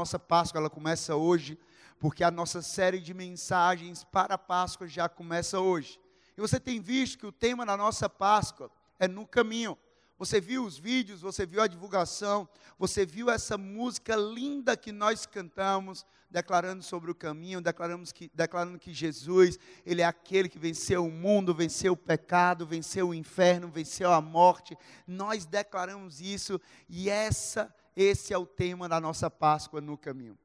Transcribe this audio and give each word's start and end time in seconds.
Nossa 0.00 0.16
Páscoa 0.16 0.60
ela 0.60 0.70
começa 0.70 1.16
hoje, 1.16 1.58
porque 1.98 2.22
a 2.22 2.30
nossa 2.30 2.62
série 2.62 3.00
de 3.00 3.12
mensagens 3.12 4.04
para 4.04 4.34
a 4.34 4.38
Páscoa 4.38 4.86
já 4.86 5.08
começa 5.08 5.58
hoje. 5.58 5.98
E 6.36 6.40
você 6.40 6.60
tem 6.60 6.80
visto 6.80 7.18
que 7.18 7.26
o 7.26 7.32
tema 7.32 7.66
da 7.66 7.76
nossa 7.76 8.08
Páscoa 8.08 8.70
é 8.96 9.08
no 9.08 9.26
caminho. 9.26 9.76
Você 10.16 10.40
viu 10.40 10.64
os 10.64 10.78
vídeos, 10.78 11.20
você 11.20 11.44
viu 11.44 11.60
a 11.60 11.66
divulgação, 11.66 12.48
você 12.78 13.04
viu 13.04 13.28
essa 13.28 13.58
música 13.58 14.14
linda 14.14 14.76
que 14.76 14.92
nós 14.92 15.26
cantamos, 15.26 16.06
declarando 16.30 16.84
sobre 16.84 17.10
o 17.10 17.14
caminho, 17.14 17.60
declaramos 17.60 18.12
que, 18.12 18.30
declarando 18.32 18.78
que 18.78 18.94
Jesus, 18.94 19.58
Ele 19.84 20.02
é 20.02 20.04
aquele 20.04 20.48
que 20.48 20.60
venceu 20.60 21.06
o 21.06 21.10
mundo, 21.10 21.52
venceu 21.52 21.94
o 21.94 21.96
pecado, 21.96 22.64
venceu 22.64 23.08
o 23.08 23.14
inferno, 23.14 23.68
venceu 23.68 24.12
a 24.12 24.20
morte. 24.20 24.78
Nós 25.08 25.44
declaramos 25.44 26.20
isso 26.20 26.60
e 26.88 27.10
essa 27.10 27.74
esse 28.00 28.32
é 28.32 28.38
o 28.38 28.46
tema 28.46 28.88
da 28.88 29.00
nossa 29.00 29.28
Páscoa 29.28 29.80
no 29.80 29.98
caminho. 29.98 30.38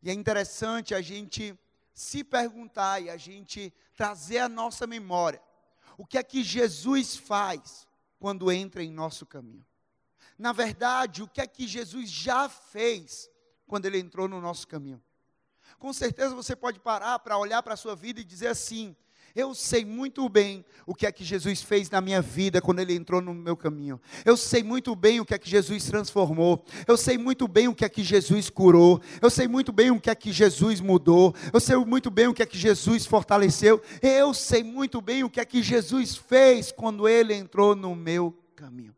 E 0.00 0.08
é 0.08 0.12
interessante 0.12 0.94
a 0.94 1.00
gente 1.00 1.58
se 1.92 2.22
perguntar 2.22 3.00
e 3.00 3.10
a 3.10 3.16
gente 3.16 3.74
trazer 3.96 4.38
a 4.38 4.48
nossa 4.48 4.86
memória. 4.86 5.42
O 5.98 6.06
que 6.06 6.16
é 6.16 6.22
que 6.22 6.44
Jesus 6.44 7.16
faz 7.16 7.88
quando 8.20 8.52
entra 8.52 8.84
em 8.84 8.92
nosso 8.92 9.26
caminho? 9.26 9.66
Na 10.38 10.52
verdade, 10.52 11.24
o 11.24 11.28
que 11.28 11.40
é 11.40 11.46
que 11.46 11.66
Jesus 11.66 12.08
já 12.08 12.48
fez 12.48 13.28
quando 13.66 13.86
ele 13.86 13.98
entrou 13.98 14.28
no 14.28 14.40
nosso 14.40 14.68
caminho? 14.68 15.02
Com 15.80 15.92
certeza 15.92 16.36
você 16.36 16.54
pode 16.54 16.78
parar 16.78 17.18
para 17.18 17.36
olhar 17.36 17.64
para 17.64 17.74
a 17.74 17.76
sua 17.76 17.96
vida 17.96 18.20
e 18.20 18.24
dizer 18.24 18.48
assim: 18.48 18.96
eu 19.34 19.54
sei 19.54 19.84
muito 19.84 20.28
bem 20.28 20.64
o 20.86 20.94
que 20.94 21.06
é 21.06 21.12
que 21.12 21.24
Jesus 21.24 21.62
fez 21.62 21.88
na 21.88 22.00
minha 22.00 22.20
vida 22.20 22.60
quando 22.60 22.80
ele 22.80 22.94
entrou 22.94 23.20
no 23.20 23.32
meu 23.32 23.56
caminho. 23.56 24.00
Eu 24.24 24.36
sei 24.36 24.62
muito 24.62 24.94
bem 24.94 25.20
o 25.20 25.24
que 25.24 25.32
é 25.32 25.38
que 25.38 25.48
Jesus 25.48 25.84
transformou. 25.84 26.64
Eu 26.86 26.96
sei 26.96 27.16
muito 27.16 27.48
bem 27.48 27.66
o 27.66 27.74
que 27.74 27.84
é 27.84 27.88
que 27.88 28.02
Jesus 28.02 28.50
curou. 28.50 29.00
Eu 29.22 29.30
sei 29.30 29.48
muito 29.48 29.72
bem 29.72 29.90
o 29.90 30.00
que 30.00 30.10
é 30.10 30.14
que 30.14 30.30
Jesus 30.32 30.80
mudou. 30.80 31.34
Eu 31.52 31.60
sei 31.60 31.76
muito 31.76 32.10
bem 32.10 32.26
o 32.26 32.34
que 32.34 32.42
é 32.42 32.46
que 32.46 32.58
Jesus 32.58 33.06
fortaleceu. 33.06 33.80
Eu 34.02 34.34
sei 34.34 34.62
muito 34.62 35.00
bem 35.00 35.24
o 35.24 35.30
que 35.30 35.40
é 35.40 35.44
que 35.44 35.62
Jesus 35.62 36.16
fez 36.16 36.70
quando 36.70 37.08
ele 37.08 37.34
entrou 37.34 37.74
no 37.74 37.94
meu 37.96 38.36
caminho. 38.54 38.94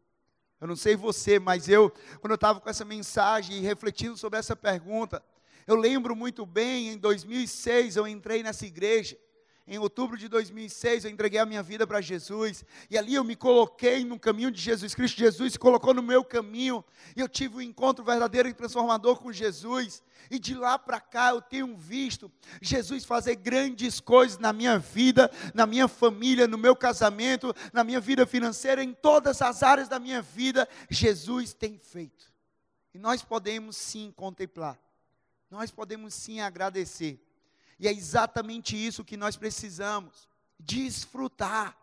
Eu 0.60 0.66
não 0.66 0.76
sei 0.76 0.96
você, 0.96 1.38
mas 1.38 1.68
eu, 1.68 1.92
quando 2.20 2.32
eu 2.32 2.36
estava 2.36 2.60
com 2.60 2.70
essa 2.70 2.84
mensagem 2.84 3.58
e 3.58 3.60
refletindo 3.60 4.16
sobre 4.16 4.38
essa 4.38 4.56
pergunta, 4.56 5.22
eu 5.66 5.76
lembro 5.76 6.16
muito 6.16 6.44
bem, 6.44 6.88
em 6.88 6.98
2006 6.98 7.96
eu 7.96 8.08
entrei 8.08 8.42
nessa 8.42 8.66
igreja 8.66 9.16
em 9.66 9.78
outubro 9.78 10.18
de 10.18 10.28
2006, 10.28 11.04
eu 11.04 11.10
entreguei 11.10 11.40
a 11.40 11.46
minha 11.46 11.62
vida 11.62 11.86
para 11.86 11.98
Jesus, 12.02 12.64
e 12.90 12.98
ali 12.98 13.14
eu 13.14 13.24
me 13.24 13.34
coloquei 13.34 14.04
no 14.04 14.18
caminho 14.18 14.50
de 14.50 14.60
Jesus 14.60 14.94
Cristo. 14.94 15.16
Jesus 15.16 15.54
se 15.54 15.58
colocou 15.58 15.94
no 15.94 16.02
meu 16.02 16.22
caminho, 16.22 16.84
e 17.16 17.20
eu 17.20 17.28
tive 17.28 17.56
um 17.56 17.60
encontro 17.62 18.04
verdadeiro 18.04 18.46
e 18.46 18.52
transformador 18.52 19.16
com 19.16 19.32
Jesus. 19.32 20.02
E 20.30 20.38
de 20.38 20.54
lá 20.54 20.78
para 20.78 21.00
cá 21.00 21.30
eu 21.30 21.40
tenho 21.40 21.74
visto 21.76 22.30
Jesus 22.60 23.04
fazer 23.06 23.36
grandes 23.36 24.00
coisas 24.00 24.38
na 24.38 24.52
minha 24.52 24.78
vida, 24.78 25.30
na 25.54 25.66
minha 25.66 25.88
família, 25.88 26.46
no 26.46 26.58
meu 26.58 26.76
casamento, 26.76 27.54
na 27.72 27.82
minha 27.82 28.00
vida 28.00 28.26
financeira, 28.26 28.84
em 28.84 28.92
todas 28.92 29.40
as 29.40 29.62
áreas 29.62 29.88
da 29.88 29.98
minha 29.98 30.20
vida. 30.20 30.68
Jesus 30.90 31.54
tem 31.54 31.78
feito. 31.78 32.30
E 32.92 32.98
nós 32.98 33.22
podemos 33.22 33.76
sim 33.76 34.12
contemplar, 34.14 34.78
nós 35.50 35.70
podemos 35.70 36.12
sim 36.12 36.40
agradecer 36.40 37.18
e 37.78 37.88
é 37.88 37.92
exatamente 37.92 38.76
isso 38.76 39.04
que 39.04 39.16
nós 39.16 39.36
precisamos: 39.36 40.28
desfrutar. 40.58 41.76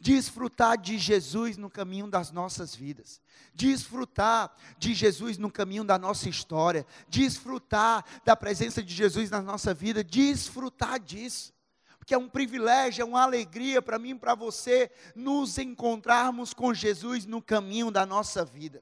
Desfrutar 0.00 0.78
de 0.78 0.96
Jesus 0.96 1.56
no 1.56 1.68
caminho 1.68 2.06
das 2.06 2.30
nossas 2.30 2.72
vidas, 2.72 3.20
desfrutar 3.52 4.56
de 4.78 4.94
Jesus 4.94 5.36
no 5.36 5.50
caminho 5.50 5.82
da 5.82 5.98
nossa 5.98 6.28
história, 6.28 6.86
desfrutar 7.08 8.04
da 8.24 8.36
presença 8.36 8.80
de 8.80 8.94
Jesus 8.94 9.28
na 9.28 9.42
nossa 9.42 9.74
vida, 9.74 10.04
desfrutar 10.04 11.00
disso. 11.00 11.52
Porque 11.98 12.14
é 12.14 12.18
um 12.18 12.28
privilégio, 12.28 13.02
é 13.02 13.04
uma 13.04 13.22
alegria 13.22 13.82
para 13.82 13.98
mim 13.98 14.10
e 14.10 14.14
para 14.14 14.36
você 14.36 14.88
nos 15.16 15.58
encontrarmos 15.58 16.54
com 16.54 16.72
Jesus 16.72 17.26
no 17.26 17.42
caminho 17.42 17.90
da 17.90 18.06
nossa 18.06 18.44
vida. 18.44 18.80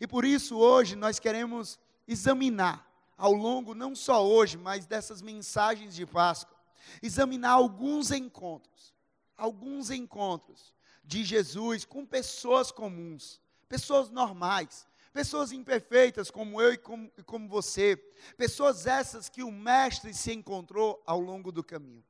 E 0.00 0.06
por 0.06 0.24
isso 0.24 0.56
hoje 0.56 0.96
nós 0.96 1.18
queremos 1.18 1.78
examinar 2.08 2.90
ao 3.16 3.32
longo, 3.32 3.74
não 3.74 3.94
só 3.94 4.26
hoje, 4.26 4.56
mas 4.56 4.86
dessas 4.86 5.22
mensagens 5.22 5.94
de 5.94 6.06
Páscoa, 6.06 6.56
examinar 7.02 7.52
alguns 7.52 8.10
encontros, 8.10 8.94
alguns 9.36 9.90
encontros 9.90 10.74
de 11.04 11.24
Jesus 11.24 11.84
com 11.84 12.04
pessoas 12.06 12.70
comuns, 12.70 13.40
pessoas 13.68 14.10
normais, 14.10 14.86
pessoas 15.12 15.52
imperfeitas 15.52 16.30
como 16.30 16.60
eu 16.60 16.72
e 16.72 16.78
como, 16.78 17.10
e 17.16 17.22
como 17.22 17.48
você, 17.48 17.96
pessoas 18.36 18.86
essas 18.86 19.28
que 19.28 19.42
o 19.42 19.52
Mestre 19.52 20.14
se 20.14 20.32
encontrou 20.32 21.02
ao 21.06 21.20
longo 21.20 21.52
do 21.52 21.62
caminho. 21.62 22.04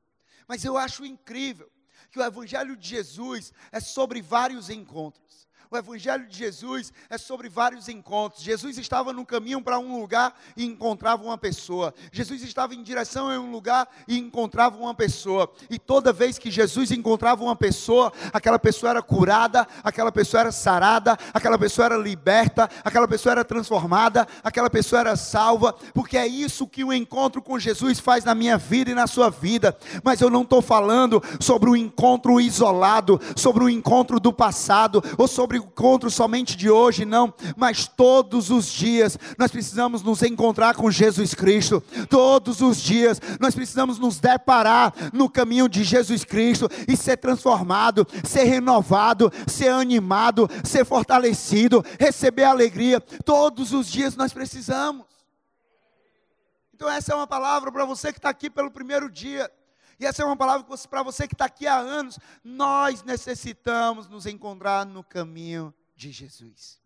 Mas 0.47 0.63
eu 0.63 0.77
acho 0.77 1.05
incrível 1.05 1.69
que 2.11 2.19
o 2.19 2.23
Evangelho 2.23 2.75
de 2.75 2.87
Jesus 2.87 3.53
é 3.71 3.79
sobre 3.79 4.21
vários 4.21 4.69
encontros. 4.69 5.47
O 5.73 5.77
Evangelho 5.77 6.27
de 6.27 6.37
Jesus 6.37 6.93
é 7.09 7.17
sobre 7.17 7.49
vários 7.49 7.89
encontros. 7.89 8.43
Jesus 8.43 8.77
estava 8.77 9.11
no 9.11 9.25
caminho 9.25 9.59
para 9.59 9.79
um 9.79 9.99
lugar 9.99 10.39
e 10.55 10.63
encontrava 10.63 11.23
uma 11.23 11.35
pessoa. 11.35 11.95
Jesus 12.11 12.43
estava 12.43 12.75
em 12.75 12.83
direção 12.83 13.27
a 13.27 13.39
um 13.39 13.49
lugar 13.49 13.89
e 14.07 14.19
encontrava 14.19 14.77
uma 14.77 14.93
pessoa. 14.93 15.51
E 15.71 15.79
toda 15.79 16.13
vez 16.13 16.37
que 16.37 16.51
Jesus 16.51 16.91
encontrava 16.91 17.43
uma 17.43 17.55
pessoa, 17.55 18.13
aquela 18.31 18.59
pessoa 18.59 18.91
era 18.91 19.01
curada, 19.01 19.67
aquela 19.83 20.11
pessoa 20.11 20.41
era 20.41 20.51
sarada, 20.51 21.17
aquela 21.33 21.57
pessoa 21.57 21.85
era 21.85 21.97
liberta, 21.97 22.69
aquela 22.83 23.07
pessoa 23.07 23.31
era 23.31 23.43
transformada, 23.43 24.27
aquela 24.43 24.69
pessoa 24.69 24.99
era 24.99 25.15
salva, 25.15 25.73
porque 25.91 26.17
é 26.19 26.27
isso 26.27 26.67
que 26.67 26.83
o 26.83 26.93
encontro 26.93 27.41
com 27.41 27.57
Jesus 27.57 27.99
faz 27.99 28.23
na 28.23 28.35
minha 28.35 28.59
vida 28.59 28.91
e 28.91 28.93
na 28.93 29.07
sua 29.07 29.31
vida. 29.31 29.75
Mas 30.03 30.21
eu 30.21 30.29
não 30.29 30.43
estou 30.43 30.61
falando 30.61 31.19
sobre 31.39 31.67
o 31.67 31.73
um 31.73 31.75
encontro 31.75 32.39
isolado, 32.39 33.19
sobre 33.35 33.63
o 33.63 33.65
um 33.65 33.69
encontro 33.69 34.19
do 34.19 34.31
passado, 34.31 35.03
ou 35.17 35.27
sobre 35.27 35.62
encontro 35.63 36.09
somente 36.09 36.55
de 36.55 36.69
hoje, 36.69 37.05
não, 37.05 37.33
mas 37.55 37.87
todos 37.87 38.49
os 38.49 38.67
dias 38.71 39.17
nós 39.37 39.51
precisamos 39.51 40.01
nos 40.01 40.21
encontrar 40.21 40.75
com 40.75 40.91
Jesus 40.91 41.33
Cristo. 41.33 41.81
Todos 42.09 42.61
os 42.61 42.81
dias 42.81 43.19
nós 43.39 43.55
precisamos 43.55 43.99
nos 43.99 44.19
deparar 44.19 44.93
no 45.11 45.29
caminho 45.29 45.67
de 45.67 45.83
Jesus 45.83 46.23
Cristo 46.23 46.69
e 46.87 46.95
ser 46.95 47.17
transformado, 47.17 48.07
ser 48.23 48.43
renovado, 48.43 49.31
ser 49.47 49.69
animado, 49.69 50.49
ser 50.63 50.85
fortalecido, 50.85 51.83
receber 51.99 52.43
alegria. 52.43 52.99
Todos 52.99 53.73
os 53.73 53.87
dias 53.87 54.15
nós 54.15 54.33
precisamos. 54.33 55.05
Então, 56.73 56.89
essa 56.89 57.13
é 57.13 57.15
uma 57.15 57.27
palavra 57.27 57.71
para 57.71 57.85
você 57.85 58.11
que 58.11 58.19
está 58.19 58.29
aqui 58.29 58.49
pelo 58.49 58.69
primeiro 58.69 59.09
dia. 59.09 59.49
E 60.03 60.05
essa 60.05 60.21
é 60.21 60.25
uma 60.25 60.35
palavra 60.35 60.67
para 60.89 61.01
você 61.01 61.25
que 61.25 61.33
está 61.33 61.45
aqui 61.45 61.65
há 61.65 61.77
anos. 61.77 62.19
Nós 62.43 63.03
necessitamos 63.03 64.09
nos 64.09 64.25
encontrar 64.25 64.85
no 64.85 65.01
caminho 65.01 65.73
de 65.95 66.11
Jesus. 66.11 66.77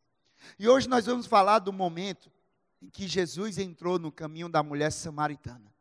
E 0.59 0.69
hoje 0.69 0.87
nós 0.87 1.07
vamos 1.07 1.25
falar 1.25 1.57
do 1.57 1.73
momento 1.73 2.31
em 2.79 2.87
que 2.87 3.07
Jesus 3.07 3.57
entrou 3.57 3.97
no 3.97 4.11
caminho 4.11 4.47
da 4.47 4.61
mulher 4.61 4.91
samaritana. 4.91 5.73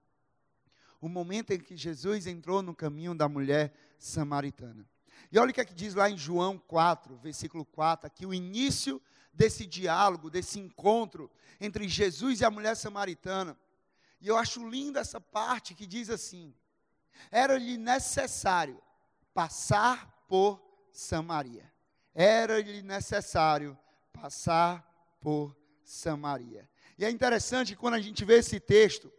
O 0.99 1.11
momento 1.11 1.51
em 1.51 1.61
que 1.61 1.77
Jesus 1.77 2.27
entrou 2.27 2.63
no 2.63 2.75
caminho 2.75 3.15
da 3.15 3.29
mulher 3.29 3.75
samaritana. 3.99 4.89
E 5.31 5.39
olha 5.39 5.51
o 5.51 5.53
que, 5.53 5.61
é 5.61 5.65
que 5.67 5.75
diz 5.75 5.95
lá 5.95 6.09
em 6.09 6.17
João 6.17 6.57
4, 6.57 7.19
versículo 7.19 7.67
4, 7.67 8.07
aqui 8.07 8.25
o 8.25 8.33
início 8.33 8.99
desse 9.31 9.67
diálogo, 9.67 10.31
desse 10.31 10.59
encontro 10.59 11.31
entre 11.61 11.87
Jesus 11.87 12.41
e 12.41 12.47
a 12.47 12.51
mulher 12.51 12.75
samaritana. 12.77 13.59
E 14.23 14.27
eu 14.27 14.39
acho 14.39 14.67
linda 14.67 15.01
essa 15.01 15.21
parte 15.21 15.75
que 15.75 15.87
diz 15.87 16.09
assim: 16.09 16.55
era-lhe 17.31 17.77
necessário 17.77 18.81
passar 19.35 20.25
por 20.29 20.61
Samaria. 20.93 21.71
Era-lhe 22.15 22.83
necessário 22.83 23.79
passar 24.13 24.83
por 25.21 25.57
Samaria. 25.85 26.69
E 26.99 27.05
é 27.05 27.11
interessante 27.11 27.77
quando 27.77 27.95
a 27.95 28.01
gente 28.01 28.25
vê 28.25 28.39
esse 28.39 28.59
texto, 28.59 29.13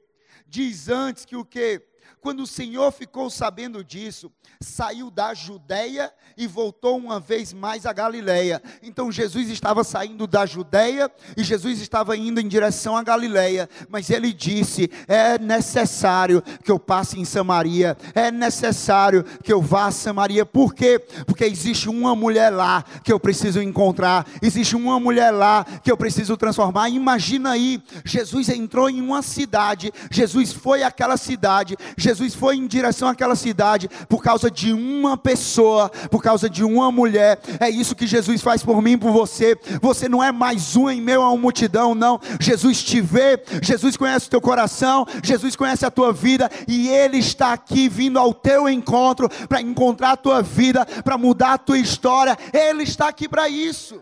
diz 0.47 0.90
antes 0.90 1.26
que 1.26 1.35
o 1.35 1.46
que? 1.46 1.79
Quando 2.19 2.41
o 2.41 2.47
Senhor 2.47 2.91
ficou 2.91 3.29
sabendo 3.29 3.83
disso, 3.83 4.31
saiu 4.59 5.09
da 5.09 5.33
Judéia 5.33 6.11
e 6.35 6.47
voltou 6.47 6.97
uma 6.97 7.19
vez 7.19 7.53
mais 7.53 7.85
à 7.85 7.93
Galiléia. 7.93 8.61
Então 8.83 9.11
Jesus 9.11 9.49
estava 9.49 9.83
saindo 9.83 10.27
da 10.27 10.45
Judéia 10.45 11.11
e 11.35 11.43
Jesus 11.43 11.79
estava 11.79 12.17
indo 12.17 12.39
em 12.39 12.47
direção 12.47 12.97
à 12.97 13.03
Galiléia, 13.03 13.69
mas 13.89 14.09
ele 14.09 14.33
disse: 14.33 14.89
"É 15.07 15.37
necessário 15.39 16.43
que 16.63 16.71
eu 16.71 16.79
passe 16.79 17.19
em 17.19 17.25
Samaria, 17.25 17.97
é 18.13 18.31
necessário 18.31 19.23
que 19.43 19.53
eu 19.53 19.61
vá 19.61 19.85
a 19.85 19.91
Samaria". 19.91 20.45
Por 20.45 20.73
quê? 20.73 20.99
Porque 21.25 21.45
existe 21.45 21.87
uma 21.87 22.15
mulher 22.15 22.49
lá 22.49 22.83
que 23.03 23.13
eu 23.13 23.19
preciso 23.19 23.61
encontrar, 23.61 24.27
existe 24.41 24.75
uma 24.75 24.99
mulher 24.99 25.31
lá 25.31 25.65
que 25.83 25.91
eu 25.91 25.97
preciso 25.97 26.35
transformar. 26.35 26.89
Imagina 26.89 27.51
aí, 27.51 27.81
Jesus 28.03 28.49
entrou 28.49 28.89
em 28.89 29.01
uma 29.01 29.21
cidade, 29.21 29.91
Jesus 30.11 30.51
foi 30.51 30.83
àquela 30.83 31.17
cidade, 31.17 31.75
Jesus 31.97 32.35
foi 32.35 32.58
em 32.58 32.67
direção 32.67 33.08
àquela 33.08 33.35
cidade 33.35 33.90
por 34.08 34.22
causa 34.22 34.52
de 34.52 34.72
uma 34.72 35.17
pessoa, 35.17 35.90
por 36.11 36.22
causa 36.22 36.47
de 36.47 36.64
uma 36.64 36.91
mulher. 36.91 37.40
É 37.59 37.67
isso 37.67 37.96
que 37.96 38.05
Jesus 38.05 38.40
faz 38.40 38.64
por 38.64 38.84
mim, 38.84 38.99
por 38.99 39.11
você. 39.11 39.58
Você 39.82 40.08
não 40.08 40.23
é 40.23 40.32
mais 40.32 40.76
um 40.76 40.88
em 40.88 41.02
meio 41.02 41.23
a 41.23 41.29
uma 41.29 41.41
multidão, 41.41 41.96
não. 41.96 42.22
Jesus 42.40 42.84
te 42.84 43.02
vê, 43.02 43.44
Jesus 43.64 43.97
conhece 43.97 44.28
o 44.28 44.29
teu 44.29 44.40
coração, 44.40 45.08
Jesus 45.23 45.55
conhece 45.55 45.88
a 45.88 45.91
tua 45.91 46.14
vida 46.14 46.52
e 46.67 46.88
Ele 46.88 47.17
está 47.17 47.52
aqui 47.53 47.90
vindo 47.90 48.20
ao 48.20 48.32
teu 48.32 48.70
encontro 48.70 49.28
para 49.47 49.59
encontrar 49.59 50.11
a 50.11 50.17
tua 50.17 50.43
vida, 50.43 50.85
para 50.85 51.17
mudar 51.17 51.53
a 51.53 51.58
tua 51.58 51.79
história. 51.79 52.38
Ele 52.53 52.84
está 52.84 53.08
aqui 53.08 53.28
para 53.28 53.50
isso. 53.50 54.00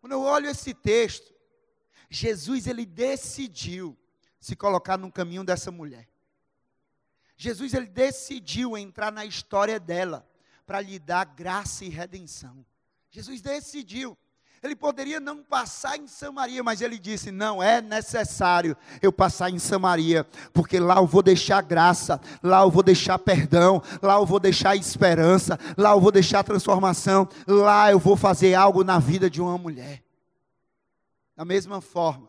Quando 0.00 0.12
eu 0.12 0.22
olho 0.22 0.48
esse 0.48 0.74
texto, 0.74 1.32
Jesus 2.10 2.66
ele 2.66 2.84
decidiu 2.84 3.96
se 4.40 4.54
colocar 4.56 4.96
no 4.96 5.10
caminho 5.10 5.44
dessa 5.44 5.70
mulher. 5.70 6.08
Jesus 7.36 7.74
ele 7.74 7.86
decidiu 7.86 8.76
entrar 8.76 9.12
na 9.12 9.24
história 9.24 9.78
dela 9.78 10.26
para 10.66 10.80
lhe 10.80 10.98
dar 10.98 11.24
graça 11.24 11.84
e 11.84 11.88
redenção. 11.88 12.64
Jesus 13.10 13.40
decidiu. 13.40 14.16
Ele 14.62 14.74
poderia 14.74 15.20
não 15.20 15.42
passar 15.42 15.96
em 15.98 16.08
Samaria, 16.08 16.62
mas 16.62 16.80
ele 16.80 16.98
disse: 16.98 17.30
Não 17.30 17.62
é 17.62 17.80
necessário 17.80 18.76
eu 19.00 19.12
passar 19.12 19.50
em 19.50 19.58
Samaria, 19.58 20.26
porque 20.52 20.80
lá 20.80 20.96
eu 20.96 21.06
vou 21.06 21.22
deixar 21.22 21.62
graça, 21.62 22.20
lá 22.42 22.62
eu 22.62 22.70
vou 22.70 22.82
deixar 22.82 23.18
perdão, 23.18 23.82
lá 24.02 24.14
eu 24.14 24.26
vou 24.26 24.40
deixar 24.40 24.74
esperança, 24.74 25.58
lá 25.76 25.90
eu 25.90 26.00
vou 26.00 26.10
deixar 26.10 26.42
transformação, 26.42 27.28
lá 27.46 27.90
eu 27.90 27.98
vou 27.98 28.16
fazer 28.16 28.54
algo 28.54 28.82
na 28.82 28.98
vida 28.98 29.28
de 29.28 29.40
uma 29.40 29.56
mulher. 29.58 30.02
Da 31.36 31.44
mesma 31.44 31.82
forma, 31.82 32.28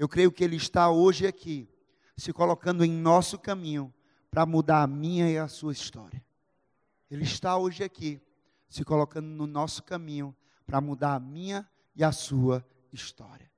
eu 0.00 0.08
creio 0.08 0.32
que 0.32 0.42
Ele 0.42 0.56
está 0.56 0.90
hoje 0.90 1.26
aqui, 1.26 1.68
se 2.16 2.32
colocando 2.32 2.82
em 2.82 2.90
nosso 2.90 3.38
caminho 3.38 3.92
para 4.30 4.46
mudar 4.46 4.82
a 4.82 4.86
minha 4.86 5.30
e 5.30 5.36
a 5.36 5.46
sua 5.46 5.74
história. 5.74 6.24
Ele 7.10 7.22
está 7.22 7.58
hoje 7.58 7.84
aqui, 7.84 8.18
se 8.66 8.82
colocando 8.82 9.26
no 9.26 9.46
nosso 9.46 9.82
caminho 9.82 10.34
para 10.64 10.80
mudar 10.80 11.16
a 11.16 11.20
minha 11.20 11.68
e 11.94 12.02
a 12.02 12.12
sua 12.12 12.64
história. 12.90 13.52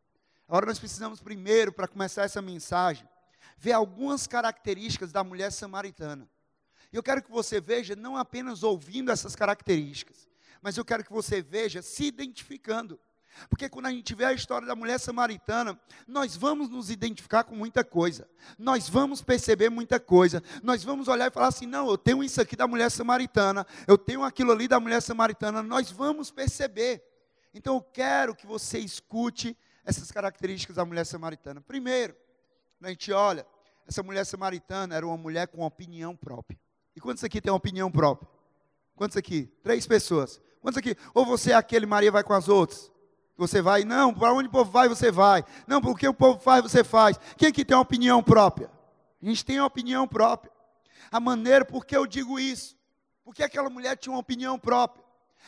Agora 0.49 0.67
nós 0.67 0.81
precisamos 0.81 1.21
primeiro, 1.21 1.73
para 1.73 1.87
começar 1.87 2.25
essa 2.25 2.43
mensagem, 2.43 3.09
ver 3.57 3.71
algumas 3.71 4.27
características 4.27 5.13
da 5.13 5.23
mulher 5.23 5.53
samaritana. 5.53 6.29
E 6.93 6.97
eu 6.97 7.05
quero 7.05 7.23
que 7.23 7.31
você 7.31 7.61
veja, 7.61 7.95
não 7.95 8.17
apenas 8.17 8.65
ouvindo 8.65 9.13
essas 9.13 9.37
características, 9.37 10.29
mas 10.61 10.77
eu 10.77 10.85
quero 10.85 11.05
que 11.05 11.13
você 11.13 11.41
veja 11.41 11.83
se 11.83 12.05
identificando. 12.05 12.99
Porque 13.49 13.69
quando 13.69 13.87
a 13.87 13.91
gente 13.91 14.15
vê 14.15 14.25
a 14.25 14.33
história 14.33 14.67
da 14.67 14.75
mulher 14.75 14.99
samaritana, 14.99 15.79
nós 16.07 16.37
vamos 16.37 16.69
nos 16.69 16.91
identificar 16.91 17.45
com 17.45 17.55
muita 17.55 17.83
coisa, 17.85 18.29
nós 18.59 18.89
vamos 18.89 19.23
perceber 19.23 19.71
muita 19.71 19.99
coisa, 19.99 20.43
nós 20.63 20.85
vamos 20.85 21.09
olhar 21.09 21.29
e 21.29 21.31
falar 21.31 21.49
assim: 21.49 21.67
não, 21.67 21.89
eu 21.89 21.99
tenho 21.99 22.23
isso 22.23 22.41
aqui 22.41 22.57
da 22.57 22.67
mulher 22.67 22.91
samaritana, 22.91 23.67
eu 23.87 23.97
tenho 23.97 24.23
aquilo 24.23 24.53
ali 24.53 24.69
da 24.69 24.79
mulher 24.79 25.01
samaritana, 25.01 25.63
nós 25.63 25.91
vamos 25.91 26.31
perceber. 26.31 27.03
Então 27.55 27.77
eu 27.77 27.83
quero 27.83 28.35
que 28.35 28.47
você 28.47 28.79
escute 28.79 29.57
essas 29.85 30.11
características 30.11 30.77
da 30.77 30.85
mulher 30.85 31.05
samaritana. 31.05 31.61
Primeiro, 31.61 32.15
a 32.81 32.89
gente 32.89 33.13
olha, 33.13 33.47
essa 33.87 34.03
mulher 34.03 34.25
samaritana 34.25 34.95
era 34.95 35.07
uma 35.07 35.17
mulher 35.17 35.49
com 35.49 35.63
opinião 35.63 36.17
própria. 36.17 36.59
E 36.95 37.01
quantos 37.01 37.25
aqui 37.25 37.41
uma 37.45 37.57
opinião 37.57 37.91
própria? 37.91 38.29
Quantos 38.95 39.17
aqui? 39.17 39.51
Três 39.63 39.87
pessoas. 39.87 40.41
Quantos 40.61 40.79
aqui? 40.79 40.97
Ou 41.15 41.27
você 41.27 41.53
é 41.53 41.55
aquele, 41.55 41.87
Maria 41.87 42.13
vai 42.13 42.23
com 42.23 42.33
as 42.33 42.49
outras? 42.49 42.93
Você 43.37 43.63
vai, 43.63 43.85
não, 43.85 44.13
para 44.13 44.33
onde 44.33 44.49
o 44.49 44.51
povo 44.51 44.71
vai, 44.71 44.89
você 44.89 45.11
vai. 45.11 45.45
Não, 45.67 45.81
porque 45.81 46.07
o 46.07 46.15
povo 46.15 46.39
faz, 46.39 46.63
você 46.63 46.85
faz. 46.85 47.19
Quem 47.37 47.49
aqui 47.49 47.65
tem 47.65 47.77
uma 47.77 47.83
opinião 47.83 48.23
própria? 48.23 48.71
A 49.23 49.27
gente 49.27 49.45
tem 49.45 49.59
uma 49.59 49.67
opinião 49.67 50.07
própria. 50.07 50.53
A 51.11 51.19
maneira, 51.19 51.65
por 51.65 51.85
que 51.85 51.97
eu 51.97 52.07
digo 52.07 52.39
isso? 52.39 52.77
Porque 53.25 53.43
aquela 53.43 53.71
mulher 53.71 53.97
tinha 53.97 54.13
uma 54.13 54.21
opinião 54.21 54.59
própria. 54.59 55.05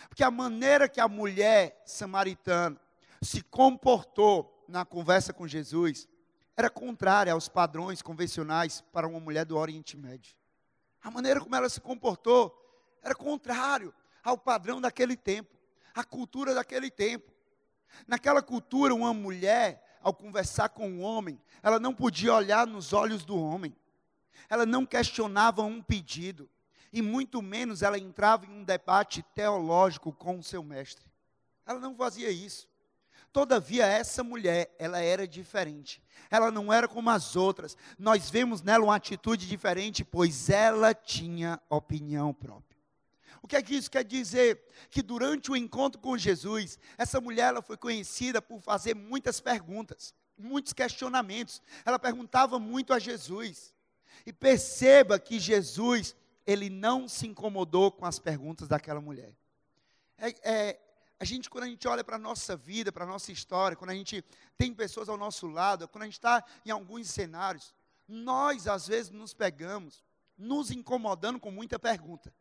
Porque 0.08 0.24
a 0.24 0.30
maneira 0.30 0.88
que 0.88 1.00
a 1.00 1.08
mulher 1.08 1.82
samaritana 1.84 2.80
se 3.22 3.42
comportou 3.42 4.64
na 4.68 4.84
conversa 4.84 5.32
com 5.32 5.46
Jesus 5.46 6.08
era 6.56 6.70
contrária 6.70 7.32
aos 7.32 7.48
padrões 7.48 8.00
convencionais 8.00 8.80
para 8.92 9.08
uma 9.08 9.18
mulher 9.18 9.44
do 9.44 9.56
Oriente 9.56 9.96
Médio. 9.96 10.34
A 11.02 11.10
maneira 11.10 11.40
como 11.40 11.54
ela 11.54 11.68
se 11.68 11.80
comportou 11.80 12.54
era 13.02 13.14
contrário 13.14 13.92
ao 14.22 14.38
padrão 14.38 14.80
daquele 14.80 15.16
tempo, 15.16 15.50
à 15.94 16.04
cultura 16.04 16.54
daquele 16.54 16.90
tempo. 16.90 17.33
Naquela 18.06 18.42
cultura, 18.42 18.94
uma 18.94 19.14
mulher, 19.14 19.98
ao 20.02 20.12
conversar 20.12 20.68
com 20.68 20.88
um 20.88 21.02
homem, 21.02 21.40
ela 21.62 21.80
não 21.80 21.94
podia 21.94 22.34
olhar 22.34 22.66
nos 22.66 22.92
olhos 22.92 23.24
do 23.24 23.38
homem. 23.38 23.74
Ela 24.48 24.66
não 24.66 24.84
questionava 24.84 25.62
um 25.62 25.82
pedido. 25.82 26.48
E 26.92 27.02
muito 27.02 27.42
menos 27.42 27.82
ela 27.82 27.98
entrava 27.98 28.46
em 28.46 28.50
um 28.50 28.62
debate 28.62 29.22
teológico 29.34 30.12
com 30.12 30.38
o 30.38 30.42
seu 30.42 30.62
mestre. 30.62 31.04
Ela 31.66 31.80
não 31.80 31.94
fazia 31.96 32.30
isso. 32.30 32.68
Todavia, 33.32 33.84
essa 33.84 34.22
mulher, 34.22 34.72
ela 34.78 35.00
era 35.00 35.26
diferente. 35.26 36.00
Ela 36.30 36.52
não 36.52 36.72
era 36.72 36.86
como 36.86 37.10
as 37.10 37.34
outras. 37.34 37.76
Nós 37.98 38.30
vemos 38.30 38.62
nela 38.62 38.84
uma 38.84 38.94
atitude 38.94 39.48
diferente, 39.48 40.04
pois 40.04 40.48
ela 40.48 40.94
tinha 40.94 41.60
opinião 41.68 42.32
própria. 42.32 42.73
O 43.44 43.46
que 43.46 43.56
é 43.56 43.62
que 43.62 43.74
isso 43.74 43.90
quer 43.90 44.02
dizer? 44.02 44.64
Que 44.88 45.02
durante 45.02 45.50
o 45.52 45.56
encontro 45.56 46.00
com 46.00 46.16
Jesus, 46.16 46.78
essa 46.96 47.20
mulher 47.20 47.48
ela 47.48 47.60
foi 47.60 47.76
conhecida 47.76 48.40
por 48.40 48.58
fazer 48.62 48.94
muitas 48.94 49.38
perguntas, 49.38 50.14
muitos 50.34 50.72
questionamentos. 50.72 51.60
Ela 51.84 51.98
perguntava 51.98 52.58
muito 52.58 52.94
a 52.94 52.98
Jesus. 52.98 53.74
E 54.24 54.32
perceba 54.32 55.18
que 55.18 55.38
Jesus, 55.38 56.16
ele 56.46 56.70
não 56.70 57.06
se 57.06 57.26
incomodou 57.26 57.92
com 57.92 58.06
as 58.06 58.18
perguntas 58.18 58.66
daquela 58.66 58.98
mulher. 58.98 59.36
É, 60.16 60.34
é, 60.42 60.80
a 61.20 61.24
gente, 61.26 61.50
quando 61.50 61.64
a 61.64 61.68
gente 61.68 61.86
olha 61.86 62.02
para 62.02 62.16
a 62.16 62.18
nossa 62.18 62.56
vida, 62.56 62.90
para 62.90 63.04
a 63.04 63.06
nossa 63.06 63.30
história, 63.30 63.76
quando 63.76 63.90
a 63.90 63.94
gente 63.94 64.24
tem 64.56 64.72
pessoas 64.72 65.06
ao 65.06 65.18
nosso 65.18 65.46
lado, 65.48 65.86
quando 65.86 66.04
a 66.04 66.06
gente 66.06 66.14
está 66.14 66.42
em 66.64 66.70
alguns 66.70 67.10
cenários, 67.10 67.74
nós 68.08 68.66
às 68.66 68.86
vezes 68.88 69.10
nos 69.10 69.34
pegamos 69.34 70.02
nos 70.34 70.70
incomodando 70.70 71.38
com 71.38 71.50
muita 71.50 71.78
pergunta. 71.78 72.32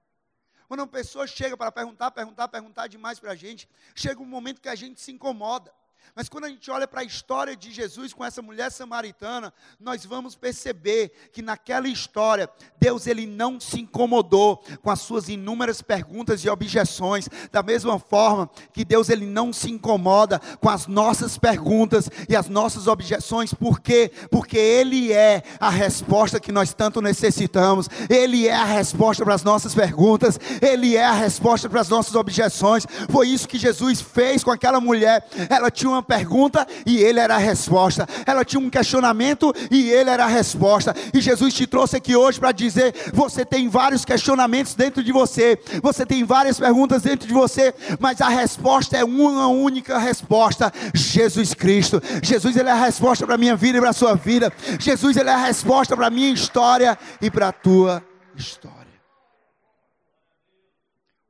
Quando 0.73 0.79
uma 0.79 0.87
pessoa 0.87 1.27
chega 1.27 1.55
para 1.55 1.71
perguntar, 1.71 2.09
perguntar, 2.09 2.47
perguntar 2.47 2.87
demais 2.87 3.19
para 3.19 3.33
a 3.33 3.35
gente, 3.35 3.69
chega 3.93 4.19
um 4.19 4.25
momento 4.25 4.59
que 4.59 4.67
a 4.67 4.73
gente 4.73 4.99
se 4.99 5.11
incomoda. 5.11 5.71
Mas 6.15 6.29
quando 6.29 6.45
a 6.45 6.49
gente 6.49 6.69
olha 6.69 6.87
para 6.87 7.01
a 7.01 7.03
história 7.03 7.55
de 7.55 7.71
Jesus 7.71 8.13
com 8.13 8.23
essa 8.23 8.41
mulher 8.41 8.71
samaritana, 8.71 9.53
nós 9.79 10.05
vamos 10.05 10.35
perceber 10.35 11.11
que 11.31 11.41
naquela 11.41 11.87
história, 11.87 12.49
Deus 12.79 13.07
ele 13.07 13.25
não 13.25 13.59
se 13.59 13.79
incomodou 13.79 14.63
com 14.81 14.91
as 14.91 15.01
suas 15.01 15.29
inúmeras 15.29 15.81
perguntas 15.81 16.43
e 16.43 16.49
objeções, 16.49 17.27
da 17.51 17.63
mesma 17.63 17.97
forma 17.97 18.49
que 18.71 18.85
Deus 18.85 19.09
ele 19.09 19.25
não 19.25 19.51
se 19.51 19.71
incomoda 19.71 20.39
com 20.59 20.69
as 20.69 20.87
nossas 20.87 21.37
perguntas 21.37 22.09
e 22.29 22.35
as 22.35 22.47
nossas 22.47 22.87
objeções, 22.87 23.53
por 23.53 23.79
quê? 23.79 24.11
Porque 24.29 24.57
ele 24.57 25.11
é 25.11 25.43
a 25.59 25.69
resposta 25.69 26.39
que 26.39 26.51
nós 26.51 26.73
tanto 26.73 27.01
necessitamos. 27.01 27.89
Ele 28.09 28.47
é 28.47 28.55
a 28.55 28.65
resposta 28.65 29.23
para 29.23 29.33
as 29.33 29.43
nossas 29.43 29.73
perguntas, 29.73 30.39
ele 30.61 30.95
é 30.95 31.05
a 31.05 31.13
resposta 31.13 31.69
para 31.69 31.81
as 31.81 31.89
nossas 31.89 32.15
objeções. 32.15 32.85
Foi 33.09 33.27
isso 33.27 33.47
que 33.47 33.57
Jesus 33.57 34.01
fez 34.01 34.43
com 34.43 34.51
aquela 34.51 34.79
mulher. 34.79 35.25
Ela 35.49 35.71
tinha 35.71 35.89
uma 35.93 36.03
pergunta 36.03 36.67
e 36.85 36.97
ele 36.97 37.19
era 37.19 37.35
a 37.35 37.37
resposta. 37.39 38.07
Ela 38.25 38.43
tinha 38.43 38.59
um 38.59 38.69
questionamento 38.69 39.53
e 39.71 39.89
ele 39.89 40.09
era 40.09 40.25
a 40.25 40.27
resposta. 40.27 40.95
E 41.13 41.21
Jesus 41.21 41.53
te 41.53 41.65
trouxe 41.67 41.97
aqui 41.97 42.15
hoje 42.15 42.39
para 42.39 42.51
dizer: 42.51 42.93
você 43.13 43.45
tem 43.45 43.67
vários 43.67 44.03
questionamentos 44.03 44.75
dentro 44.75 45.03
de 45.03 45.11
você, 45.11 45.59
você 45.81 46.05
tem 46.05 46.23
várias 46.23 46.59
perguntas 46.59 47.01
dentro 47.01 47.27
de 47.27 47.33
você, 47.33 47.73
mas 47.99 48.21
a 48.21 48.29
resposta 48.29 48.97
é 48.97 49.03
uma 49.03 49.47
única 49.47 49.97
resposta: 49.97 50.71
Jesus 50.93 51.53
Cristo. 51.53 52.01
Jesus 52.21 52.55
ele 52.55 52.69
é 52.69 52.71
a 52.71 52.75
resposta 52.75 53.25
para 53.25 53.35
a 53.35 53.37
minha 53.37 53.55
vida 53.55 53.77
e 53.77 53.81
para 53.81 53.91
a 53.91 53.93
sua 53.93 54.15
vida. 54.15 54.51
Jesus 54.79 55.17
ele 55.17 55.29
é 55.29 55.33
a 55.33 55.45
resposta 55.45 55.95
para 55.95 56.07
a 56.07 56.11
minha 56.11 56.31
história 56.33 56.97
e 57.21 57.29
para 57.29 57.49
a 57.49 57.51
tua 57.51 58.03
história. 58.35 58.83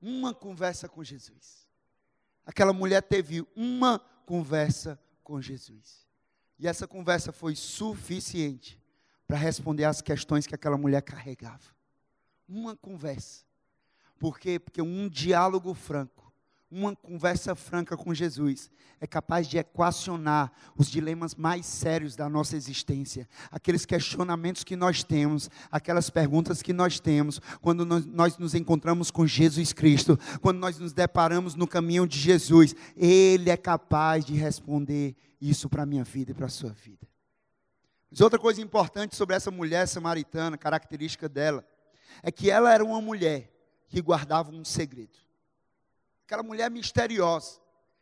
Uma 0.02 0.34
conversa 0.34 0.90
com 0.90 1.04
Jesus. 1.04 1.64
Aquela 2.46 2.74
mulher 2.74 3.02
teve 3.02 3.46
uma 3.56 4.02
conversa 4.26 5.00
com 5.24 5.42
Jesus. 5.42 6.08
E 6.60 6.68
essa 6.68 6.88
conversa 6.88 7.32
foi 7.32 7.56
suficiente 7.56 8.80
para 9.28 9.38
responder 9.38 9.86
às 9.86 10.02
questões 10.02 10.46
que 10.46 10.56
aquela 10.56 10.78
mulher 10.78 11.02
carregava. 11.02 11.74
Uma 12.48 12.76
conversa. 12.76 13.44
Por 14.20 14.40
quê? 14.40 14.60
Porque 14.60 14.82
um 14.82 15.10
diálogo 15.10 15.74
franco 15.74 16.23
uma 16.74 16.96
conversa 16.96 17.54
franca 17.54 17.96
com 17.96 18.14
Jesus 18.14 18.72
é 19.00 19.06
capaz 19.06 19.48
de 19.48 19.58
equacionar 19.58 20.52
os 20.76 20.90
dilemas 20.90 21.36
mais 21.36 21.66
sérios 21.66 22.16
da 22.16 22.28
nossa 22.28 22.56
existência, 22.56 23.30
aqueles 23.52 23.86
questionamentos 23.86 24.64
que 24.64 24.76
nós 24.76 25.04
temos, 25.04 25.50
aquelas 25.72 26.10
perguntas 26.10 26.62
que 26.62 26.74
nós 26.74 27.00
temos, 27.00 27.40
quando 27.62 27.86
nós, 27.86 28.06
nós 28.06 28.38
nos 28.38 28.56
encontramos 28.56 29.12
com 29.12 29.28
Jesus 29.28 29.72
Cristo, 29.72 30.18
quando 30.42 30.58
nós 30.58 30.80
nos 30.80 30.94
deparamos 30.94 31.54
no 31.54 31.68
caminho 31.68 32.08
de 32.08 32.18
Jesus, 32.18 32.76
Ele 32.98 33.52
é 33.52 33.58
capaz 33.58 34.26
de 34.26 34.34
responder 34.34 35.16
isso 35.40 35.70
para 35.70 35.84
a 35.84 35.86
minha 35.86 36.04
vida 36.04 36.32
e 36.32 36.34
para 36.34 36.48
a 36.48 36.50
sua 36.50 36.72
vida. 36.72 37.08
Mas 38.10 38.22
outra 38.22 38.40
coisa 38.40 38.62
importante 38.62 39.16
sobre 39.16 39.36
essa 39.36 39.52
mulher 39.52 39.88
samaritana, 39.88 40.58
característica 40.58 41.30
dela, 41.30 41.64
é 42.24 42.32
que 42.32 42.50
ela 42.50 42.74
era 42.74 42.84
uma 42.84 43.02
mulher 43.02 43.52
que 43.90 44.02
guardava 44.02 44.52
um 44.52 44.66
segredo. 44.66 45.23
Aquela 46.26 46.44
mulher 46.44 46.70
misteriosa. 46.70 47.60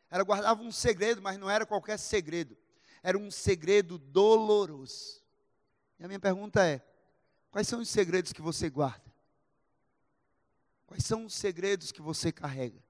Ela 0.09 0.23
guardava 0.23 0.61
um 0.61 0.71
segredo, 0.71 1.21
mas 1.21 1.37
não 1.37 1.49
era 1.49 1.65
qualquer 1.65 1.97
segredo. 1.97 2.57
Era 3.01 3.17
um 3.17 3.31
segredo 3.31 3.97
doloroso. 3.97 5.21
E 5.99 6.03
a 6.03 6.07
minha 6.07 6.19
pergunta 6.19 6.65
é: 6.65 6.85
quais 7.49 7.67
são 7.67 7.79
os 7.79 7.89
segredos 7.89 8.33
que 8.33 8.41
você 8.41 8.69
guarda? 8.69 9.11
Quais 10.85 11.05
são 11.05 11.25
os 11.25 11.33
segredos 11.33 11.91
que 11.91 12.01
você 12.01 12.31
carrega? 12.31 12.83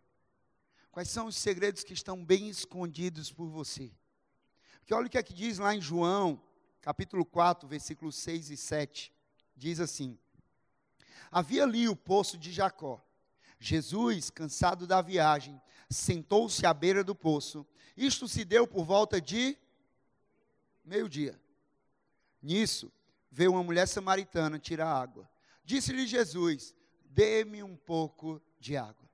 Quais 0.92 1.08
são 1.08 1.28
os 1.28 1.38
segredos 1.38 1.84
que 1.84 1.94
estão 1.94 2.26
bem 2.26 2.50
escondidos 2.50 3.32
por 3.32 3.48
você? 3.48 3.92
Porque 4.80 4.94
olha 4.94 5.06
o 5.06 5.10
que 5.10 5.18
é 5.18 5.24
que 5.24 5.34
diz 5.34 5.60
lá 5.60 5.76
em 5.76 5.80
João, 5.80 6.42
capítulo 6.82 7.24
4, 7.24 7.68
versículos 7.70 8.16
6 8.16 8.50
e 8.50 8.58
7. 8.58 9.14
Diz 9.56 9.80
assim: 9.80 10.18
Havia 11.30 11.64
ali 11.64 11.88
o 11.88 11.96
poço 11.96 12.38
de 12.38 12.52
Jacó. 12.52 13.02
Jesus, 13.63 14.32
cansado 14.32 14.88
da 14.88 15.03
viagem, 15.03 15.62
sentou-se 15.88 16.65
à 16.65 16.74
beira 16.74 17.03
do 17.03 17.13
poço. 17.13 17.65
Isto 17.96 18.27
se 18.27 18.44
deu 18.44 18.65
por 18.65 18.84
volta 18.84 19.22
de 19.22 19.56
meio-dia. 20.84 21.39
Nisso, 22.41 22.91
veio 23.30 23.51
uma 23.51 23.63
mulher 23.63 23.88
samaritana 23.88 24.58
tirar 24.58 24.91
água. 24.91 25.30
Disse-lhe 25.63 26.08
Jesus: 26.08 26.75
Dê-me 27.06 27.62
um 27.62 27.75
pouco 27.75 28.41
de 28.60 28.75
água. 28.75 29.08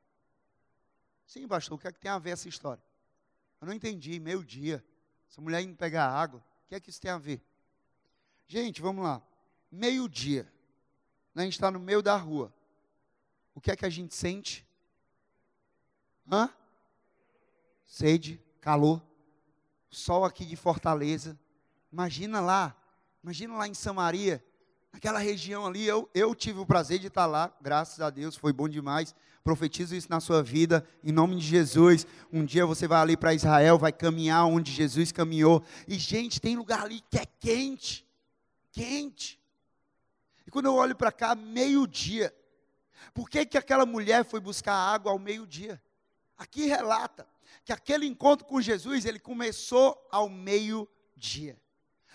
Sim, 1.25 1.45
pastor, 1.45 1.77
o 1.77 1.81
que 1.81 1.89
é 1.89 1.91
que 1.91 1.99
tem 1.99 2.09
a 2.09 2.17
ver 2.17 2.29
essa 2.29 2.47
história? 2.47 2.81
Eu 3.59 3.67
não 3.67 3.73
entendi, 3.73 4.17
meio-dia. 4.17 4.81
Essa 5.29 5.41
mulher 5.41 5.61
indo 5.61 5.75
pegar 5.75 6.07
água, 6.07 6.39
o 6.39 6.67
que 6.69 6.75
é 6.75 6.79
que 6.79 6.89
isso 6.89 7.01
tem 7.01 7.11
a 7.11 7.17
ver? 7.17 7.43
Gente, 8.47 8.81
vamos 8.81 9.03
lá. 9.03 9.21
Meio-dia. 9.69 10.49
A 11.35 11.41
gente 11.41 11.53
está 11.53 11.69
no 11.69 11.81
meio 11.81 12.01
da 12.01 12.15
rua. 12.15 12.53
O 13.57 13.59
que 13.59 13.71
é 13.71 13.75
que 13.75 13.85
a 13.85 13.89
gente 13.89 14.13
sente? 14.13 14.63
Hã? 16.31 16.49
Sede, 17.87 18.39
calor. 18.61 19.01
Sol 19.89 20.23
aqui 20.23 20.45
de 20.45 20.55
Fortaleza. 20.55 21.37
Imagina 21.91 22.39
lá. 22.39 22.77
Imagina 23.23 23.55
lá 23.55 23.67
em 23.67 23.73
Samaria. 23.73 24.45
Naquela 24.93 25.19
região 25.19 25.65
ali, 25.65 25.85
eu, 25.85 26.09
eu 26.13 26.35
tive 26.35 26.59
o 26.59 26.65
prazer 26.65 26.99
de 26.99 27.07
estar 27.07 27.25
lá, 27.25 27.51
graças 27.59 27.99
a 27.99 28.09
Deus, 28.09 28.35
foi 28.35 28.53
bom 28.53 28.69
demais. 28.69 29.15
Profetizo 29.43 29.95
isso 29.95 30.07
na 30.09 30.19
sua 30.19 30.43
vida, 30.43 30.87
em 31.03 31.11
nome 31.11 31.35
de 31.37 31.41
Jesus. 31.41 32.05
Um 32.31 32.45
dia 32.45 32.65
você 32.65 32.87
vai 32.87 33.01
ali 33.01 33.17
para 33.17 33.33
Israel, 33.33 33.77
vai 33.77 33.91
caminhar 33.91 34.45
onde 34.45 34.71
Jesus 34.71 35.11
caminhou. 35.11 35.63
E, 35.87 35.95
gente, 35.95 36.39
tem 36.39 36.55
lugar 36.55 36.83
ali 36.83 37.01
que 37.09 37.17
é 37.17 37.25
quente 37.25 38.07
quente. 38.77 39.41
E 40.45 40.51
quando 40.51 40.67
eu 40.67 40.75
olho 40.75 40.95
para 40.95 41.11
cá, 41.11 41.33
meio-dia. 41.33 42.33
Por 43.13 43.29
que, 43.29 43.45
que 43.45 43.57
aquela 43.57 43.85
mulher 43.85 44.25
foi 44.25 44.39
buscar 44.39 44.73
água 44.73 45.11
ao 45.11 45.19
meio-dia? 45.19 45.81
Aqui 46.37 46.65
relata 46.65 47.27
que 47.63 47.73
aquele 47.73 48.05
encontro 48.05 48.45
com 48.45 48.61
Jesus, 48.61 49.05
ele 49.05 49.19
começou 49.19 50.07
ao 50.11 50.29
meio-dia. 50.29 51.59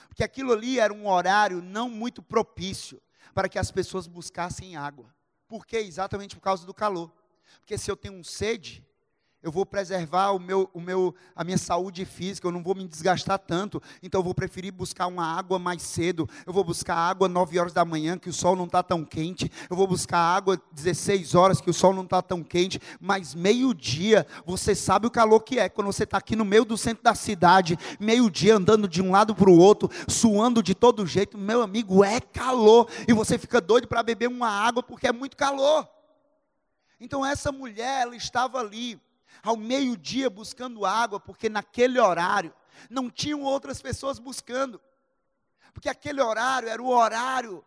Porque 0.08 0.24
aquilo 0.24 0.52
ali 0.52 0.78
era 0.78 0.92
um 0.92 1.08
horário 1.08 1.60
não 1.60 1.88
muito 1.88 2.22
propício 2.22 3.02
para 3.34 3.48
que 3.48 3.58
as 3.58 3.70
pessoas 3.70 4.06
buscassem 4.06 4.76
água. 4.76 5.14
Por 5.48 5.66
quê? 5.66 5.78
Exatamente 5.78 6.34
por 6.34 6.40
causa 6.40 6.66
do 6.66 6.74
calor. 6.74 7.12
Porque 7.60 7.76
se 7.76 7.90
eu 7.90 7.96
tenho 7.96 8.22
sede, 8.24 8.86
eu 9.42 9.50
vou 9.50 9.66
preservar 9.66 10.30
o 10.30 10.38
meu, 10.38 10.70
o 10.72 10.80
meu, 10.80 11.14
a 11.34 11.42
minha 11.42 11.58
saúde 11.58 12.04
física, 12.04 12.46
eu 12.46 12.52
não 12.52 12.62
vou 12.62 12.74
me 12.74 12.86
desgastar 12.86 13.38
tanto, 13.38 13.82
então 14.02 14.20
eu 14.20 14.24
vou 14.24 14.34
preferir 14.34 14.72
buscar 14.72 15.06
uma 15.06 15.24
água 15.24 15.58
mais 15.58 15.82
cedo, 15.82 16.28
eu 16.46 16.52
vou 16.52 16.62
buscar 16.62 16.94
água 16.94 17.28
9 17.28 17.58
horas 17.58 17.72
da 17.72 17.84
manhã, 17.84 18.16
que 18.16 18.28
o 18.28 18.32
sol 18.32 18.54
não 18.54 18.66
está 18.66 18.82
tão 18.82 19.04
quente, 19.04 19.50
eu 19.68 19.76
vou 19.76 19.86
buscar 19.86 20.18
água 20.18 20.60
16 20.72 21.34
horas, 21.34 21.60
que 21.60 21.70
o 21.70 21.74
sol 21.74 21.92
não 21.92 22.04
está 22.04 22.22
tão 22.22 22.42
quente, 22.42 22.80
mas 23.00 23.34
meio-dia, 23.34 24.26
você 24.46 24.74
sabe 24.74 25.06
o 25.06 25.10
calor 25.10 25.40
que 25.40 25.58
é, 25.58 25.68
quando 25.68 25.86
você 25.86 26.04
está 26.04 26.18
aqui 26.18 26.36
no 26.36 26.44
meio 26.44 26.64
do 26.64 26.76
centro 26.76 27.02
da 27.02 27.14
cidade, 27.14 27.76
meio-dia 27.98 28.56
andando 28.56 28.86
de 28.86 29.02
um 29.02 29.10
lado 29.10 29.34
para 29.34 29.50
o 29.50 29.58
outro, 29.58 29.90
suando 30.08 30.62
de 30.62 30.74
todo 30.74 31.06
jeito, 31.06 31.36
meu 31.36 31.62
amigo, 31.62 32.04
é 32.04 32.20
calor, 32.20 32.88
e 33.08 33.12
você 33.12 33.36
fica 33.38 33.60
doido 33.60 33.88
para 33.88 34.02
beber 34.02 34.28
uma 34.28 34.48
água, 34.48 34.82
porque 34.82 35.08
é 35.08 35.12
muito 35.12 35.36
calor. 35.36 35.88
Então 37.00 37.26
essa 37.26 37.50
mulher, 37.50 38.02
ela 38.02 38.14
estava 38.14 38.60
ali, 38.60 39.00
ao 39.42 39.56
meio-dia 39.56 40.30
buscando 40.30 40.86
água, 40.86 41.18
porque 41.18 41.48
naquele 41.48 41.98
horário 41.98 42.54
não 42.88 43.10
tinham 43.10 43.42
outras 43.42 43.82
pessoas 43.82 44.18
buscando. 44.18 44.80
Porque 45.72 45.88
aquele 45.88 46.20
horário 46.20 46.68
era 46.68 46.82
o 46.82 46.88
horário 46.88 47.64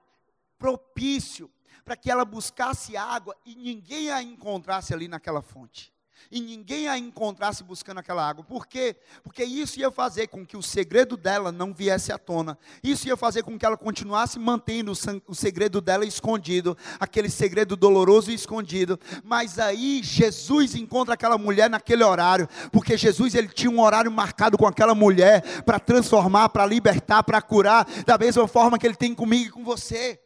propício 0.57 1.51
para 1.83 1.95
que 1.95 2.09
ela 2.09 2.25
buscasse 2.25 2.95
água 2.95 3.35
e 3.45 3.55
ninguém 3.55 4.11
a 4.11 4.21
encontrasse 4.21 4.93
ali 4.93 5.07
naquela 5.07 5.41
fonte 5.41 5.94
e 6.31 6.41
ninguém 6.41 6.87
a 6.87 6.97
encontrasse 6.97 7.63
buscando 7.63 7.99
aquela 7.99 8.27
água. 8.27 8.43
Por 8.43 8.67
quê? 8.67 8.95
Porque 9.23 9.43
isso 9.43 9.79
ia 9.79 9.91
fazer 9.91 10.27
com 10.27 10.45
que 10.45 10.57
o 10.57 10.61
segredo 10.61 11.15
dela 11.15 11.51
não 11.51 11.73
viesse 11.73 12.11
à 12.11 12.17
tona. 12.17 12.57
Isso 12.83 13.07
ia 13.07 13.15
fazer 13.15 13.43
com 13.43 13.57
que 13.57 13.65
ela 13.65 13.77
continuasse 13.77 14.39
mantendo 14.39 14.91
o 15.27 15.35
segredo 15.35 15.79
dela 15.81 16.05
escondido, 16.05 16.77
aquele 16.99 17.29
segredo 17.29 17.75
doloroso 17.75 18.31
e 18.31 18.33
escondido. 18.33 18.99
Mas 19.23 19.59
aí 19.59 20.01
Jesus 20.03 20.75
encontra 20.75 21.13
aquela 21.13 21.37
mulher 21.37 21.69
naquele 21.69 22.03
horário, 22.03 22.47
porque 22.71 22.97
Jesus 22.97 23.35
ele 23.35 23.47
tinha 23.47 23.71
um 23.71 23.79
horário 23.81 24.11
marcado 24.11 24.57
com 24.57 24.67
aquela 24.67 24.95
mulher 24.95 25.41
para 25.63 25.79
transformar, 25.79 26.49
para 26.49 26.65
libertar, 26.65 27.23
para 27.23 27.41
curar, 27.41 27.85
da 28.05 28.17
mesma 28.17 28.47
forma 28.47 28.77
que 28.77 28.87
ele 28.87 28.95
tem 28.95 29.13
comigo 29.13 29.45
e 29.45 29.51
com 29.51 29.63
você. 29.63 30.19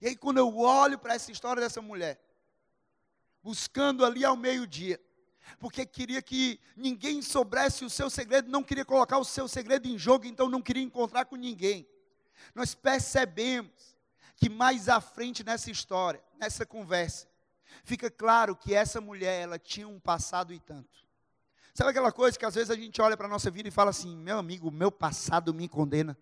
E 0.00 0.08
aí 0.08 0.16
quando 0.16 0.38
eu 0.38 0.58
olho 0.58 0.98
para 0.98 1.14
essa 1.14 1.30
história 1.32 1.62
dessa 1.62 1.80
mulher, 1.80 2.20
buscando 3.44 4.06
ali 4.06 4.24
ao 4.24 4.36
meio-dia, 4.36 4.98
porque 5.58 5.84
queria 5.84 6.22
que 6.22 6.58
ninguém 6.74 7.20
soubesse 7.20 7.84
o 7.84 7.90
seu 7.90 8.08
segredo, 8.08 8.50
não 8.50 8.64
queria 8.64 8.86
colocar 8.86 9.18
o 9.18 9.24
seu 9.24 9.46
segredo 9.46 9.86
em 9.86 9.98
jogo, 9.98 10.24
então 10.24 10.48
não 10.48 10.62
queria 10.62 10.82
encontrar 10.82 11.26
com 11.26 11.36
ninguém. 11.36 11.86
Nós 12.54 12.74
percebemos 12.74 13.94
que 14.34 14.48
mais 14.48 14.88
à 14.88 14.98
frente 14.98 15.44
nessa 15.44 15.70
história, 15.70 16.24
nessa 16.40 16.64
conversa, 16.64 17.28
fica 17.84 18.10
claro 18.10 18.56
que 18.56 18.74
essa 18.74 18.98
mulher, 18.98 19.42
ela 19.42 19.58
tinha 19.58 19.86
um 19.86 20.00
passado 20.00 20.54
e 20.54 20.58
tanto. 20.58 21.04
Sabe 21.74 21.90
aquela 21.90 22.10
coisa 22.10 22.38
que 22.38 22.46
às 22.46 22.54
vezes 22.54 22.70
a 22.70 22.76
gente 22.76 23.02
olha 23.02 23.16
para 23.16 23.26
a 23.26 23.30
nossa 23.30 23.50
vida 23.50 23.68
e 23.68 23.72
fala 23.72 23.90
assim: 23.90 24.16
meu 24.16 24.38
amigo, 24.38 24.70
meu 24.70 24.90
passado 24.90 25.52
me 25.52 25.68
condena. 25.68 26.16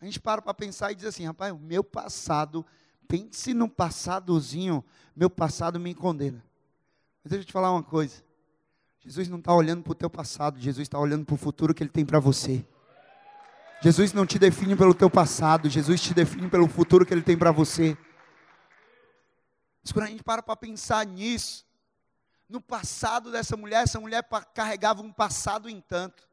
A 0.00 0.04
gente 0.04 0.18
para 0.18 0.42
para 0.42 0.52
pensar 0.54 0.90
e 0.90 0.96
diz 0.96 1.04
assim: 1.04 1.26
rapaz, 1.26 1.52
o 1.52 1.58
meu 1.58 1.84
passado 1.84 2.66
pense 3.08 3.54
no 3.54 3.68
passadozinho, 3.68 4.84
meu 5.16 5.30
passado 5.30 5.80
me 5.80 5.94
condena. 5.94 6.44
Mas 7.24 7.30
deixa 7.30 7.42
eu 7.42 7.46
te 7.46 7.52
falar 7.52 7.72
uma 7.72 7.82
coisa. 7.82 8.22
Jesus 9.00 9.28
não 9.28 9.38
está 9.38 9.54
olhando 9.54 9.82
para 9.82 9.92
o 9.92 9.94
teu 9.94 10.10
passado, 10.10 10.60
Jesus 10.60 10.82
está 10.82 10.98
olhando 10.98 11.24
para 11.24 11.34
o 11.34 11.38
futuro 11.38 11.74
que 11.74 11.82
Ele 11.82 11.90
tem 11.90 12.04
para 12.04 12.20
você. 12.20 12.64
Jesus 13.80 14.12
não 14.12 14.26
te 14.26 14.38
define 14.38 14.76
pelo 14.76 14.92
teu 14.92 15.08
passado, 15.08 15.70
Jesus 15.70 16.00
te 16.00 16.12
define 16.12 16.48
pelo 16.48 16.68
futuro 16.68 17.06
que 17.06 17.14
Ele 17.14 17.22
tem 17.22 17.38
para 17.38 17.50
você. 17.50 17.96
Mas 19.82 19.92
quando 19.92 20.04
a 20.04 20.08
gente 20.08 20.22
para 20.22 20.42
para 20.42 20.56
pensar 20.56 21.06
nisso, 21.06 21.64
no 22.48 22.60
passado 22.60 23.32
dessa 23.32 23.56
mulher, 23.56 23.84
essa 23.84 23.98
mulher 23.98 24.22
carregava 24.52 25.00
um 25.00 25.12
passado 25.12 25.68
em 25.68 25.80
tanto 25.80 26.27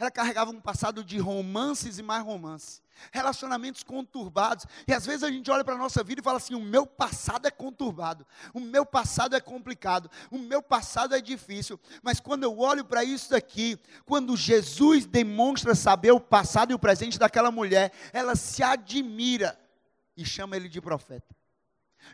ela 0.00 0.10
carregava 0.10 0.50
um 0.50 0.58
passado 0.58 1.04
de 1.04 1.18
romances 1.18 1.98
e 1.98 2.02
mais 2.02 2.24
romances, 2.24 2.82
relacionamentos 3.12 3.82
conturbados. 3.82 4.64
E 4.88 4.94
às 4.94 5.04
vezes 5.04 5.22
a 5.22 5.30
gente 5.30 5.50
olha 5.50 5.62
para 5.62 5.74
a 5.74 5.78
nossa 5.78 6.02
vida 6.02 6.22
e 6.22 6.24
fala 6.24 6.38
assim: 6.38 6.54
o 6.54 6.60
meu 6.60 6.86
passado 6.86 7.46
é 7.46 7.50
conturbado, 7.50 8.26
o 8.54 8.60
meu 8.60 8.86
passado 8.86 9.36
é 9.36 9.40
complicado, 9.40 10.10
o 10.30 10.38
meu 10.38 10.62
passado 10.62 11.14
é 11.14 11.20
difícil. 11.20 11.78
Mas 12.02 12.18
quando 12.18 12.44
eu 12.44 12.58
olho 12.58 12.82
para 12.82 13.04
isso 13.04 13.30
daqui, 13.30 13.78
quando 14.06 14.34
Jesus 14.38 15.04
demonstra 15.04 15.74
saber 15.74 16.12
o 16.12 16.20
passado 16.20 16.70
e 16.70 16.74
o 16.74 16.78
presente 16.78 17.18
daquela 17.18 17.50
mulher, 17.50 17.92
ela 18.10 18.34
se 18.34 18.62
admira 18.62 19.60
e 20.16 20.24
chama 20.24 20.56
ele 20.56 20.70
de 20.70 20.80
profeta. 20.80 21.36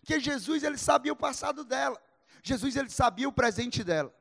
Porque 0.01 0.19
Jesus 0.19 0.65
ele 0.65 0.77
sabia 0.77 1.13
o 1.13 1.17
passado 1.17 1.63
dela. 1.65 2.03
Jesus 2.43 2.75
ele 2.75 2.91
sabia 2.91 3.29
o 3.29 3.33
presente 3.33 3.85
dela. 3.85 4.13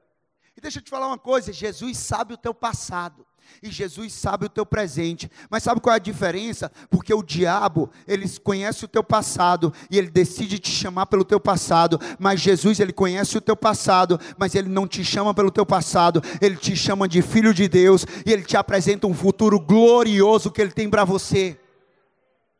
E 0.56 0.62
deixa 0.62 0.78
eu 0.78 0.84
te 0.84 0.92
falar 0.92 1.08
uma 1.08 1.18
coisa: 1.18 1.52
Jesus 1.52 1.98
sabe 1.98 2.36
o 2.36 2.38
teu 2.38 2.54
passado. 2.54 3.26
E 3.62 3.72
Jesus 3.72 4.14
sabe 4.14 4.46
o 4.46 4.50
teu 4.50 4.66
presente. 4.66 5.30
Mas 5.50 5.64
sabe 5.64 5.82
qual 5.82 5.94
é 5.94 5.98
a 5.98 6.00
diferença? 6.00 6.72
Porque 6.90 7.14
o 7.14 7.24
diabo, 7.24 7.90
ele 8.08 8.28
conhece 8.40 8.86
o 8.86 8.88
teu 8.88 9.04
passado 9.04 9.74
e 9.90 9.98
ele 9.98 10.10
decide 10.10 10.60
te 10.60 10.72
chamar 10.72 11.06
pelo 11.06 11.24
teu 11.24 11.40
passado. 11.40 12.00
Mas 12.20 12.42
Jesus, 12.42 12.80
ele 12.80 12.94
conhece 12.94 13.38
o 13.38 13.42
teu 13.42 13.56
passado, 13.56 14.20
mas 14.38 14.56
ele 14.56 14.70
não 14.70 14.88
te 14.88 15.04
chama 15.04 15.34
pelo 15.34 15.52
teu 15.52 15.66
passado. 15.66 16.22
Ele 16.42 16.56
te 16.56 16.75
chama 16.75 17.08
de 17.08 17.22
filho 17.22 17.54
de 17.54 17.68
Deus 17.68 18.06
e 18.25 18.32
ele 18.32 18.44
te 18.44 18.58
apresenta 18.58 19.08
um 19.08 19.14
futuro 19.14 19.60
glorioso 19.60 20.52
que 20.52 20.62
ele 20.62 20.72
tem 20.72 20.90
para 20.90 21.04
você. 21.04 21.60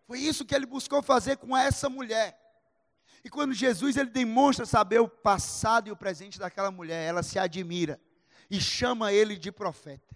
Foi 0.08 0.20
isso 0.20 0.46
que 0.46 0.54
ele 0.54 0.66
buscou 0.66 1.02
fazer 1.02 1.38
com 1.38 1.56
essa 1.58 1.90
mulher. 1.90 2.40
E 3.24 3.30
quando 3.30 3.54
Jesus 3.54 3.98
ele 3.98 4.12
demonstra 4.12 4.68
saber 4.68 5.00
o 5.00 5.08
passado 5.08 5.88
e 5.88 5.92
o 5.92 5.96
presente 5.96 6.38
daquela 6.38 6.70
mulher, 6.70 7.08
ela 7.08 7.24
se 7.24 7.40
admira 7.40 8.00
e 8.52 8.62
chama 8.62 9.12
ele 9.12 9.36
de 9.36 9.52
profeta. 9.52 10.16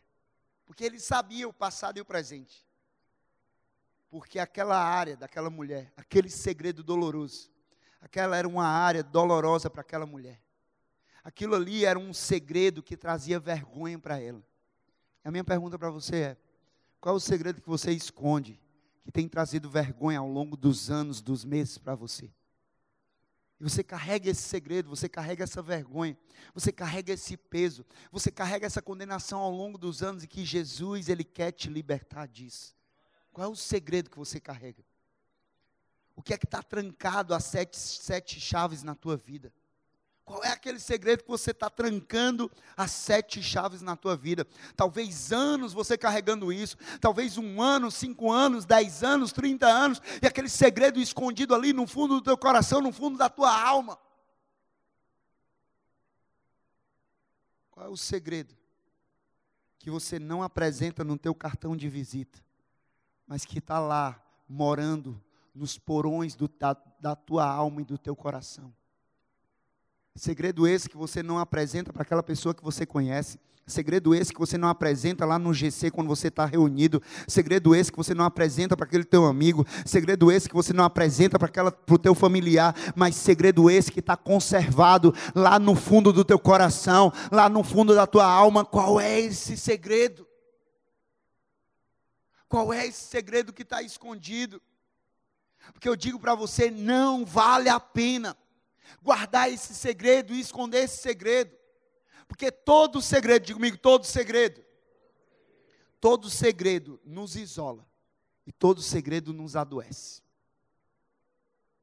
Porque 0.69 0.83
ele 0.83 0.99
sabia 0.99 1.49
o 1.49 1.51
passado 1.51 1.97
e 1.97 2.01
o 2.01 2.05
presente. 2.05 2.63
Porque 4.07 4.37
aquela 4.37 4.77
área 4.77 5.17
daquela 5.17 5.49
mulher, 5.49 5.91
aquele 5.97 6.29
segredo 6.29 6.83
doloroso, 6.83 7.49
aquela 7.99 8.37
era 8.37 8.47
uma 8.47 8.67
área 8.67 9.01
dolorosa 9.01 9.67
para 9.67 9.81
aquela 9.81 10.05
mulher. 10.05 10.39
Aquilo 11.23 11.55
ali 11.55 11.85
era 11.85 11.97
um 11.97 12.13
segredo 12.13 12.83
que 12.83 12.95
trazia 12.95 13.39
vergonha 13.39 13.97
para 13.97 14.21
ela. 14.21 14.43
A 15.23 15.31
minha 15.31 15.43
pergunta 15.43 15.79
para 15.79 15.89
você 15.89 16.15
é: 16.17 16.37
qual 17.01 17.15
é 17.15 17.17
o 17.17 17.19
segredo 17.19 17.63
que 17.63 17.67
você 17.67 17.91
esconde, 17.91 18.61
que 19.03 19.11
tem 19.11 19.27
trazido 19.27 19.71
vergonha 19.71 20.19
ao 20.19 20.29
longo 20.29 20.55
dos 20.55 20.91
anos, 20.91 21.19
dos 21.19 21.43
meses 21.43 21.79
para 21.79 21.95
você? 21.95 22.31
E 23.59 23.63
você 23.63 23.83
carrega 23.83 24.29
esse 24.29 24.41
segredo, 24.41 24.89
você 24.89 25.09
carrega 25.09 25.43
essa 25.43 25.61
vergonha, 25.61 26.17
você 26.53 26.71
carrega 26.71 27.11
esse 27.11 27.35
peso, 27.35 27.85
você 28.09 28.31
carrega 28.31 28.65
essa 28.65 28.81
condenação 28.81 29.39
ao 29.39 29.51
longo 29.51 29.77
dos 29.77 30.01
anos 30.01 30.23
e 30.23 30.27
que 30.27 30.45
Jesus, 30.45 31.09
Ele 31.09 31.25
quer 31.25 31.51
te 31.51 31.69
libertar 31.69 32.27
disso. 32.27 32.73
Qual 33.33 33.45
é 33.45 33.51
o 33.51 33.55
segredo 33.55 34.09
que 34.09 34.17
você 34.17 34.39
carrega? 34.39 34.83
O 36.15 36.21
que 36.21 36.33
é 36.33 36.37
que 36.37 36.45
está 36.45 36.63
trancado 36.63 37.33
a 37.33 37.39
sete, 37.39 37.77
sete 37.77 38.39
chaves 38.39 38.81
na 38.81 38.95
tua 38.95 39.17
vida? 39.17 39.53
Qual 40.29 40.43
é 40.43 40.49
aquele 40.49 40.77
segredo 40.77 41.23
que 41.23 41.27
você 41.27 41.49
está 41.49 41.71
trancando 41.71 42.51
as 42.77 42.91
sete 42.91 43.41
chaves 43.41 43.81
na 43.81 43.95
tua 43.95 44.15
vida? 44.15 44.45
Talvez 44.75 45.31
anos 45.31 45.73
você 45.73 45.97
carregando 45.97 46.53
isso, 46.53 46.77
talvez 47.01 47.35
um 47.39 47.59
ano, 47.59 47.89
cinco 47.89 48.31
anos, 48.31 48.63
dez 48.63 49.03
anos, 49.03 49.31
trinta 49.31 49.65
anos, 49.65 49.99
e 50.21 50.27
aquele 50.27 50.47
segredo 50.47 50.99
escondido 50.99 51.55
ali 51.55 51.73
no 51.73 51.87
fundo 51.87 52.13
do 52.13 52.21
teu 52.21 52.37
coração, 52.37 52.79
no 52.79 52.93
fundo 52.93 53.17
da 53.17 53.27
tua 53.27 53.51
alma. 53.59 53.97
Qual 57.71 57.87
é 57.87 57.89
o 57.89 57.97
segredo 57.97 58.55
que 59.79 59.89
você 59.89 60.19
não 60.19 60.43
apresenta 60.43 61.03
no 61.03 61.17
teu 61.17 61.33
cartão 61.33 61.75
de 61.75 61.89
visita, 61.89 62.37
mas 63.25 63.45
que 63.45 63.57
está 63.57 63.79
lá 63.79 64.23
morando 64.47 65.19
nos 65.55 65.79
porões 65.79 66.35
do, 66.35 66.47
da, 66.47 66.77
da 66.99 67.15
tua 67.15 67.47
alma 67.47 67.81
e 67.81 67.83
do 67.83 67.97
teu 67.97 68.15
coração? 68.15 68.71
Segredo 70.15 70.67
esse 70.67 70.89
que 70.89 70.97
você 70.97 71.23
não 71.23 71.39
apresenta 71.39 71.93
para 71.93 72.01
aquela 72.01 72.23
pessoa 72.23 72.53
que 72.53 72.63
você 72.63 72.85
conhece. 72.85 73.39
Segredo 73.69 74.15
esse 74.15 74.33
que 74.33 74.39
você 74.39 74.57
não 74.57 74.67
apresenta 74.67 75.25
lá 75.25 75.37
no 75.37 75.53
GC 75.53 75.91
quando 75.91 76.07
você 76.07 76.27
está 76.27 76.45
reunido. 76.45 77.01
Segredo 77.27 77.75
esse 77.75 77.91
que 77.91 77.97
você 77.97 78.13
não 78.13 78.25
apresenta 78.25 78.75
para 78.75 78.85
aquele 78.85 79.03
teu 79.03 79.25
amigo. 79.25 79.65
Segredo 79.85 80.31
esse 80.31 80.49
que 80.49 80.55
você 80.55 80.73
não 80.73 80.83
apresenta 80.83 81.37
para 81.37 81.73
o 81.87 81.97
teu 81.99 82.15
familiar. 82.15 82.75
Mas 82.95 83.15
segredo 83.15 83.69
esse 83.69 83.91
que 83.91 83.99
está 83.99 84.17
conservado 84.17 85.13
lá 85.35 85.59
no 85.59 85.75
fundo 85.75 86.11
do 86.11 86.25
teu 86.25 86.39
coração, 86.39 87.13
lá 87.31 87.47
no 87.47 87.63
fundo 87.63 87.93
da 87.93 88.07
tua 88.07 88.25
alma. 88.25 88.65
Qual 88.65 88.99
é 88.99 89.19
esse 89.21 89.55
segredo? 89.55 90.27
Qual 92.47 92.73
é 92.73 92.87
esse 92.87 93.03
segredo 93.03 93.53
que 93.53 93.61
está 93.61 93.83
escondido? 93.83 94.59
Porque 95.71 95.87
eu 95.87 95.95
digo 95.95 96.19
para 96.19 96.33
você, 96.33 96.71
não 96.71 97.23
vale 97.23 97.69
a 97.69 97.79
pena 97.79 98.35
guardar 99.01 99.51
esse 99.51 99.73
segredo 99.73 100.33
e 100.33 100.39
esconder 100.39 100.83
esse 100.83 100.97
segredo. 100.97 101.55
Porque 102.27 102.51
todo 102.51 103.01
segredo, 103.01 103.45
diga 103.45 103.57
comigo, 103.57 103.77
todo 103.77 104.05
segredo, 104.05 104.63
todo 105.99 106.29
segredo 106.29 106.99
nos 107.03 107.35
isola 107.35 107.87
e 108.45 108.51
todo 108.51 108.81
segredo 108.81 109.33
nos 109.33 109.55
adoece. 109.55 110.21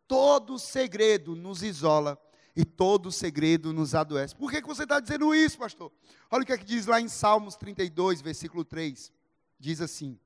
Todo 0.07 0.59
segredo 0.59 1.35
nos 1.35 1.63
isola 1.63 2.21
e 2.55 2.65
todo 2.65 3.11
segredo 3.13 3.73
nos 3.73 3.95
adoece. 3.95 4.35
Por 4.37 4.51
que, 4.51 4.63
que 4.63 4.69
você 4.69 4.85
está 4.85 5.01
dizendo 5.01 5.35
isso, 5.35 5.59
pastor? 5.59 5.93
Olha 6.31 6.43
o 6.43 6.47
que, 6.47 6.53
é 6.53 6.59
que 6.59 6.65
diz 6.65 6.87
lá 6.87 7.01
em 7.01 7.09
Salmos 7.09 7.57
32, 7.57 8.21
versículo 8.21 8.65
3. 8.65 9.13
Diz 9.59 9.81
assim: 9.81 10.19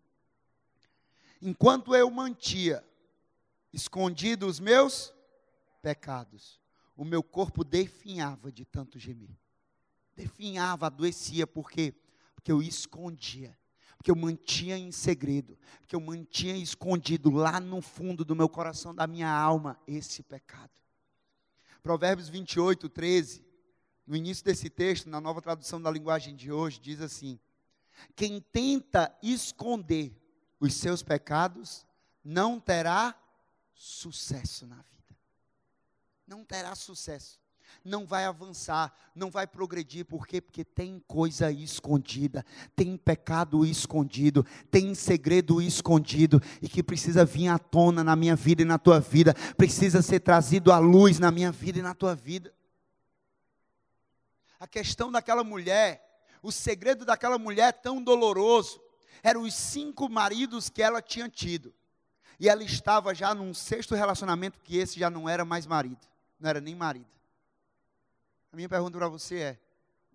Enquanto 1.41 1.95
eu 1.97 2.11
mantia 2.11 2.85
escondido 3.73 4.47
os 4.47 4.61
meus 4.61 5.15
pecados, 5.81 6.60
o 7.01 7.05
meu 7.05 7.23
corpo 7.23 7.65
definhava 7.65 8.53
de 8.53 8.63
tanto 8.63 8.99
gemer. 8.99 9.35
Definhava, 10.15 10.85
adoecia, 10.85 11.47
por 11.47 11.71
quê? 11.71 11.95
Porque 12.35 12.53
eu 12.53 12.61
escondia, 12.61 13.59
porque 13.97 14.11
eu 14.11 14.15
mantinha 14.15 14.77
em 14.77 14.93
segredo, 14.93 15.59
porque 15.81 15.97
eu 15.97 16.01
mantinha 16.01 16.55
escondido 16.59 17.31
lá 17.31 17.59
no 17.59 17.81
fundo 17.81 18.23
do 18.23 18.37
meu 18.37 18.51
coração, 18.51 18.95
da 18.95 19.07
minha 19.07 19.31
alma, 19.31 19.81
esse 19.87 20.23
pecado. 20.23 20.73
Provérbios 21.83 22.29
28, 22.29 22.87
13, 22.91 23.47
no 24.07 24.15
início 24.15 24.45
desse 24.45 24.69
texto, 24.69 25.09
na 25.09 25.23
nova 25.23 25.41
tradução 25.41 25.81
da 25.81 25.91
linguagem 25.91 26.37
de 26.37 26.53
hoje, 26.53 26.79
diz 26.79 27.01
assim: 27.01 27.41
Quem 28.15 28.43
tenta 28.43 29.11
esconder 29.23 30.15
os 30.61 30.75
seus 30.75 31.03
pecados 31.03 31.87
não 32.23 32.61
terá 32.61 33.19
sucesso 33.73 34.67
na 34.67 34.77
vida 34.83 35.00
não 36.31 36.45
terá 36.45 36.77
sucesso. 36.77 37.41
Não 37.85 38.07
vai 38.07 38.25
avançar, 38.25 38.95
não 39.17 39.31
vai 39.31 39.49
progredir, 39.49 40.05
por 40.05 40.29
quê? 40.29 40.41
Porque 40.41 40.65
tem 40.65 41.03
coisa 41.09 41.51
escondida, 41.51 42.47
tem 42.77 42.97
pecado 42.97 43.67
escondido, 43.67 44.47
tem 44.71 44.95
segredo 44.95 45.61
escondido 45.61 46.41
e 46.63 46.69
que 46.69 46.85
precisa 46.85 47.25
vir 47.25 47.49
à 47.49 47.59
tona 47.59 48.05
na 48.05 48.15
minha 48.15 48.37
vida 48.37 48.63
e 48.63 48.65
na 48.65 48.79
tua 48.79 49.01
vida, 49.01 49.35
precisa 49.57 50.03
ser 50.03 50.21
trazido 50.21 50.71
à 50.71 50.79
luz 50.79 51.19
na 51.19 51.33
minha 51.33 51.51
vida 51.51 51.81
e 51.81 51.83
na 51.83 51.95
tua 51.95 52.15
vida. 52.15 52.55
A 54.59 54.69
questão 54.69 55.11
daquela 55.11 55.43
mulher, 55.43 56.25
o 56.43 56.53
segredo 56.53 57.05
daquela 57.05 57.39
mulher 57.39 57.73
tão 57.73 58.03
doloroso, 58.03 58.81
eram 59.23 59.43
os 59.43 59.55
cinco 59.55 60.09
maridos 60.09 60.69
que 60.69 60.83
ela 60.83 61.03
tinha 61.03 61.29
tido. 61.29 61.75
E 62.39 62.49
ela 62.49 62.63
estava 62.63 63.15
já 63.15 63.35
num 63.35 63.53
sexto 63.53 63.97
relacionamento 63.97 64.61
que 64.61 64.77
esse 64.77 64.99
já 64.99 65.11
não 65.11 65.29
era 65.29 65.45
mais 65.45 65.67
marido 65.67 66.11
não 66.41 66.49
era 66.49 66.61
nem 66.61 66.75
marido. 66.75 67.07
A 68.53 68.57
minha 68.57 68.69
pergunta 68.69 68.97
para 68.97 69.09
você 69.09 69.37
é: 69.37 69.61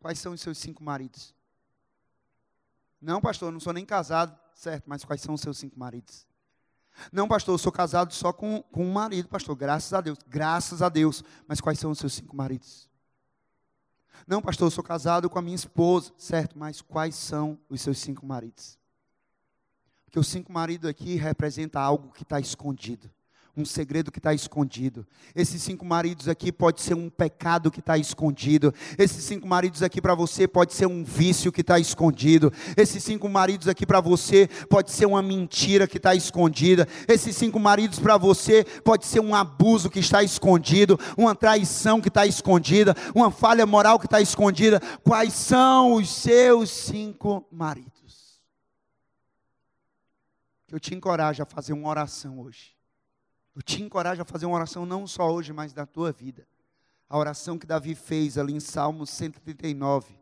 quais 0.02 0.20
são 0.20 0.34
os 0.34 0.42
seus 0.42 0.58
cinco 0.58 0.84
maridos? 0.84 1.34
Não, 3.00 3.22
pastor, 3.22 3.52
não 3.52 3.60
sou 3.60 3.72
nem 3.72 3.86
casado, 3.86 4.38
certo, 4.56 4.86
mas 4.88 5.06
quais 5.06 5.22
são 5.22 5.36
os 5.36 5.42
seus 5.42 5.58
cinco 5.58 5.78
maridos? 5.78 6.26
Não, 7.12 7.28
pastor, 7.28 7.54
eu 7.54 7.60
sou 7.60 7.72
casado 7.72 8.14
só 8.14 8.34
com, 8.34 8.64
com 8.64 8.86
um 8.86 8.92
marido, 8.92 9.28
pastor, 9.28 9.56
graças 9.56 9.94
a 9.94 10.02
Deus, 10.02 10.18
graças 10.28 10.82
a 10.82 10.90
Deus, 10.90 11.24
mas 11.48 11.62
quais 11.62 11.78
são 11.78 11.92
os 11.92 12.00
seus 12.00 12.14
cinco 12.14 12.36
maridos? 12.36 12.90
Não, 14.26 14.42
pastor, 14.42 14.68
eu 14.68 14.72
sou 14.72 14.84
casado 14.84 15.30
com 15.30 15.38
a 15.38 15.42
minha 15.42 15.56
esposa, 15.56 16.14
certo, 16.18 16.58
mas 16.58 16.82
quais 16.82 17.16
são 17.16 17.60
os 17.70 17.82
seus 17.82 18.00
cinco 18.00 18.26
maridos? 18.26 18.80
Porque 20.06 20.18
os 20.18 20.28
cinco 20.28 20.52
maridos 20.52 20.90
aqui 20.90 21.16
representa 21.16 21.80
algo 21.80 22.12
que 22.12 22.24
está 22.24 22.40
escondido 22.40 23.12
um 23.58 23.64
segredo 23.66 24.12
que 24.12 24.20
está 24.20 24.34
escondido. 24.34 25.08
Esses 25.34 25.62
cinco 25.62 25.86
maridos 25.86 26.28
aqui 26.28 26.52
pode 26.52 26.82
ser 26.82 26.94
um 26.94 27.10
pecado 27.10 27.72
que 27.72 27.80
está 27.80 27.98
escondido. 27.98 28.74
Esses 28.98 29.24
cinco 29.24 29.48
maridos 29.48 29.82
aqui 29.82 30.02
para 30.02 30.14
você 30.14 30.48
pode 30.48 30.74
ser 30.74 30.88
um 30.88 31.04
vício 31.04 31.52
que 31.52 31.62
está 31.62 31.80
escondido. 31.80 32.52
Esses 32.76 33.04
cinco 33.04 33.30
maridos 33.30 33.68
aqui 33.68 33.86
para 33.86 34.02
você 34.02 34.50
pode 34.70 34.92
ser 34.92 35.06
uma 35.06 35.22
mentira 35.22 35.88
que 35.88 35.98
está 35.98 36.14
escondida. 36.14 36.88
Esses 37.08 37.36
cinco 37.36 37.60
maridos 37.60 37.98
para 37.98 38.18
você 38.18 38.66
pode 38.84 39.06
ser 39.06 39.22
um 39.22 39.34
abuso 39.34 39.90
que 39.90 40.00
está 40.00 40.22
escondido, 40.22 41.00
uma 41.18 41.34
traição 41.34 42.02
que 42.02 42.10
está 42.10 42.26
escondida, 42.26 42.94
uma 43.14 43.32
falha 43.32 43.66
moral 43.66 44.00
que 44.00 44.06
está 44.06 44.20
escondida. 44.20 44.82
Quais 45.04 45.34
são 45.34 45.94
os 45.94 46.10
seus 46.10 46.70
cinco 46.70 47.48
maridos? 47.50 48.42
Que 50.68 50.76
eu 50.76 50.80
te 50.80 50.94
encorajo 50.94 51.42
a 51.42 51.46
fazer 51.46 51.72
uma 51.72 51.88
oração 51.88 52.40
hoje 52.40 52.75
eu 53.56 53.62
te 53.62 53.82
encorajo 53.82 54.22
a 54.22 54.26
fazer 54.26 54.46
uma 54.46 54.58
oração 54.58 54.86
não 54.86 55.08
só 55.08 55.32
hoje, 55.32 55.54
mas 55.54 55.72
da 55.72 55.86
tua 55.86 56.12
vida. 56.12 56.46
A 57.08 57.18
oração 57.18 57.58
que 57.58 57.66
Davi 57.66 57.96
fez 57.96 58.38
ali 58.38 58.54
em 58.54 58.60
Salmos 58.60 59.10
139, 59.12 60.20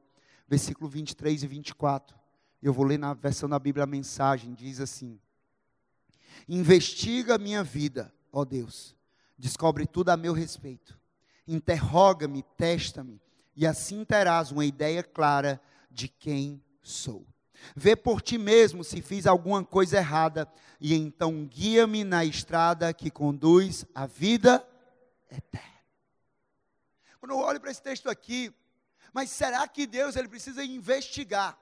versículo 0.47 0.87
23 0.87 1.41
e 1.41 1.47
24. 1.47 2.15
Eu 2.61 2.71
vou 2.71 2.85
ler 2.85 2.99
na 2.99 3.13
versão 3.13 3.49
da 3.49 3.57
Bíblia 3.57 3.85
a 3.85 3.87
mensagem, 3.87 4.53
diz 4.53 4.79
assim: 4.79 5.19
Investiga 6.47 7.39
minha 7.39 7.63
vida, 7.63 8.13
ó 8.31 8.45
Deus, 8.45 8.95
descobre 9.37 9.87
tudo 9.87 10.09
a 10.09 10.17
meu 10.17 10.33
respeito. 10.33 10.99
Interroga-me, 11.47 12.43
testa-me, 12.55 13.19
e 13.55 13.65
assim 13.65 14.05
terás 14.05 14.51
uma 14.51 14.63
ideia 14.63 15.03
clara 15.03 15.59
de 15.89 16.07
quem 16.07 16.63
sou. 16.81 17.25
Vê 17.75 17.95
por 17.95 18.21
ti 18.21 18.37
mesmo 18.37 18.83
se 18.83 19.01
fiz 19.01 19.25
alguma 19.25 19.63
coisa 19.63 19.97
errada, 19.97 20.51
e 20.79 20.93
então 20.93 21.45
guia-me 21.45 22.03
na 22.03 22.25
estrada 22.25 22.93
que 22.93 23.09
conduz 23.09 23.85
à 23.93 24.05
vida 24.05 24.67
eterna. 25.31 25.67
Quando 27.19 27.31
eu 27.31 27.39
olho 27.39 27.59
para 27.59 27.71
esse 27.71 27.81
texto 27.81 28.09
aqui, 28.09 28.53
mas 29.13 29.29
será 29.29 29.67
que 29.67 29.87
Deus 29.87 30.15
ele 30.15 30.27
precisa 30.27 30.63
investigar 30.63 31.57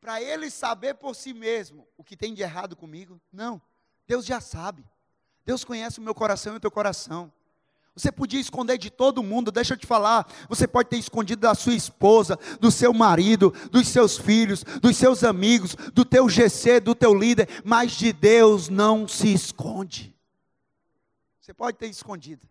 para 0.00 0.20
ele 0.20 0.50
saber 0.50 0.94
por 0.94 1.14
si 1.14 1.34
mesmo 1.34 1.86
o 1.96 2.02
que 2.02 2.16
tem 2.16 2.32
de 2.32 2.42
errado 2.42 2.74
comigo? 2.74 3.20
Não. 3.32 3.60
Deus 4.06 4.24
já 4.24 4.40
sabe. 4.40 4.84
Deus 5.44 5.64
conhece 5.64 5.98
o 5.98 6.02
meu 6.02 6.14
coração 6.14 6.54
e 6.54 6.56
o 6.56 6.60
teu 6.60 6.70
coração. 6.70 7.32
Você 8.00 8.10
podia 8.10 8.40
esconder 8.40 8.78
de 8.78 8.88
todo 8.88 9.22
mundo, 9.22 9.52
deixa 9.52 9.74
eu 9.74 9.78
te 9.78 9.86
falar. 9.86 10.26
Você 10.48 10.66
pode 10.66 10.88
ter 10.88 10.96
escondido 10.96 11.42
da 11.42 11.54
sua 11.54 11.74
esposa, 11.74 12.38
do 12.58 12.70
seu 12.70 12.94
marido, 12.94 13.50
dos 13.70 13.88
seus 13.88 14.16
filhos, 14.16 14.64
dos 14.80 14.96
seus 14.96 15.22
amigos, 15.22 15.74
do 15.92 16.02
teu 16.02 16.26
GC, 16.26 16.80
do 16.80 16.94
teu 16.94 17.14
líder, 17.14 17.46
mas 17.62 17.92
de 17.92 18.10
Deus 18.10 18.70
não 18.70 19.06
se 19.06 19.30
esconde. 19.32 20.16
Você 21.40 21.52
pode 21.52 21.76
ter 21.76 21.88
escondido. 21.88 22.48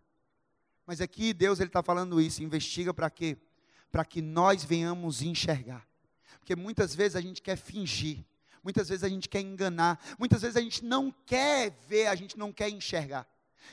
Mas 0.85 1.01
aqui 1.01 1.33
Deus 1.33 1.59
ele 1.59 1.69
está 1.69 1.81
falando 1.81 2.21
isso, 2.21 2.43
investiga 2.43 2.93
para 2.93 3.09
quê? 3.09 3.35
Para 3.91 4.05
que 4.05 4.21
nós 4.21 4.63
venhamos 4.63 5.23
enxergar. 5.23 5.83
Porque 6.39 6.55
muitas 6.55 6.93
vezes 6.93 7.15
a 7.15 7.21
gente 7.21 7.41
quer 7.41 7.55
fingir, 7.55 8.23
muitas 8.63 8.87
vezes 8.89 9.03
a 9.03 9.09
gente 9.09 9.27
quer 9.27 9.41
enganar, 9.41 9.99
muitas 10.19 10.43
vezes 10.43 10.57
a 10.57 10.61
gente 10.61 10.85
não 10.85 11.11
quer 11.25 11.75
ver, 11.87 12.05
a 12.05 12.13
gente 12.13 12.37
não 12.37 12.53
quer 12.53 12.69
enxergar. 12.69 13.27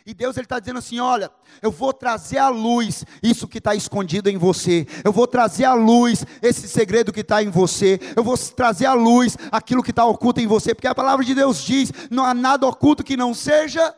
E 0.07 0.14
Deus 0.14 0.37
está 0.37 0.61
dizendo 0.61 0.79
assim: 0.79 1.01
olha, 1.01 1.31
eu 1.61 1.70
vou 1.72 1.92
trazer 1.92 2.38
à 2.38 2.49
luz 2.49 3.05
isso 3.20 3.49
que 3.49 3.59
está 3.59 3.75
escondido 3.75 4.31
em 4.31 4.37
você. 4.37 4.87
Eu 5.03 5.12
vou 5.12 5.27
trazer 5.27 5.64
à 5.64 5.75
luz 5.75 6.25
esse 6.40 6.68
segredo 6.68 7.12
que 7.12 7.20
está 7.20 7.42
em 7.42 7.51
você. 7.51 7.99
Eu 8.14 8.22
vou 8.22 8.38
trazer 8.38 8.87
à 8.87 8.92
luz 8.92 9.37
aquilo 9.51 9.83
que 9.83 9.90
está 9.90 10.05
oculto 10.05 10.40
em 10.40 10.46
você, 10.46 10.75
porque 10.75 10.87
a 10.87 10.94
palavra 10.94 11.25
de 11.25 11.35
Deus 11.35 11.62
diz: 11.64 11.90
não 12.09 12.25
há 12.25 12.33
nada 12.33 12.66
oculto 12.66 13.03
que 13.03 13.16
não 13.16 13.35
seja 13.35 13.94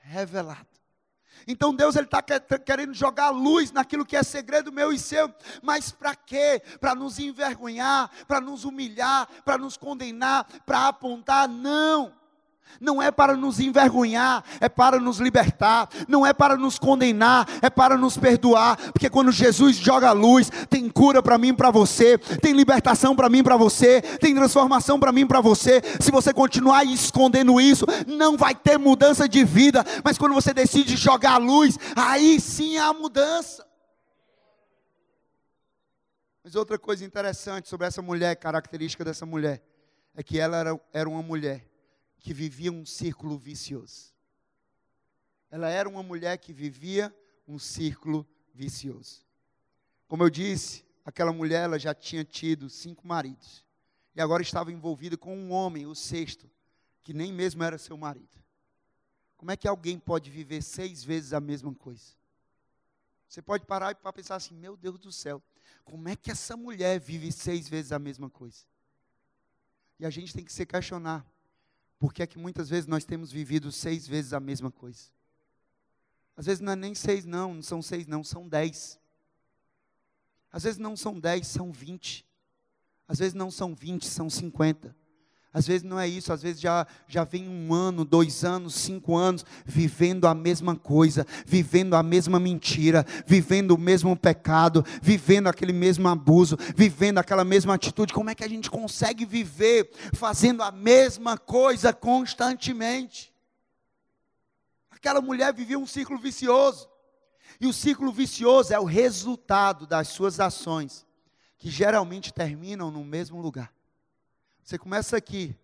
revelado. 0.00 0.66
Então 1.44 1.74
Deus 1.74 1.96
ele 1.96 2.04
está 2.04 2.22
querendo 2.22 2.94
jogar 2.94 3.30
luz 3.30 3.72
naquilo 3.72 4.06
que 4.06 4.16
é 4.16 4.22
segredo 4.22 4.70
meu 4.70 4.92
e 4.92 4.98
seu, 4.98 5.28
mas 5.60 5.90
para 5.90 6.14
quê? 6.14 6.62
Para 6.80 6.94
nos 6.94 7.18
envergonhar, 7.18 8.08
para 8.28 8.40
nos 8.40 8.64
humilhar, 8.64 9.28
para 9.44 9.58
nos 9.58 9.76
condenar, 9.76 10.46
para 10.64 10.86
apontar? 10.86 11.48
Não 11.48 12.21
não 12.80 13.00
é 13.00 13.10
para 13.10 13.36
nos 13.36 13.60
envergonhar, 13.60 14.44
é 14.60 14.68
para 14.68 14.98
nos 14.98 15.18
libertar, 15.18 15.88
não 16.08 16.26
é 16.26 16.32
para 16.32 16.56
nos 16.56 16.78
condenar, 16.78 17.48
é 17.60 17.70
para 17.70 17.96
nos 17.96 18.16
perdoar, 18.16 18.76
porque 18.92 19.08
quando 19.08 19.30
Jesus 19.30 19.76
joga 19.76 20.08
a 20.08 20.12
luz, 20.12 20.50
tem 20.68 20.88
cura 20.88 21.22
para 21.22 21.38
mim 21.38 21.48
e 21.48 21.52
para 21.52 21.70
você, 21.70 22.18
tem 22.18 22.52
libertação 22.52 23.14
para 23.14 23.28
mim 23.28 23.38
e 23.38 23.42
para 23.42 23.56
você, 23.56 24.02
tem 24.20 24.34
transformação 24.34 24.98
para 24.98 25.12
mim 25.12 25.22
e 25.22 25.26
para 25.26 25.40
você. 25.40 25.80
Se 26.00 26.10
você 26.10 26.32
continuar 26.32 26.84
escondendo 26.84 27.60
isso, 27.60 27.86
não 28.06 28.36
vai 28.36 28.54
ter 28.54 28.78
mudança 28.78 29.28
de 29.28 29.44
vida, 29.44 29.84
mas 30.04 30.18
quando 30.18 30.34
você 30.34 30.52
decide 30.52 30.96
jogar 30.96 31.34
a 31.34 31.38
luz, 31.38 31.78
aí 31.94 32.40
sim 32.40 32.78
há 32.78 32.92
mudança. 32.92 33.64
Mas 36.44 36.56
outra 36.56 36.76
coisa 36.76 37.04
interessante 37.04 37.68
sobre 37.68 37.86
essa 37.86 38.02
mulher, 38.02 38.34
característica 38.34 39.04
dessa 39.04 39.24
mulher, 39.24 39.62
é 40.16 40.22
que 40.22 40.38
ela 40.38 40.56
era, 40.56 40.80
era 40.92 41.08
uma 41.08 41.22
mulher 41.22 41.71
que 42.22 42.32
vivia 42.32 42.72
um 42.72 42.86
círculo 42.86 43.36
vicioso. 43.36 44.12
Ela 45.50 45.68
era 45.68 45.88
uma 45.88 46.02
mulher 46.02 46.38
que 46.38 46.52
vivia 46.52 47.14
um 47.46 47.58
círculo 47.58 48.26
vicioso. 48.54 49.26
Como 50.06 50.22
eu 50.22 50.30
disse, 50.30 50.84
aquela 51.04 51.32
mulher 51.32 51.64
ela 51.64 51.78
já 51.78 51.92
tinha 51.92 52.24
tido 52.24 52.70
cinco 52.70 53.06
maridos. 53.06 53.64
E 54.14 54.20
agora 54.20 54.42
estava 54.42 54.70
envolvida 54.70 55.16
com 55.16 55.36
um 55.36 55.50
homem, 55.50 55.86
o 55.86 55.94
sexto, 55.94 56.48
que 57.02 57.12
nem 57.12 57.32
mesmo 57.32 57.62
era 57.64 57.76
seu 57.76 57.96
marido. 57.96 58.40
Como 59.36 59.50
é 59.50 59.56
que 59.56 59.66
alguém 59.66 59.98
pode 59.98 60.30
viver 60.30 60.62
seis 60.62 61.02
vezes 61.02 61.32
a 61.32 61.40
mesma 61.40 61.74
coisa? 61.74 62.14
Você 63.28 63.42
pode 63.42 63.66
parar 63.66 63.94
para 63.96 64.12
pensar 64.12 64.36
assim: 64.36 64.54
meu 64.54 64.76
Deus 64.76 64.98
do 64.98 65.10
céu, 65.10 65.42
como 65.84 66.08
é 66.08 66.14
que 66.14 66.30
essa 66.30 66.56
mulher 66.56 67.00
vive 67.00 67.32
seis 67.32 67.68
vezes 67.68 67.90
a 67.90 67.98
mesma 67.98 68.30
coisa? 68.30 68.64
E 69.98 70.06
a 70.06 70.10
gente 70.10 70.32
tem 70.32 70.44
que 70.44 70.52
se 70.52 70.64
questionar: 70.64 71.26
por 72.02 72.12
que 72.12 72.20
é 72.20 72.26
que 72.26 72.36
muitas 72.36 72.68
vezes 72.68 72.88
nós 72.88 73.04
temos 73.04 73.30
vivido 73.30 73.70
seis 73.70 74.08
vezes 74.08 74.32
a 74.32 74.40
mesma 74.40 74.72
coisa? 74.72 75.04
Às 76.36 76.46
vezes 76.46 76.60
não 76.60 76.72
é 76.72 76.74
nem 76.74 76.96
seis, 76.96 77.24
não, 77.24 77.54
não 77.54 77.62
são 77.62 77.80
seis, 77.80 78.08
não, 78.08 78.24
são 78.24 78.48
dez. 78.48 78.98
Às 80.50 80.64
vezes 80.64 80.80
não 80.80 80.96
são 80.96 81.20
dez, 81.20 81.46
são 81.46 81.70
vinte. 81.70 82.26
Às 83.06 83.20
vezes 83.20 83.34
não 83.34 83.52
são 83.52 83.72
vinte, 83.72 84.08
são 84.08 84.28
cinquenta. 84.28 84.96
Às 85.54 85.66
vezes 85.66 85.82
não 85.82 86.00
é 86.00 86.08
isso, 86.08 86.32
às 86.32 86.42
vezes 86.42 86.60
já, 86.62 86.86
já 87.06 87.24
vem 87.24 87.46
um 87.46 87.74
ano, 87.74 88.06
dois 88.06 88.42
anos, 88.42 88.74
cinco 88.74 89.14
anos, 89.14 89.44
vivendo 89.66 90.26
a 90.26 90.34
mesma 90.34 90.74
coisa, 90.74 91.26
vivendo 91.44 91.94
a 91.94 92.02
mesma 92.02 92.40
mentira, 92.40 93.04
vivendo 93.26 93.72
o 93.72 93.78
mesmo 93.78 94.16
pecado, 94.16 94.82
vivendo 95.02 95.48
aquele 95.48 95.74
mesmo 95.74 96.08
abuso, 96.08 96.56
vivendo 96.74 97.18
aquela 97.18 97.44
mesma 97.44 97.74
atitude. 97.74 98.14
Como 98.14 98.30
é 98.30 98.34
que 98.34 98.44
a 98.44 98.48
gente 98.48 98.70
consegue 98.70 99.26
viver 99.26 99.90
fazendo 100.14 100.62
a 100.62 100.70
mesma 100.70 101.36
coisa 101.36 101.92
constantemente? 101.92 103.30
Aquela 104.90 105.20
mulher 105.20 105.52
vivia 105.52 105.78
um 105.78 105.86
ciclo 105.86 106.16
vicioso, 106.16 106.88
e 107.60 107.66
o 107.66 107.74
ciclo 107.74 108.10
vicioso 108.10 108.72
é 108.72 108.80
o 108.80 108.84
resultado 108.84 109.86
das 109.86 110.08
suas 110.08 110.40
ações, 110.40 111.06
que 111.58 111.68
geralmente 111.68 112.32
terminam 112.32 112.90
no 112.90 113.04
mesmo 113.04 113.38
lugar. 113.38 113.70
Você 114.62 114.78
começa 114.78 115.16
aqui, 115.16 115.56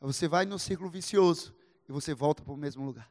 você 0.00 0.26
vai 0.26 0.44
no 0.44 0.58
círculo 0.58 0.90
vicioso 0.90 1.54
e 1.88 1.92
você 1.92 2.14
volta 2.14 2.42
para 2.42 2.52
o 2.52 2.56
mesmo 2.56 2.84
lugar. 2.84 3.10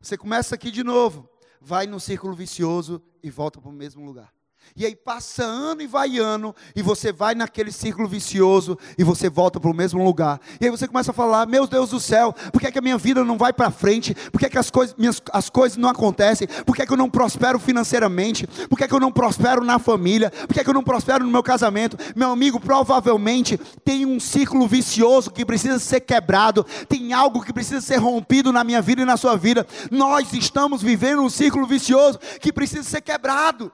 Você 0.00 0.16
começa 0.16 0.54
aqui 0.54 0.70
de 0.70 0.84
novo, 0.84 1.28
vai 1.60 1.86
no 1.86 1.98
círculo 1.98 2.34
vicioso 2.34 3.02
e 3.22 3.30
volta 3.30 3.60
para 3.60 3.70
o 3.70 3.72
mesmo 3.72 4.04
lugar. 4.04 4.32
E 4.74 4.84
aí 4.84 4.96
passa 4.96 5.44
ano 5.44 5.82
e 5.82 5.86
vai 5.86 6.18
ano, 6.18 6.54
e 6.74 6.82
você 6.82 7.12
vai 7.12 7.34
naquele 7.34 7.70
círculo 7.70 8.08
vicioso, 8.08 8.78
e 8.98 9.04
você 9.04 9.28
volta 9.28 9.60
para 9.60 9.70
o 9.70 9.74
mesmo 9.74 10.02
lugar. 10.02 10.40
E 10.60 10.64
aí 10.64 10.70
você 10.70 10.86
começa 10.86 11.10
a 11.10 11.14
falar: 11.14 11.46
Meu 11.46 11.66
Deus 11.66 11.90
do 11.90 12.00
céu, 12.00 12.34
por 12.52 12.60
que, 12.60 12.66
é 12.66 12.70
que 12.70 12.78
a 12.78 12.82
minha 12.82 12.98
vida 12.98 13.24
não 13.24 13.38
vai 13.38 13.52
para 13.52 13.70
frente? 13.70 14.14
Por 14.30 14.38
que, 14.38 14.46
é 14.46 14.50
que 14.50 14.58
as, 14.58 14.70
coisas, 14.70 14.94
minhas, 14.98 15.20
as 15.32 15.48
coisas 15.48 15.76
não 15.76 15.88
acontecem? 15.88 16.48
Por 16.64 16.74
que, 16.74 16.82
é 16.82 16.86
que 16.86 16.92
eu 16.92 16.96
não 16.96 17.08
prospero 17.08 17.58
financeiramente? 17.58 18.46
Por 18.68 18.76
que, 18.76 18.84
é 18.84 18.88
que 18.88 18.94
eu 18.94 19.00
não 19.00 19.12
prospero 19.12 19.64
na 19.64 19.78
família? 19.78 20.30
Por 20.30 20.54
que, 20.54 20.60
é 20.60 20.64
que 20.64 20.70
eu 20.70 20.74
não 20.74 20.84
prospero 20.84 21.24
no 21.24 21.30
meu 21.30 21.42
casamento? 21.42 21.96
Meu 22.14 22.30
amigo, 22.30 22.60
provavelmente 22.60 23.58
tem 23.84 24.04
um 24.04 24.20
círculo 24.20 24.66
vicioso 24.66 25.30
que 25.30 25.44
precisa 25.44 25.78
ser 25.78 26.00
quebrado, 26.00 26.64
tem 26.88 27.12
algo 27.12 27.42
que 27.42 27.52
precisa 27.52 27.80
ser 27.80 27.96
rompido 27.96 28.52
na 28.52 28.64
minha 28.64 28.82
vida 28.82 29.02
e 29.02 29.04
na 29.04 29.16
sua 29.16 29.36
vida. 29.36 29.66
Nós 29.90 30.32
estamos 30.32 30.82
vivendo 30.82 31.22
um 31.22 31.30
círculo 31.30 31.66
vicioso 31.66 32.18
que 32.40 32.52
precisa 32.52 32.82
ser 32.82 33.00
quebrado. 33.00 33.72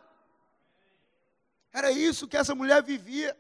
Era 1.72 1.90
isso 1.90 2.28
que 2.28 2.36
essa 2.36 2.54
mulher 2.54 2.82
vivia. 2.82 3.36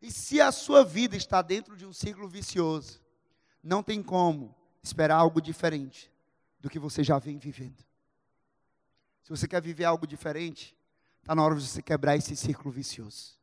E 0.00 0.10
se 0.10 0.40
a 0.40 0.52
sua 0.52 0.84
vida 0.84 1.16
está 1.16 1.42
dentro 1.42 1.76
de 1.76 1.84
um 1.84 1.92
ciclo 1.92 2.28
vicioso, 2.28 3.00
não 3.62 3.82
tem 3.82 4.02
como 4.02 4.54
esperar 4.82 5.16
algo 5.16 5.40
diferente 5.40 6.10
do 6.60 6.70
que 6.70 6.78
você 6.78 7.02
já 7.02 7.18
vem 7.18 7.38
vivendo. 7.38 7.84
Se 9.22 9.30
você 9.30 9.46
quer 9.46 9.62
viver 9.62 9.84
algo 9.84 10.06
diferente, 10.06 10.76
está 11.20 11.34
na 11.34 11.44
hora 11.44 11.54
de 11.54 11.66
você 11.66 11.82
quebrar 11.82 12.16
esse 12.16 12.36
ciclo 12.36 12.70
vicioso. 12.70 13.38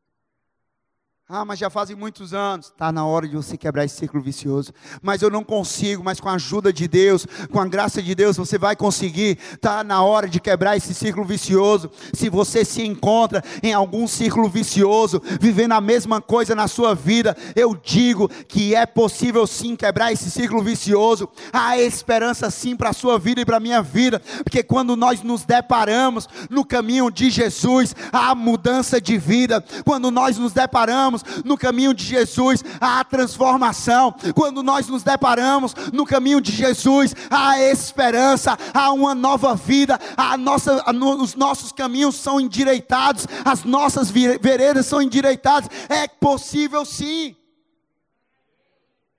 Ah, 1.32 1.44
mas 1.44 1.60
já 1.60 1.70
fazem 1.70 1.94
muitos 1.94 2.34
anos. 2.34 2.66
Está 2.66 2.90
na 2.90 3.06
hora 3.06 3.28
de 3.28 3.36
você 3.36 3.56
quebrar 3.56 3.84
esse 3.84 3.94
ciclo 3.94 4.20
vicioso. 4.20 4.72
Mas 5.00 5.22
eu 5.22 5.30
não 5.30 5.44
consigo, 5.44 6.02
mas 6.02 6.18
com 6.18 6.28
a 6.28 6.32
ajuda 6.32 6.72
de 6.72 6.88
Deus, 6.88 7.24
com 7.52 7.60
a 7.60 7.66
graça 7.68 8.02
de 8.02 8.16
Deus, 8.16 8.36
você 8.36 8.58
vai 8.58 8.74
conseguir. 8.74 9.38
Está 9.52 9.84
na 9.84 10.02
hora 10.02 10.28
de 10.28 10.40
quebrar 10.40 10.76
esse 10.76 10.92
ciclo 10.92 11.24
vicioso. 11.24 11.88
Se 12.12 12.28
você 12.28 12.64
se 12.64 12.84
encontra 12.84 13.44
em 13.62 13.72
algum 13.72 14.08
ciclo 14.08 14.48
vicioso, 14.48 15.22
vivendo 15.40 15.70
a 15.70 15.80
mesma 15.80 16.20
coisa 16.20 16.52
na 16.56 16.66
sua 16.66 16.96
vida, 16.96 17.36
eu 17.54 17.76
digo 17.76 18.28
que 18.48 18.74
é 18.74 18.84
possível 18.84 19.46
sim 19.46 19.76
quebrar 19.76 20.12
esse 20.12 20.32
ciclo 20.32 20.60
vicioso. 20.64 21.28
Há 21.52 21.78
esperança 21.78 22.50
sim 22.50 22.74
para 22.74 22.88
a 22.88 22.92
sua 22.92 23.20
vida 23.20 23.40
e 23.40 23.44
para 23.44 23.58
a 23.58 23.60
minha 23.60 23.80
vida. 23.80 24.20
Porque 24.42 24.64
quando 24.64 24.96
nós 24.96 25.22
nos 25.22 25.44
deparamos 25.44 26.28
no 26.50 26.64
caminho 26.64 27.08
de 27.08 27.30
Jesus, 27.30 27.94
há 28.12 28.34
mudança 28.34 29.00
de 29.00 29.16
vida. 29.16 29.64
Quando 29.84 30.10
nós 30.10 30.36
nos 30.36 30.52
deparamos 30.52 31.19
no 31.44 31.56
caminho 31.56 31.94
de 31.94 32.04
Jesus, 32.04 32.62
há 32.80 33.02
transformação. 33.04 34.14
Quando 34.34 34.62
nós 34.62 34.88
nos 34.88 35.02
deparamos 35.02 35.74
no 35.92 36.04
caminho 36.04 36.40
de 36.40 36.52
Jesus, 36.52 37.14
há 37.30 37.60
esperança, 37.60 38.56
há 38.74 38.92
uma 38.92 39.14
nova 39.14 39.54
vida, 39.54 39.98
a 40.16 40.36
nossa, 40.36 40.82
a 40.86 40.92
no, 40.92 41.22
os 41.22 41.34
nossos 41.34 41.72
caminhos 41.72 42.16
são 42.16 42.40
endireitados, 42.40 43.26
as 43.44 43.64
nossas 43.64 44.10
veredas 44.10 44.86
são 44.86 45.00
endireitadas. 45.00 45.68
É 45.88 46.06
possível 46.08 46.84
sim. 46.84 47.36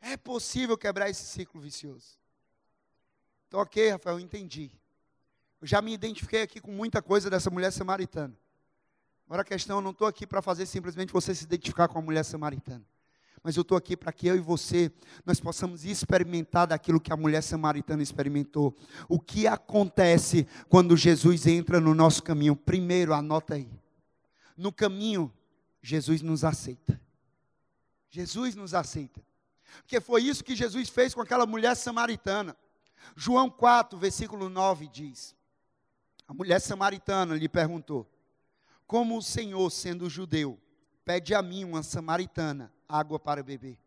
É 0.01 0.17
possível 0.17 0.77
quebrar 0.77 1.09
esse 1.09 1.23
ciclo 1.23 1.61
vicioso. 1.61 2.19
Então, 3.47 3.59
ok, 3.59 3.89
Rafael, 3.89 4.17
eu 4.17 4.23
entendi. 4.23 4.71
Eu 5.61 5.67
já 5.67 5.81
me 5.81 5.93
identifiquei 5.93 6.41
aqui 6.41 6.59
com 6.59 6.71
muita 6.71 7.01
coisa 7.01 7.29
dessa 7.29 7.49
mulher 7.49 7.71
samaritana. 7.71 8.35
Agora 9.31 9.43
a 9.43 9.45
questão, 9.45 9.77
eu 9.77 9.81
não 9.81 9.91
estou 9.91 10.07
aqui 10.09 10.27
para 10.27 10.41
fazer 10.41 10.65
simplesmente 10.65 11.13
você 11.13 11.33
se 11.33 11.45
identificar 11.45 11.87
com 11.87 11.97
a 11.97 12.01
mulher 12.01 12.21
samaritana. 12.25 12.85
Mas 13.41 13.55
eu 13.55 13.61
estou 13.61 13.77
aqui 13.77 13.95
para 13.95 14.11
que 14.11 14.27
eu 14.27 14.35
e 14.35 14.41
você, 14.41 14.91
nós 15.25 15.39
possamos 15.39 15.85
experimentar 15.85 16.67
daquilo 16.67 16.99
que 16.99 17.13
a 17.13 17.15
mulher 17.15 17.41
samaritana 17.41 18.03
experimentou. 18.03 18.75
O 19.07 19.21
que 19.21 19.47
acontece 19.47 20.45
quando 20.67 20.97
Jesus 20.97 21.47
entra 21.47 21.79
no 21.79 21.95
nosso 21.95 22.21
caminho? 22.21 22.57
Primeiro, 22.57 23.13
anota 23.13 23.53
aí. 23.53 23.71
No 24.57 24.69
caminho, 24.69 25.33
Jesus 25.81 26.21
nos 26.21 26.43
aceita. 26.43 26.99
Jesus 28.09 28.53
nos 28.53 28.73
aceita. 28.73 29.23
Porque 29.77 30.01
foi 30.01 30.23
isso 30.23 30.43
que 30.43 30.57
Jesus 30.57 30.89
fez 30.89 31.13
com 31.13 31.21
aquela 31.21 31.45
mulher 31.45 31.77
samaritana. 31.77 32.53
João 33.15 33.49
4, 33.49 33.97
versículo 33.97 34.49
9 34.49 34.89
diz: 34.89 35.33
A 36.27 36.33
mulher 36.33 36.59
samaritana 36.59 37.33
lhe 37.33 37.47
perguntou: 37.47 38.10
Como 38.91 39.17
o 39.17 39.21
Senhor, 39.21 39.71
sendo 39.71 40.09
judeu, 40.09 40.59
pede 41.05 41.33
a 41.33 41.41
mim, 41.41 41.63
uma 41.63 41.81
samaritana, 41.81 42.73
água 42.89 43.17
para 43.17 43.41
beber? 43.41 43.79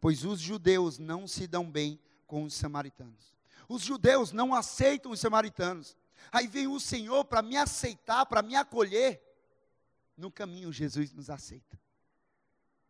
Pois 0.00 0.24
os 0.24 0.40
judeus 0.40 0.98
não 0.98 1.28
se 1.28 1.46
dão 1.46 1.70
bem 1.70 1.96
com 2.26 2.42
os 2.42 2.54
samaritanos. 2.54 3.36
Os 3.68 3.82
judeus 3.82 4.32
não 4.32 4.52
aceitam 4.52 5.12
os 5.12 5.20
samaritanos. 5.20 5.96
Aí 6.32 6.48
vem 6.48 6.66
o 6.66 6.80
Senhor 6.80 7.24
para 7.24 7.40
me 7.40 7.56
aceitar, 7.56 8.26
para 8.26 8.42
me 8.42 8.56
acolher. 8.56 9.22
No 10.16 10.28
caminho, 10.28 10.72
Jesus 10.72 11.12
nos 11.12 11.30
aceita. 11.30 11.78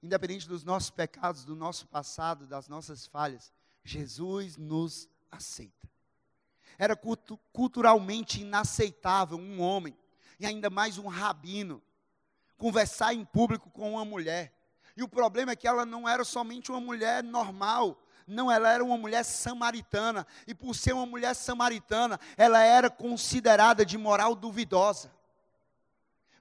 Independente 0.02 0.48
dos 0.48 0.64
nossos 0.64 0.88
pecados, 0.88 1.44
do 1.44 1.54
nosso 1.54 1.86
passado, 1.86 2.46
das 2.46 2.66
nossas 2.66 3.06
falhas, 3.06 3.52
Jesus 3.84 4.56
nos 4.56 5.06
aceita. 5.30 5.86
Era 6.78 6.96
cultu 6.96 7.38
culturalmente 7.52 8.40
inaceitável 8.40 9.36
um 9.36 9.60
homem, 9.60 9.94
e 10.38 10.46
ainda 10.46 10.70
mais 10.70 10.98
um 10.98 11.06
rabino, 11.06 11.82
conversar 12.56 13.14
em 13.14 13.24
público 13.24 13.70
com 13.70 13.92
uma 13.92 14.04
mulher. 14.04 14.52
E 14.96 15.02
o 15.02 15.08
problema 15.08 15.52
é 15.52 15.56
que 15.56 15.68
ela 15.68 15.86
não 15.86 16.08
era 16.08 16.24
somente 16.24 16.70
uma 16.70 16.80
mulher 16.80 17.22
normal, 17.22 18.02
não, 18.26 18.50
ela 18.50 18.70
era 18.70 18.84
uma 18.84 18.98
mulher 18.98 19.24
samaritana, 19.24 20.26
e 20.46 20.54
por 20.54 20.74
ser 20.74 20.92
uma 20.92 21.06
mulher 21.06 21.34
samaritana, 21.34 22.20
ela 22.36 22.62
era 22.62 22.90
considerada 22.90 23.86
de 23.86 23.96
moral 23.96 24.34
duvidosa. 24.34 25.10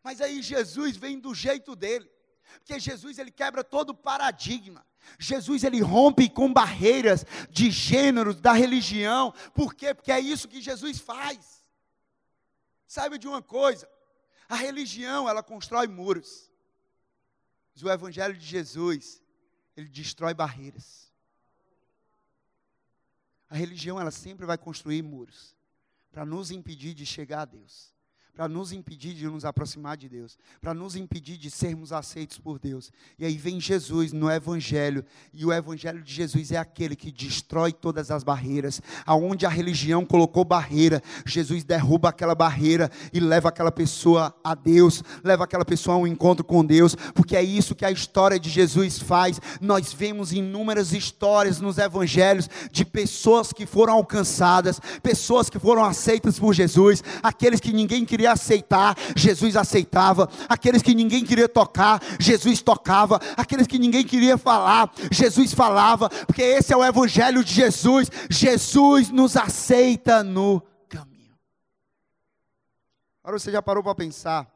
Mas 0.04 0.20
aí 0.20 0.42
Jesus 0.42 0.98
vem 0.98 1.20
do 1.20 1.34
jeito 1.34 1.76
dele. 1.76 2.10
Porque 2.60 2.80
Jesus 2.80 3.18
ele 3.20 3.32
quebra 3.32 3.64
todo 3.64 3.92
o 3.92 3.96
paradigma. 3.96 4.86
Jesus 5.20 5.64
ele 5.64 5.82
rompe 5.82 6.30
com 6.30 6.52
barreiras 6.52 7.26
de 7.50 7.72
gêneros 7.72 8.40
da 8.40 8.54
religião. 8.54 9.34
Por 9.54 9.74
quê? 9.74 9.94
Porque 9.94 10.12
é 10.12 10.20
isso 10.20 10.48
que 10.48 10.62
Jesus 10.62 11.00
faz. 11.00 11.57
Saiba 12.88 13.20
de 13.20 13.28
uma 13.28 13.42
coisa, 13.42 13.90
a 14.48 14.56
religião 14.56 15.28
ela 15.28 15.44
constrói 15.44 15.88
muros. 15.88 16.50
Mas 17.74 17.84
o 17.84 17.90
evangelho 17.90 18.36
de 18.36 18.46
Jesus, 18.46 19.22
ele 19.76 19.90
destrói 19.90 20.34
barreiras. 20.34 21.14
A 23.50 23.56
religião 23.56 24.00
ela 24.00 24.12
sempre 24.12 24.46
vai 24.46 24.58
construir 24.58 25.02
muros 25.02 25.56
para 26.12 26.26
nos 26.26 26.50
impedir 26.50 26.94
de 26.94 27.06
chegar 27.06 27.42
a 27.42 27.46
Deus 27.46 27.97
para 28.38 28.48
nos 28.48 28.72
impedir 28.72 29.16
de 29.16 29.26
nos 29.26 29.44
aproximar 29.44 29.98
de 29.98 30.08
Deus, 30.08 30.38
para 30.62 30.72
nos 30.72 30.96
impedir 30.96 31.38
de 31.38 31.50
sermos 31.50 31.92
aceitos 31.92 32.38
por 32.38 32.60
Deus. 32.60 32.92
E 33.18 33.26
aí 33.26 33.36
vem 33.36 33.60
Jesus 33.60 34.14
no 34.14 34.30
Evangelho, 34.30 35.04
e 35.34 35.44
o 35.44 35.52
Evangelho 35.52 36.04
de 36.04 36.14
Jesus 36.14 36.52
é 36.52 36.58
aquele 36.58 36.96
que 36.96 37.12
destrói 37.12 37.74
todas 37.74 38.12
as 38.12 38.24
barreiras. 38.24 38.80
Aonde 39.08 39.48
a 39.48 39.50
religião 39.50 40.06
colocou 40.06 40.46
barreira, 40.46 41.02
Jesus 41.26 41.64
derruba 41.64 42.10
aquela 42.10 42.36
barreira 42.36 42.92
e 43.12 43.20
leva 43.20 43.50
aquela 43.50 43.72
pessoa 43.72 44.40
a 44.44 44.54
Deus, 44.54 45.04
leva 45.24 45.46
aquela 45.46 45.66
pessoa 45.66 45.96
a 45.96 46.00
um 46.00 46.06
encontro 46.06 46.46
com 46.46 46.64
Deus, 46.64 46.94
porque 47.16 47.36
é 47.36 47.42
isso 47.42 47.74
que 47.74 47.86
a 47.86 47.92
história 47.92 48.40
de 48.40 48.52
Jesus 48.52 49.00
faz. 49.00 49.42
Nós 49.60 49.92
vemos 49.92 50.32
inúmeras 50.32 50.94
histórias 50.94 51.60
nos 51.60 51.80
Evangelhos 51.80 52.48
de 52.72 52.86
pessoas 52.86 53.52
que 53.52 53.66
foram 53.66 53.94
alcançadas, 53.94 54.80
pessoas 55.02 55.50
que 55.50 55.58
foram 55.58 55.84
aceitas 55.84 56.38
por 56.38 56.54
Jesus, 56.54 57.04
aqueles 57.24 57.60
que 57.60 57.74
ninguém 57.74 58.06
queria 58.06 58.27
queria 58.28 58.32
aceitar, 58.32 58.96
Jesus 59.16 59.56
aceitava. 59.56 60.30
Aqueles 60.50 60.82
que 60.82 60.94
ninguém 60.94 61.24
queria 61.24 61.48
tocar, 61.48 62.02
Jesus 62.20 62.62
tocava. 62.62 63.20
Aqueles 63.38 63.68
que 63.68 63.80
ninguém 63.80 64.06
queria 64.06 64.38
falar, 64.38 64.92
Jesus 65.12 65.54
falava. 65.54 66.10
Porque 66.10 66.42
esse 66.42 66.74
é 66.74 66.78
o 66.78 66.84
Evangelho 66.84 67.44
de 67.44 67.54
Jesus. 67.54 68.10
Jesus 68.30 69.10
nos 69.10 69.38
aceita 69.38 70.24
no 70.24 70.62
caminho. 70.90 71.36
Agora 73.24 73.40
você 73.40 73.52
já 73.52 73.62
parou 73.62 73.84
para 73.84 73.96
pensar 73.96 74.52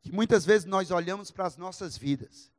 que 0.00 0.12
muitas 0.12 0.44
vezes 0.44 0.66
nós 0.66 0.90
olhamos 0.90 1.30
para 1.30 1.46
as 1.46 1.56
nossas 1.56 1.96
vidas 1.96 2.50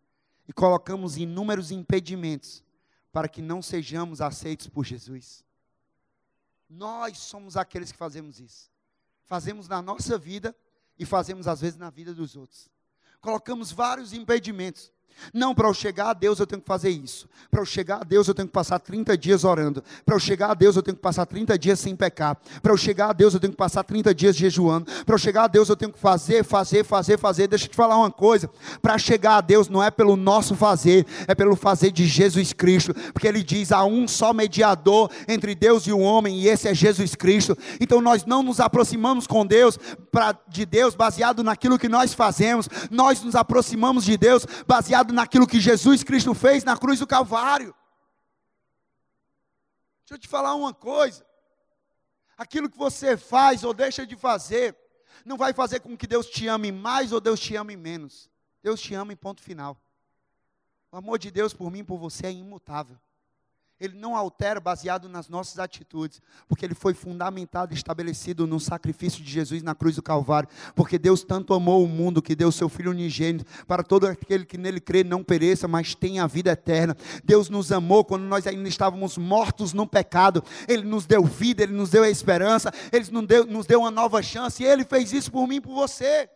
e 0.48 0.54
colocamos 0.54 1.18
inúmeros 1.18 1.72
impedimentos 1.72 2.64
para 3.12 3.28
que 3.28 3.42
não 3.42 3.62
sejamos 3.62 4.22
aceitos 4.22 4.68
por 4.68 4.84
Jesus. 4.84 5.44
Nós 6.70 7.20
somos 7.20 7.56
aqueles 7.56 7.92
que 7.92 7.98
fazemos 7.98 8.40
isso 8.40 8.75
fazemos 9.26 9.68
na 9.68 9.82
nossa 9.82 10.18
vida 10.18 10.56
e 10.98 11.06
fazemos 11.06 11.48
às 11.48 11.62
vezes 11.62 11.78
na 11.78 11.90
vida 11.90 12.14
dos 12.14 12.36
outros. 12.36 12.70
Colocamos 13.20 13.72
vários 13.72 14.14
impedimentos. 14.14 14.92
Não, 15.34 15.56
para 15.56 15.68
eu 15.68 15.74
chegar 15.74 16.10
a 16.10 16.14
Deus 16.14 16.40
eu 16.40 16.48
tenho 16.48 16.62
que 16.62 16.68
fazer 16.68 16.90
isso. 16.90 17.28
Para 17.50 17.62
eu 17.62 17.66
chegar 17.66 17.98
a 17.98 18.04
Deus 18.04 18.28
eu 18.28 18.34
tenho 18.34 18.48
que 18.48 18.54
passar 18.54 18.80
30 18.80 19.18
dias 19.18 19.44
orando. 19.44 19.84
Para 20.06 20.16
eu 20.16 20.20
chegar 20.20 20.52
a 20.52 20.54
Deus 20.54 20.76
eu 20.76 20.84
tenho 20.84 20.96
que 20.96 21.02
passar 21.02 21.26
30 21.26 21.58
dias 21.58 21.80
sem 21.80 21.96
pecar. 21.96 22.38
Para 22.62 22.72
eu 22.74 22.78
chegar 22.78 23.10
a 23.10 23.14
Deus 23.14 23.34
eu 23.34 23.40
tenho 23.40 23.52
que 23.52 23.58
passar 23.58 23.84
30 23.84 24.14
dias 24.14 24.36
jejuando. 24.36 24.92
Para 25.06 25.16
eu 25.16 25.20
chegar 25.20 25.44
a 25.44 25.48
Deus 25.48 25.70
eu 25.70 25.76
tenho 25.76 25.92
que 25.92 26.00
fazer, 26.00 26.44
fazer, 26.44 26.84
fazer, 26.84 27.18
fazer. 27.18 27.48
Deixa 27.48 27.66
eu 27.66 27.70
te 27.70 27.76
falar 27.76 27.98
uma 27.98 28.12
coisa. 28.12 28.50
Para 28.82 28.98
chegar 28.98 29.38
a 29.38 29.42
Deus 29.42 29.70
não 29.70 29.82
é 29.82 29.90
pelo 29.90 30.16
nosso 30.16 30.56
fazer, 30.56 31.06
é 31.28 31.36
pelo 31.36 31.56
fazer 31.56 31.92
de 31.92 32.06
Jesus 32.06 32.54
Cristo. 32.54 32.94
Porque 33.14 33.28
ele 33.28 33.44
diz: 33.44 33.72
há 33.72 33.84
um 33.86 34.08
só 34.08 34.34
mediador 34.34 35.10
entre 35.28 35.56
Deus 35.56 35.88
e 35.88 35.92
o 35.92 36.00
homem, 36.00 36.40
e 36.40 36.48
esse 36.48 36.68
é 36.68 36.74
Jesus 36.74 37.16
Cristo. 37.16 37.58
Então 37.80 38.02
nós 38.02 38.26
não 38.26 38.44
nos 38.44 38.60
aproximamos 38.60 39.28
com 39.28 39.46
Deus, 39.46 39.80
pra, 40.16 40.32
de 40.48 40.66
Deus 40.66 40.96
baseado 40.96 41.44
naquilo 41.44 41.78
que 41.78 41.90
nós 41.90 42.14
fazemos. 42.14 42.70
Nós 42.90 43.22
nos 43.22 43.36
aproximamos 43.36 44.06
de 44.06 44.16
Deus 44.16 44.46
baseado 44.66 45.14
naquilo 45.14 45.46
que 45.46 45.60
Jesus 45.60 46.06
Cristo 46.06 46.34
fez 46.34 46.64
na 46.64 46.78
cruz 46.78 47.00
do 47.00 47.06
Calvário. 47.06 47.76
Deixa 50.00 50.14
eu 50.14 50.18
te 50.18 50.26
falar 50.26 50.56
uma 50.56 50.74
coisa. 50.74 51.26
Aquilo 52.38 52.70
que 52.70 52.78
você 52.78 53.18
faz 53.18 53.66
ou 53.66 53.74
deixa 53.74 54.08
de 54.08 54.16
fazer, 54.16 54.74
não 55.26 55.36
vai 55.36 55.52
fazer 55.52 55.82
com 55.82 55.98
que 55.98 56.08
Deus 56.08 56.28
te 56.28 56.48
ame 56.48 56.72
mais 56.72 57.12
ou 57.12 57.20
Deus 57.20 57.38
te 57.38 57.58
ame 57.58 57.76
menos. 57.76 58.30
Deus 58.64 58.80
te 58.80 58.94
ama 58.94 59.12
em 59.12 59.18
ponto 59.18 59.42
final. 59.42 59.78
O 60.94 60.96
amor 60.96 61.20
de 61.20 61.30
Deus 61.30 61.54
por 61.54 61.70
mim 61.70 61.80
e 61.80 61.84
por 61.84 61.98
você 61.98 62.28
é 62.28 62.32
imutável 62.32 62.98
ele 63.80 63.98
não 63.98 64.16
altera 64.16 64.60
baseado 64.60 65.10
nas 65.10 65.28
nossas 65.28 65.60
atitudes, 65.60 66.22
porque 66.48 66.66
ele 66.66 66.74
foi 66.74 66.94
fundamentado 66.94 67.74
e 67.74 67.76
estabelecido 67.76 68.48
no 68.48 68.58
sacrifício 68.58 69.22
de 69.22 69.30
Jesus 69.30 69.62
na 69.62 69.76
cruz 69.76 69.96
do 69.96 70.02
Calvário, 70.02 70.48
porque 70.74 70.98
Deus 70.98 71.24
tanto 71.24 71.54
amou 71.54 71.84
o 71.84 71.88
mundo 71.88 72.22
que 72.22 72.36
deu 72.36 72.52
seu 72.52 72.70
Filho 72.70 72.92
unigênito, 72.92 73.46
para 73.66 73.84
todo 73.84 74.08
aquele 74.08 74.46
que 74.46 74.58
nele 74.58 74.80
crê 74.80 75.04
não 75.04 75.24
pereça, 75.24 75.68
mas 75.68 75.94
tenha 75.94 76.24
a 76.24 76.28
vida 76.28 76.52
eterna. 76.52 76.96
Deus 77.24 77.50
nos 77.50 77.72
amou 77.72 78.06
quando 78.06 78.24
nós 78.24 78.48
ainda 78.48 78.68
estávamos 78.70 79.18
mortos 79.18 79.74
no 79.74 79.86
pecado, 79.86 80.42
Ele 80.70 80.84
nos 80.84 81.06
deu 81.06 81.26
vida, 81.26 81.64
Ele 81.64 81.74
nos 81.74 81.90
deu 81.90 82.04
a 82.04 82.10
esperança, 82.10 82.72
Ele 82.94 83.12
nos 83.12 83.28
deu, 83.28 83.46
nos 83.46 83.66
deu 83.66 83.82
uma 83.82 83.92
nova 83.92 84.24
chance, 84.24 84.64
e 84.64 84.66
Ele 84.66 84.86
fez 84.86 85.12
isso 85.12 85.30
por 85.30 85.48
mim 85.48 85.60
por 85.60 85.74
você. 85.74 86.30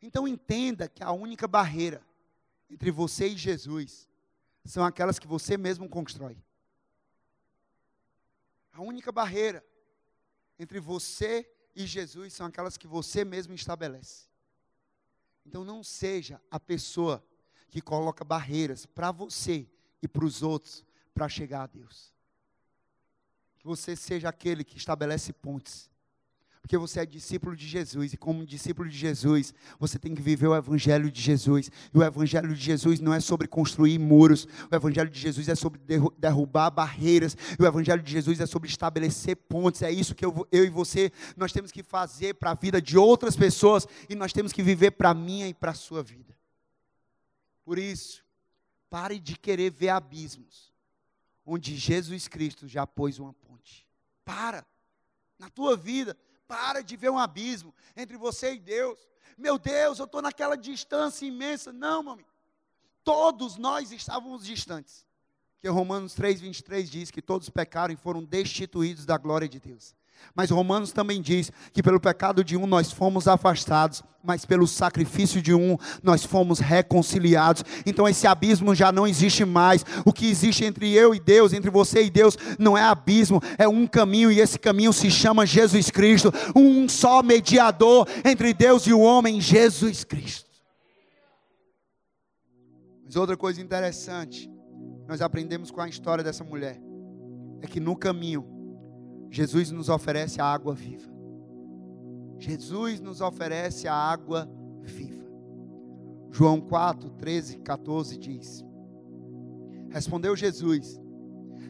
Então 0.00 0.28
entenda 0.28 0.88
que 0.88 1.02
a 1.02 1.10
única 1.10 1.48
barreira 1.48 2.02
entre 2.70 2.90
você 2.90 3.28
e 3.28 3.36
Jesus 3.36 4.11
são 4.64 4.84
aquelas 4.84 5.18
que 5.18 5.26
você 5.26 5.56
mesmo 5.56 5.88
constrói. 5.88 6.36
A 8.72 8.80
única 8.80 9.12
barreira 9.12 9.64
entre 10.58 10.80
você 10.80 11.50
e 11.74 11.86
Jesus 11.86 12.32
são 12.32 12.46
aquelas 12.46 12.76
que 12.76 12.86
você 12.86 13.24
mesmo 13.24 13.54
estabelece. 13.54 14.26
Então 15.44 15.64
não 15.64 15.82
seja 15.82 16.40
a 16.50 16.60
pessoa 16.60 17.24
que 17.68 17.80
coloca 17.80 18.24
barreiras 18.24 18.86
para 18.86 19.10
você 19.10 19.68
e 20.00 20.08
para 20.08 20.24
os 20.24 20.42
outros 20.42 20.84
para 21.12 21.28
chegar 21.28 21.62
a 21.62 21.66
Deus. 21.66 22.12
Que 23.58 23.66
você 23.66 23.96
seja 23.96 24.28
aquele 24.28 24.64
que 24.64 24.76
estabelece 24.76 25.32
pontes 25.32 25.91
porque 26.62 26.78
você 26.78 27.00
é 27.00 27.06
discípulo 27.06 27.56
de 27.56 27.66
Jesus, 27.66 28.12
e 28.12 28.16
como 28.16 28.46
discípulo 28.46 28.88
de 28.88 28.96
Jesus, 28.96 29.52
você 29.80 29.98
tem 29.98 30.14
que 30.14 30.22
viver 30.22 30.46
o 30.46 30.54
Evangelho 30.54 31.10
de 31.10 31.20
Jesus. 31.20 31.68
E 31.92 31.98
o 31.98 32.04
Evangelho 32.04 32.54
de 32.54 32.60
Jesus 32.60 33.00
não 33.00 33.12
é 33.12 33.18
sobre 33.18 33.48
construir 33.48 33.98
muros, 33.98 34.46
o 34.70 34.74
Evangelho 34.74 35.10
de 35.10 35.18
Jesus 35.18 35.48
é 35.48 35.56
sobre 35.56 35.80
derrubar 36.16 36.70
barreiras, 36.70 37.36
e 37.58 37.60
o 37.60 37.66
Evangelho 37.66 38.00
de 38.00 38.12
Jesus 38.12 38.40
é 38.40 38.46
sobre 38.46 38.68
estabelecer 38.68 39.34
pontes. 39.34 39.82
É 39.82 39.90
isso 39.90 40.14
que 40.14 40.24
eu, 40.24 40.46
eu 40.52 40.64
e 40.64 40.70
você, 40.70 41.10
nós 41.36 41.52
temos 41.52 41.72
que 41.72 41.82
fazer 41.82 42.34
para 42.34 42.52
a 42.52 42.54
vida 42.54 42.80
de 42.80 42.96
outras 42.96 43.34
pessoas, 43.34 43.84
e 44.08 44.14
nós 44.14 44.32
temos 44.32 44.52
que 44.52 44.62
viver 44.62 44.92
para 44.92 45.10
a 45.10 45.14
minha 45.14 45.48
e 45.48 45.52
para 45.52 45.72
a 45.72 45.74
sua 45.74 46.00
vida. 46.00 46.32
Por 47.64 47.76
isso, 47.76 48.24
pare 48.88 49.18
de 49.18 49.36
querer 49.36 49.72
ver 49.72 49.88
abismos, 49.88 50.72
onde 51.44 51.76
Jesus 51.76 52.28
Cristo 52.28 52.68
já 52.68 52.86
pôs 52.86 53.18
uma 53.18 53.32
ponte. 53.34 53.84
Para, 54.24 54.64
na 55.40 55.50
tua 55.50 55.76
vida 55.76 56.16
para 56.52 56.82
de 56.82 56.98
ver 56.98 57.10
um 57.10 57.16
abismo 57.16 57.74
entre 57.96 58.18
você 58.18 58.52
e 58.52 58.58
Deus. 58.58 58.98
Meu 59.38 59.58
Deus, 59.58 59.98
eu 59.98 60.04
estou 60.04 60.20
naquela 60.20 60.54
distância 60.54 61.24
imensa. 61.24 61.72
Não, 61.72 62.02
mami. 62.02 62.26
Todos 63.02 63.56
nós 63.56 63.90
estávamos 63.90 64.44
distantes. 64.44 65.06
Porque 65.54 65.68
Romanos 65.68 66.12
3, 66.12 66.42
23 66.42 66.90
diz 66.90 67.10
que 67.10 67.22
todos 67.22 67.48
pecaram 67.48 67.94
e 67.94 67.96
foram 67.96 68.22
destituídos 68.22 69.06
da 69.06 69.16
glória 69.16 69.48
de 69.48 69.58
Deus. 69.58 69.94
Mas 70.34 70.50
Romanos 70.50 70.92
também 70.92 71.20
diz 71.20 71.50
que 71.72 71.82
pelo 71.82 72.00
pecado 72.00 72.42
de 72.42 72.56
um 72.56 72.66
nós 72.66 72.90
fomos 72.90 73.28
afastados, 73.28 74.02
mas 74.24 74.44
pelo 74.44 74.66
sacrifício 74.66 75.42
de 75.42 75.52
um 75.52 75.76
nós 76.02 76.24
fomos 76.24 76.58
reconciliados. 76.58 77.64
Então 77.84 78.08
esse 78.08 78.26
abismo 78.26 78.74
já 78.74 78.90
não 78.90 79.06
existe 79.06 79.44
mais. 79.44 79.84
O 80.04 80.12
que 80.12 80.26
existe 80.26 80.64
entre 80.64 80.92
eu 80.92 81.14
e 81.14 81.20
Deus, 81.20 81.52
entre 81.52 81.70
você 81.70 82.04
e 82.04 82.10
Deus, 82.10 82.36
não 82.58 82.78
é 82.78 82.82
abismo, 82.82 83.42
é 83.58 83.68
um 83.68 83.86
caminho 83.86 84.30
e 84.30 84.40
esse 84.40 84.58
caminho 84.58 84.92
se 84.92 85.10
chama 85.10 85.44
Jesus 85.44 85.90
Cristo, 85.90 86.32
um 86.54 86.88
só 86.88 87.22
mediador 87.22 88.08
entre 88.24 88.54
Deus 88.54 88.86
e 88.86 88.92
o 88.92 89.00
homem, 89.00 89.40
Jesus 89.40 90.04
Cristo. 90.04 90.50
Mas 93.04 93.16
outra 93.16 93.36
coisa 93.36 93.60
interessante, 93.60 94.50
nós 95.06 95.20
aprendemos 95.20 95.70
com 95.70 95.82
a 95.82 95.88
história 95.88 96.24
dessa 96.24 96.42
mulher, 96.42 96.80
é 97.60 97.66
que 97.66 97.78
no 97.78 97.94
caminho 97.94 98.51
Jesus 99.32 99.70
nos 99.70 99.88
oferece 99.88 100.42
a 100.42 100.44
água 100.44 100.74
viva. 100.74 101.10
Jesus 102.38 103.00
nos 103.00 103.22
oferece 103.22 103.88
a 103.88 103.94
água 103.94 104.46
viva. 104.82 105.26
João 106.30 106.60
4, 106.60 107.08
13, 107.12 107.60
14 107.60 108.18
diz: 108.18 108.62
Respondeu 109.88 110.36
Jesus: 110.36 111.00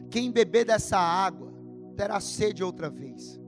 Quem 0.09 0.29
beber 0.29 0.65
dessa 0.65 0.97
água 0.97 1.53
terá 1.95 2.19
sede 2.19 2.61
outra 2.61 2.89
vez, 2.89 3.39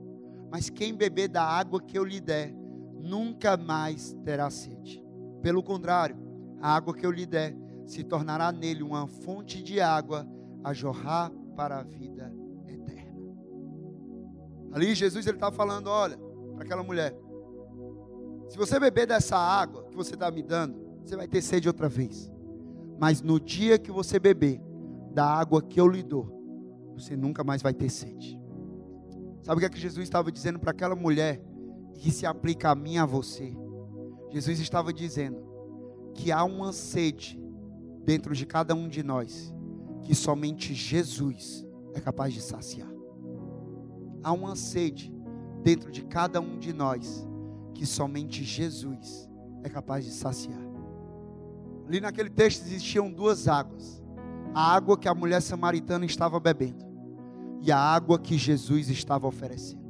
mas 0.50 0.70
quem 0.70 0.94
beber 0.94 1.28
da 1.28 1.42
água 1.42 1.78
que 1.78 1.98
eu 1.98 2.04
lhe 2.04 2.18
der, 2.18 2.54
nunca 2.98 3.54
mais 3.58 4.16
terá 4.24 4.48
sede. 4.48 5.04
Pelo 5.42 5.62
contrário, 5.62 6.16
a 6.62 6.74
água 6.74 6.94
que 6.94 7.04
eu 7.04 7.10
lhe 7.10 7.26
der 7.26 7.54
se 7.84 8.02
tornará 8.02 8.50
nele 8.50 8.82
uma 8.82 9.06
fonte 9.06 9.62
de 9.62 9.78
água 9.78 10.26
a 10.64 10.72
jorrar 10.72 11.30
para 11.54 11.80
a 11.80 11.82
vida 11.82 12.34
Ali 14.76 14.94
Jesus 14.94 15.26
ele 15.26 15.38
está 15.38 15.50
falando, 15.50 15.86
olha, 15.86 16.18
para 16.54 16.62
aquela 16.62 16.82
mulher, 16.82 17.18
se 18.46 18.58
você 18.58 18.78
beber 18.78 19.06
dessa 19.06 19.34
água 19.34 19.84
que 19.84 19.96
você 19.96 20.12
está 20.12 20.30
me 20.30 20.42
dando, 20.42 20.78
você 21.02 21.16
vai 21.16 21.26
ter 21.26 21.40
sede 21.40 21.66
outra 21.66 21.88
vez. 21.88 22.30
Mas 22.98 23.22
no 23.22 23.40
dia 23.40 23.78
que 23.78 23.90
você 23.90 24.18
beber 24.18 24.60
da 25.14 25.24
água 25.24 25.62
que 25.62 25.80
eu 25.80 25.88
lhe 25.88 26.02
dou, 26.02 26.92
você 26.94 27.16
nunca 27.16 27.42
mais 27.42 27.62
vai 27.62 27.72
ter 27.72 27.88
sede. 27.88 28.38
Sabe 29.42 29.56
o 29.56 29.60
que, 29.60 29.64
é 29.64 29.70
que 29.70 29.80
Jesus 29.80 30.04
estava 30.04 30.30
dizendo 30.30 30.58
para 30.58 30.72
aquela 30.72 30.94
mulher 30.94 31.40
que 31.94 32.10
se 32.10 32.26
aplica 32.26 32.68
a 32.68 32.74
mim 32.74 32.96
e 32.96 32.98
a 32.98 33.06
você? 33.06 33.56
Jesus 34.30 34.60
estava 34.60 34.92
dizendo 34.92 35.42
que 36.12 36.30
há 36.30 36.44
uma 36.44 36.74
sede 36.74 37.42
dentro 38.04 38.34
de 38.34 38.44
cada 38.44 38.74
um 38.74 38.88
de 38.88 39.02
nós 39.02 39.54
que 40.02 40.14
somente 40.14 40.74
Jesus 40.74 41.66
é 41.94 42.00
capaz 42.00 42.34
de 42.34 42.42
saciar 42.42 42.95
há 44.26 44.32
uma 44.32 44.56
sede 44.56 45.14
dentro 45.62 45.92
de 45.92 46.02
cada 46.02 46.40
um 46.40 46.58
de 46.58 46.72
nós 46.72 47.24
que 47.72 47.86
somente 47.86 48.42
Jesus 48.42 49.30
é 49.62 49.68
capaz 49.68 50.04
de 50.04 50.10
saciar. 50.10 50.58
Ali 51.86 52.00
naquele 52.00 52.28
texto 52.28 52.62
existiam 52.62 53.08
duas 53.08 53.46
águas: 53.46 54.02
a 54.52 54.74
água 54.74 54.98
que 54.98 55.08
a 55.08 55.14
mulher 55.14 55.40
samaritana 55.40 56.04
estava 56.04 56.40
bebendo 56.40 56.84
e 57.62 57.70
a 57.70 57.78
água 57.78 58.18
que 58.18 58.36
Jesus 58.36 58.90
estava 58.90 59.28
oferecendo. 59.28 59.86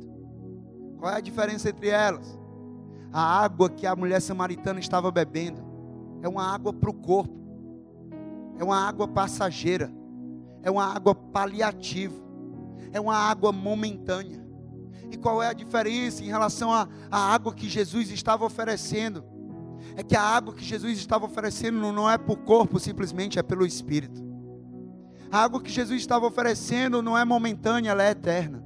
Qual 0.99 1.11
é 1.11 1.17
a 1.17 1.21
diferença 1.21 1.71
entre 1.71 1.89
elas? 1.89 2.39
A 3.11 3.43
água 3.43 3.71
que 3.71 3.87
a 3.87 3.97
mulher 3.97 4.21
samaritana 4.21 4.81
estava 4.81 5.11
bebendo 5.11 5.65
é 6.21 6.29
uma 6.29 6.45
água 6.53 6.75
para 6.75 6.91
o 6.91 6.95
corpo, 6.95 7.41
é 8.59 8.63
uma 8.63 8.87
água 8.87 9.09
passageira, 9.09 9.91
é 10.63 10.71
uma 10.71 10.85
água 10.85 11.15
paliativa 11.15 12.26
é 12.93 13.01
uma 13.01 13.17
água 13.17 13.53
momentânea. 13.53 14.45
E 15.11 15.17
qual 15.17 15.43
é 15.43 15.49
a 15.49 15.53
diferença 15.53 16.23
em 16.23 16.27
relação 16.27 16.73
à, 16.73 16.89
água 17.11 17.55
que 17.55 17.69
Jesus 17.69 18.11
estava 18.11 18.45
oferecendo? 18.45 19.25
É 19.95 20.03
que 20.03 20.17
a 20.17 20.23
água 20.23 20.53
que 20.53 20.65
Jesus 20.65 20.99
estava 20.99 21.27
oferecendo 21.27 21.93
não 21.93 22.11
é 22.11 22.17
o 22.17 22.37
corpo 22.37 22.79
simplesmente, 22.79 23.39
é 23.39 23.43
pelo 23.43 23.65
Espírito. 23.65 24.25
A 25.31 25.43
água 25.43 25.61
que 25.61 25.71
Jesus 25.71 26.01
estava 26.01 26.27
oferecendo 26.27 27.03
não 27.03 27.17
é 27.17 27.25
momentânea, 27.25 27.91
ela 27.91 28.03
é 28.03 28.11
eterna. 28.11 28.65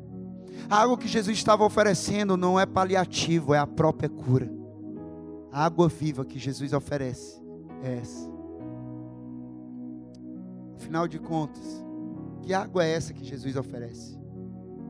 A 0.68 0.82
água 0.82 0.96
que 0.96 1.08
Jesus 1.08 1.36
estava 1.36 1.64
oferecendo 1.64 2.36
não 2.36 2.58
é 2.58 2.64
paliativo, 2.64 3.54
é 3.54 3.58
a 3.58 3.66
própria 3.66 4.08
cura. 4.08 4.50
A 5.52 5.64
água 5.64 5.88
viva 5.88 6.24
que 6.24 6.38
Jesus 6.38 6.72
oferece 6.72 7.42
é 7.82 7.98
essa. 7.98 8.30
Afinal 10.76 11.08
de 11.08 11.18
contas, 11.18 11.84
que 12.42 12.54
água 12.54 12.84
é 12.84 12.90
essa 12.92 13.12
que 13.12 13.24
Jesus 13.24 13.56
oferece? 13.56 14.18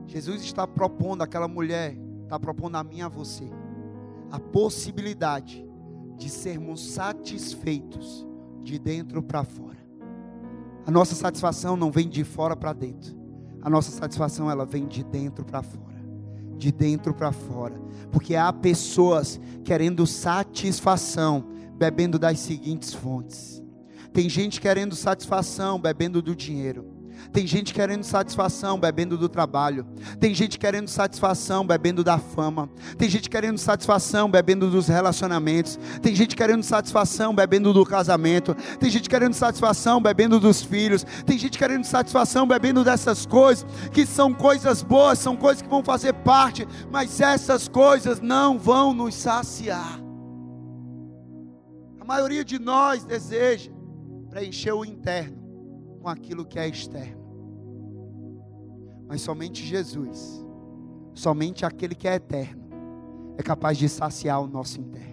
Jesus 0.07 0.41
está 0.41 0.67
propondo 0.67 1.21
àquela 1.21 1.47
mulher, 1.47 1.97
está 2.23 2.39
propondo 2.39 2.75
a 2.75 2.83
mim 2.83 2.97
e 2.97 3.01
a 3.01 3.07
você, 3.07 3.49
a 4.29 4.39
possibilidade 4.39 5.65
de 6.17 6.29
sermos 6.29 6.93
satisfeitos 6.93 8.27
de 8.63 8.77
dentro 8.77 9.23
para 9.23 9.43
fora. 9.43 9.79
A 10.85 10.91
nossa 10.91 11.15
satisfação 11.15 11.75
não 11.75 11.91
vem 11.91 12.09
de 12.09 12.23
fora 12.23 12.55
para 12.55 12.73
dentro. 12.73 13.15
A 13.61 13.69
nossa 13.69 13.91
satisfação 13.91 14.49
ela 14.49 14.65
vem 14.65 14.87
de 14.87 15.03
dentro 15.03 15.45
para 15.45 15.61
fora. 15.61 16.01
De 16.57 16.71
dentro 16.71 17.13
para 17.13 17.31
fora. 17.31 17.79
Porque 18.11 18.35
há 18.35 18.51
pessoas 18.51 19.39
querendo 19.63 20.05
satisfação 20.07 21.45
bebendo 21.75 22.17
das 22.19 22.39
seguintes 22.39 22.93
fontes. 22.93 23.63
Tem 24.11 24.27
gente 24.27 24.59
querendo 24.59 24.95
satisfação 24.95 25.79
bebendo 25.79 26.21
do 26.21 26.35
dinheiro. 26.35 26.90
Tem 27.31 27.47
gente 27.47 27.73
querendo 27.73 28.03
satisfação 28.03 28.79
bebendo 28.79 29.17
do 29.17 29.29
trabalho. 29.29 29.85
Tem 30.19 30.33
gente 30.33 30.59
querendo 30.59 30.87
satisfação 30.87 31.65
bebendo 31.65 32.03
da 32.03 32.17
fama. 32.17 32.69
Tem 32.97 33.09
gente 33.09 33.29
querendo 33.29 33.57
satisfação 33.57 34.29
bebendo 34.29 34.69
dos 34.69 34.87
relacionamentos. 34.87 35.79
Tem 36.01 36.15
gente 36.15 36.35
querendo 36.35 36.63
satisfação 36.63 37.33
bebendo 37.33 37.73
do 37.73 37.85
casamento. 37.85 38.55
Tem 38.79 38.89
gente 38.89 39.09
querendo 39.09 39.33
satisfação 39.33 40.01
bebendo 40.01 40.39
dos 40.39 40.61
filhos. 40.61 41.05
Tem 41.25 41.37
gente 41.37 41.57
querendo 41.57 41.85
satisfação 41.85 42.47
bebendo 42.47 42.83
dessas 42.83 43.25
coisas 43.25 43.65
que 43.91 44.05
são 44.05 44.33
coisas 44.33 44.83
boas, 44.83 45.19
são 45.19 45.35
coisas 45.35 45.61
que 45.61 45.69
vão 45.69 45.83
fazer 45.83 46.13
parte, 46.13 46.67
mas 46.91 47.19
essas 47.19 47.67
coisas 47.67 48.19
não 48.19 48.59
vão 48.59 48.93
nos 48.93 49.15
saciar. 49.15 49.99
A 51.99 52.05
maioria 52.05 52.43
de 52.43 52.59
nós 52.59 53.03
deseja 53.05 53.71
preencher 54.29 54.71
o 54.71 54.85
interno 54.85 55.40
com 56.01 56.09
aquilo 56.09 56.45
que 56.45 56.57
é 56.57 56.67
externo. 56.67 57.21
Mas 59.07 59.21
somente 59.21 59.63
Jesus, 59.63 60.45
somente 61.13 61.65
aquele 61.65 61.93
que 61.93 62.07
é 62.07 62.15
eterno, 62.15 62.63
é 63.37 63.43
capaz 63.43 63.77
de 63.77 63.87
saciar 63.87 64.41
o 64.41 64.47
nosso 64.47 64.79
interno. 64.79 65.10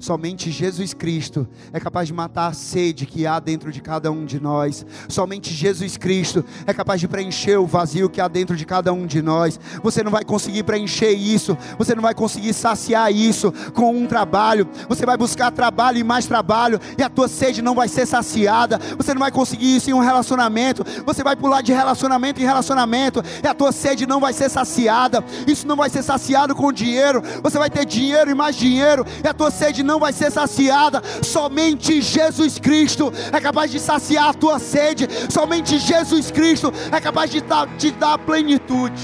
Somente 0.00 0.50
Jesus 0.50 0.94
Cristo 0.94 1.46
é 1.74 1.78
capaz 1.78 2.08
de 2.08 2.14
matar 2.14 2.46
a 2.46 2.52
sede 2.54 3.04
que 3.04 3.26
há 3.26 3.38
dentro 3.38 3.70
de 3.70 3.82
cada 3.82 4.10
um 4.10 4.24
de 4.24 4.40
nós. 4.40 4.86
Somente 5.10 5.52
Jesus 5.52 5.98
Cristo 5.98 6.42
é 6.66 6.72
capaz 6.72 7.02
de 7.02 7.06
preencher 7.06 7.58
o 7.58 7.66
vazio 7.66 8.08
que 8.08 8.18
há 8.18 8.26
dentro 8.26 8.56
de 8.56 8.64
cada 8.64 8.94
um 8.94 9.04
de 9.04 9.20
nós. 9.20 9.60
Você 9.82 10.02
não 10.02 10.10
vai 10.10 10.24
conseguir 10.24 10.62
preencher 10.62 11.10
isso, 11.10 11.54
você 11.76 11.94
não 11.94 12.00
vai 12.00 12.14
conseguir 12.14 12.54
saciar 12.54 13.12
isso 13.12 13.52
com 13.74 13.94
um 13.94 14.06
trabalho. 14.06 14.66
Você 14.88 15.04
vai 15.04 15.18
buscar 15.18 15.50
trabalho 15.50 15.98
e 15.98 16.04
mais 16.04 16.24
trabalho, 16.24 16.80
e 16.96 17.02
a 17.02 17.10
tua 17.10 17.28
sede 17.28 17.60
não 17.60 17.74
vai 17.74 17.86
ser 17.86 18.06
saciada. 18.06 18.80
Você 18.96 19.12
não 19.12 19.20
vai 19.20 19.30
conseguir 19.30 19.76
isso 19.76 19.90
em 19.90 19.92
um 19.92 20.00
relacionamento. 20.00 20.82
Você 21.04 21.22
vai 21.22 21.36
pular 21.36 21.60
de 21.60 21.74
relacionamento 21.74 22.40
em 22.40 22.44
relacionamento, 22.46 23.22
e 23.44 23.46
a 23.46 23.52
tua 23.52 23.70
sede 23.70 24.06
não 24.06 24.18
vai 24.18 24.32
ser 24.32 24.48
saciada. 24.48 25.22
Isso 25.46 25.66
não 25.66 25.76
vai 25.76 25.90
ser 25.90 26.02
saciado 26.02 26.54
com 26.54 26.72
dinheiro. 26.72 27.22
Você 27.42 27.58
vai 27.58 27.68
ter 27.68 27.84
dinheiro 27.84 28.30
e 28.30 28.34
mais 28.34 28.56
dinheiro, 28.56 29.04
e 29.22 29.28
a 29.28 29.34
tua 29.34 29.50
sede 29.50 29.82
não 29.82 29.89
vai 29.98 30.12
ser 30.12 30.30
saciada. 30.30 31.02
Somente 31.22 32.00
Jesus 32.00 32.58
Cristo 32.58 33.12
é 33.32 33.40
capaz 33.40 33.70
de 33.70 33.80
saciar 33.80 34.30
a 34.30 34.34
tua 34.34 34.58
sede. 34.58 35.08
Somente 35.30 35.78
Jesus 35.78 36.30
Cristo 36.30 36.72
é 36.92 37.00
capaz 37.00 37.30
de 37.30 37.42
te 37.78 37.90
dar 37.92 38.18
plenitude. 38.18 39.00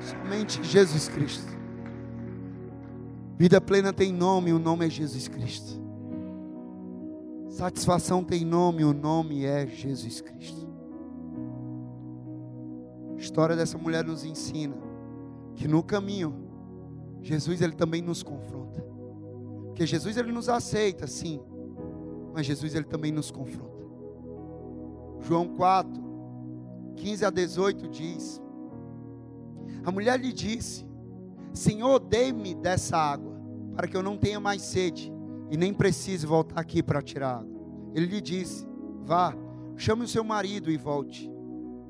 Somente 0.00 0.62
Jesus 0.62 1.08
Cristo. 1.08 1.52
Vida 3.36 3.60
plena 3.60 3.92
tem 3.92 4.12
nome, 4.12 4.52
o 4.52 4.58
nome 4.58 4.86
é 4.86 4.90
Jesus 4.90 5.26
Cristo. 5.26 5.82
Satisfação 7.48 8.24
tem 8.24 8.44
nome, 8.44 8.84
o 8.84 8.94
nome 8.94 9.44
é 9.44 9.66
Jesus 9.66 10.20
Cristo. 10.20 10.68
A 13.16 13.20
história 13.20 13.54
dessa 13.54 13.76
mulher 13.76 14.04
nos 14.04 14.24
ensina 14.24 14.74
que 15.54 15.68
no 15.68 15.82
caminho 15.82 16.34
Jesus 17.22 17.62
ele 17.62 17.72
também 17.72 18.02
nos 18.02 18.22
confronta. 18.22 18.84
Porque 19.66 19.86
Jesus 19.86 20.16
ele 20.16 20.32
nos 20.32 20.48
aceita, 20.48 21.06
sim, 21.06 21.40
mas 22.34 22.44
Jesus 22.46 22.74
ele 22.74 22.84
também 22.84 23.12
nos 23.12 23.30
confronta. 23.30 23.82
João 25.20 25.48
4, 25.48 26.02
15 26.96 27.24
a 27.24 27.30
18 27.30 27.88
diz: 27.88 28.42
A 29.84 29.90
mulher 29.90 30.18
lhe 30.18 30.32
disse: 30.32 30.84
Senhor, 31.52 32.00
dê-me 32.00 32.54
dessa 32.54 32.96
água, 32.96 33.32
para 33.74 33.86
que 33.86 33.96
eu 33.96 34.02
não 34.02 34.16
tenha 34.16 34.40
mais 34.40 34.62
sede 34.62 35.12
e 35.50 35.56
nem 35.56 35.72
precise 35.72 36.26
voltar 36.26 36.60
aqui 36.60 36.82
para 36.82 37.02
tirar 37.02 37.36
água. 37.36 37.52
Ele 37.94 38.06
lhe 38.06 38.20
disse: 38.20 38.66
Vá, 39.04 39.34
chame 39.76 40.04
o 40.04 40.08
seu 40.08 40.24
marido 40.24 40.70
e 40.70 40.76
volte. 40.76 41.30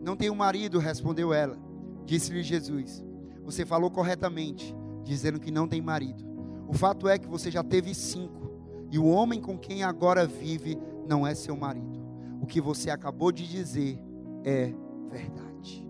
Não 0.01 0.16
tenho 0.16 0.35
marido, 0.35 0.78
respondeu 0.78 1.33
ela. 1.33 1.57
Disse-lhe 2.05 2.43
Jesus: 2.43 3.05
Você 3.45 3.64
falou 3.64 3.91
corretamente, 3.91 4.74
dizendo 5.03 5.40
que 5.40 5.50
não 5.50 5.68
tem 5.68 5.80
marido. 5.80 6.24
O 6.68 6.72
fato 6.72 7.09
é 7.09 7.18
que 7.18 7.26
você 7.26 7.50
já 7.50 7.62
teve 7.62 7.94
cinco, 7.94 8.50
e 8.90 8.98
o 8.98 9.07
homem 9.07 9.40
com 9.40 9.59
quem 9.59 9.82
agora 9.82 10.26
vive 10.26 10.78
não 11.07 11.26
é 11.26 11.34
seu 11.34 11.57
marido. 11.57 12.00
O 12.40 12.46
que 12.46 12.61
você 12.61 12.90
acabou 12.90 13.32
de 13.32 13.46
dizer 13.46 13.98
é 14.44 14.72
verdade. 15.11 15.86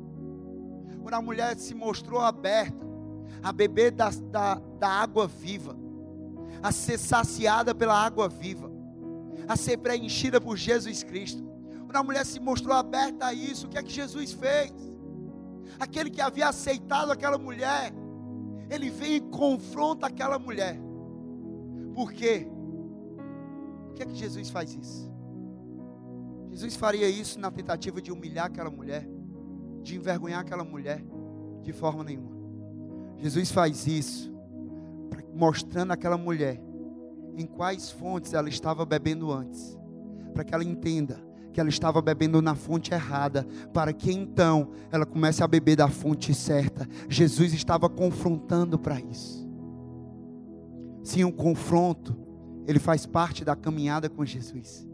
Quando 1.03 1.15
a 1.15 1.23
mulher 1.23 1.57
se 1.57 1.75
mostrou 1.75 2.21
aberta 2.21 2.87
a 3.43 3.53
beber 3.53 3.91
da, 3.91 4.11
da, 4.11 4.55
da 4.79 4.89
água 4.89 5.27
viva, 5.27 5.77
a 6.63 6.71
ser 6.71 6.99
saciada 6.99 7.75
pela 7.75 7.95
água 7.95 8.29
viva, 8.29 8.71
a 9.49 9.57
ser 9.57 9.79
preenchida 9.79 10.41
por 10.41 10.57
Jesus 10.57 11.03
Cristo. 11.03 11.43
Quando 11.85 11.97
a 11.97 12.03
mulher 12.03 12.25
se 12.25 12.39
mostrou 12.39 12.75
aberta 12.75 13.27
a 13.27 13.35
isso, 13.35 13.67
o 13.67 13.69
que 13.69 13.79
é 13.79 13.83
que 13.83 13.93
Jesus 13.93 14.33
fez? 14.33 14.73
Aquele 15.79 16.11
que 16.11 16.21
havia 16.21 16.49
aceitado 16.49 17.11
aquela 17.11 17.37
mulher, 17.37 17.93
ele 18.73 18.91
vem 18.91 19.17
e 19.17 19.21
confronta 19.21 20.07
aquela 20.07 20.39
mulher. 20.39 20.79
Por 21.95 22.13
quê? 22.13 22.47
Por 23.87 23.95
que 23.95 24.03
é 24.03 24.07
que 24.07 24.15
Jesus 24.15 24.49
faz 24.49 24.75
isso? 24.75 25.13
Jesus 26.51 26.77
faria 26.77 27.09
isso 27.09 27.39
na 27.39 27.51
tentativa 27.51 28.01
de 28.01 28.11
humilhar 28.11 28.47
aquela 28.47 28.71
mulher, 28.71 29.07
de 29.83 29.97
envergonhar 29.97 30.41
aquela 30.41 30.65
mulher, 30.65 31.05
de 31.63 31.73
forma 31.73 32.03
nenhuma. 32.03 32.33
Jesus 33.19 33.51
faz 33.51 33.87
isso 33.87 34.33
mostrando 35.35 35.93
àquela 35.93 36.19
mulher 36.19 36.61
em 37.37 37.47
quais 37.47 37.91
fontes 37.91 38.35
ela 38.35 38.49
estava 38.49 38.85
bebendo 38.85 39.33
antes, 39.33 39.79
para 40.35 40.45
que 40.45 40.55
ela 40.55 40.65
entenda 40.65 41.32
que 41.53 41.61
ela 41.61 41.69
estava 41.69 42.01
bebendo 42.01 42.41
na 42.41 42.55
fonte 42.55 42.93
errada, 42.93 43.47
para 43.73 43.93
que 43.93 44.11
então 44.11 44.71
ela 44.91 45.07
comece 45.07 45.43
a 45.43 45.49
beber 45.49 45.77
da 45.77 45.89
fonte 45.89 46.35
certa. 46.35 46.89
Jesus 47.09 47.53
estava 47.53 47.89
confrontando 47.89 48.79
para 48.79 49.01
isso. 49.01 49.49
Sim, 51.03 51.25
o 51.25 51.33
confronto, 51.33 52.17
ele 52.67 52.79
faz 52.79 53.07
parte 53.07 53.45
da 53.45 53.55
caminhada 53.55 54.09
com 54.09 54.25
Jesus. 54.25 54.89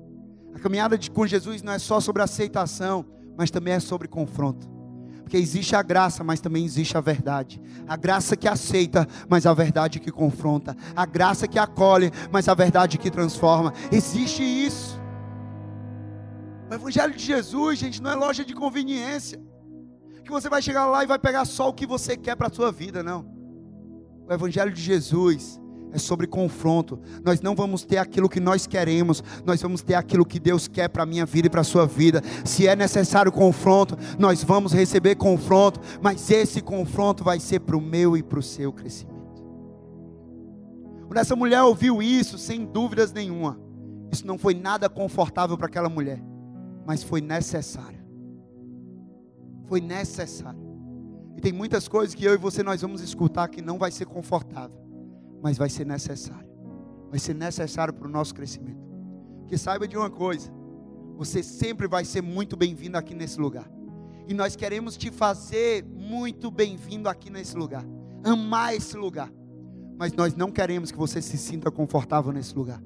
A 0.55 0.59
caminhada 0.59 0.99
de, 0.99 1.11
com 1.11 1.27
Jesus 1.27 1.63
não 1.63 1.73
é 1.73 1.79
só 1.79 2.01
sobre 2.01 2.23
aceitação, 2.23 3.05
mas 3.37 3.51
também 3.51 3.75
é 3.75 3.81
sobre 3.81 4.09
confronto. 4.09 4.69
Porque 5.23 5.37
existe 5.37 5.77
a 5.77 5.83
graça, 5.83 6.25
mas 6.25 6.41
também 6.41 6.65
existe 6.65 6.97
a 6.97 7.03
verdade. 7.03 7.61
A 7.87 7.97
graça 7.97 8.35
que 8.35 8.49
aceita, 8.49 9.07
mas 9.29 9.45
a 9.45 9.53
verdade 9.53 10.01
que 10.01 10.11
confronta. 10.11 10.75
A 10.97 11.05
graça 11.05 11.47
que 11.47 11.59
acolhe, 11.59 12.11
mas 12.33 12.49
a 12.49 12.55
verdade 12.55 12.97
que 12.97 13.11
transforma. 13.11 13.75
Existe 13.93 14.43
isso. 14.43 14.98
O 16.71 16.75
Evangelho 16.75 17.15
de 17.15 17.25
Jesus, 17.25 17.79
gente, 17.79 18.03
não 18.03 18.11
é 18.11 18.15
loja 18.15 18.45
de 18.45 18.55
conveniência. 18.55 19.41
Que 20.25 20.31
você 20.31 20.49
vai 20.49 20.61
chegar 20.61 20.87
lá 20.87 21.03
e 21.03 21.07
vai 21.07 21.19
pegar 21.19 21.45
só 21.45 21.69
o 21.69 21.73
que 21.73 21.87
você 21.87 22.17
quer 22.17 22.37
para 22.37 22.49
a 22.49 22.53
sua 22.53 22.71
vida, 22.71 23.03
não. 23.03 23.25
O 24.29 24.33
Evangelho 24.33 24.73
de 24.73 24.83
Jesus 24.83 25.59
é 25.91 25.99
sobre 25.99 26.27
confronto. 26.27 27.01
Nós 27.25 27.41
não 27.41 27.55
vamos 27.55 27.85
ter 27.85 27.97
aquilo 27.97 28.29
que 28.29 28.41
nós 28.41 28.67
queremos, 28.67 29.25
nós 29.47 29.63
vamos 29.63 29.83
ter 29.83 29.95
aquilo 29.95 30.27
que 30.27 30.39
Deus 30.39 30.69
quer 30.69 30.89
para 30.89 31.03
a 31.03 31.07
minha 31.07 31.25
vida 31.25 31.47
e 31.47 31.51
para 31.51 31.63
a 31.63 31.65
sua 31.65 31.87
vida. 31.87 32.23
Se 32.45 32.67
é 32.67 32.77
necessário 32.77 33.33
confronto, 33.33 33.97
nós 34.19 34.45
vamos 34.45 34.73
receber 34.73 35.15
confronto, 35.15 35.81
mas 36.03 36.31
esse 36.31 36.61
confronto 36.61 37.25
vai 37.25 37.41
ser 37.41 37.61
para 37.61 37.77
o 37.77 37.81
meu 37.81 38.17
e 38.17 38.23
para 38.23 38.39
o 38.39 38.43
seu 38.43 38.71
crescimento. 38.71 39.19
Quando 41.07 41.19
essa 41.19 41.35
mulher 41.35 41.63
ouviu 41.63 42.03
isso, 42.03 42.37
sem 42.37 42.67
dúvidas 42.67 43.11
nenhuma, 43.13 43.59
isso 44.13 44.27
não 44.27 44.37
foi 44.37 44.53
nada 44.53 44.91
confortável 44.91 45.57
para 45.57 45.67
aquela 45.67 45.89
mulher, 45.89 46.23
mas 46.89 47.05
foi 47.05 47.21
necessário. 47.21 48.01
Foi 49.67 49.81
necessário. 49.81 50.67
E 51.37 51.41
tem 51.41 51.53
muitas 51.53 51.87
coisas 51.87 52.17
que 52.17 52.25
eu 52.25 52.35
e 52.35 52.39
você 52.39 52.65
nós 52.65 52.83
vamos 52.83 53.01
escutar 53.01 53.47
que 53.47 53.63
não 53.63 53.79
vai 53.79 53.93
ser 53.93 54.07
confortável 54.07 54.89
mas 55.43 55.57
vai 55.57 55.69
ser 55.69 55.87
necessário. 55.87 56.49
Vai 57.11 57.19
ser 57.19 57.35
necessário 57.35 57.95
para 57.95 58.07
o 58.07 58.11
nosso 58.11 58.35
crescimento. 58.35 58.79
Que 59.47 59.57
saiba 59.57 59.87
de 59.87 59.97
uma 59.97 60.11
coisa: 60.11 60.51
você 61.17 61.43
sempre 61.43 61.87
vai 61.87 62.05
ser 62.05 62.23
muito 62.23 62.57
bem-vindo 62.57 62.97
aqui 62.97 63.15
nesse 63.15 63.41
lugar. 63.41 63.71
E 64.27 64.35
nós 64.35 64.57
queremos 64.57 64.97
te 64.97 65.11
fazer 65.11 65.85
muito 65.85 66.51
bem-vindo 66.51 67.09
aqui 67.09 67.31
nesse 67.31 67.57
lugar. 67.57 67.85
Amar 68.23 68.75
esse 68.75 68.97
lugar. 68.97 69.33
Mas 69.97 70.13
nós 70.13 70.35
não 70.35 70.51
queremos 70.51 70.91
que 70.91 70.99
você 70.99 71.23
se 71.23 71.39
sinta 71.39 71.71
confortável 71.71 72.33
nesse 72.33 72.55
lugar. 72.55 72.83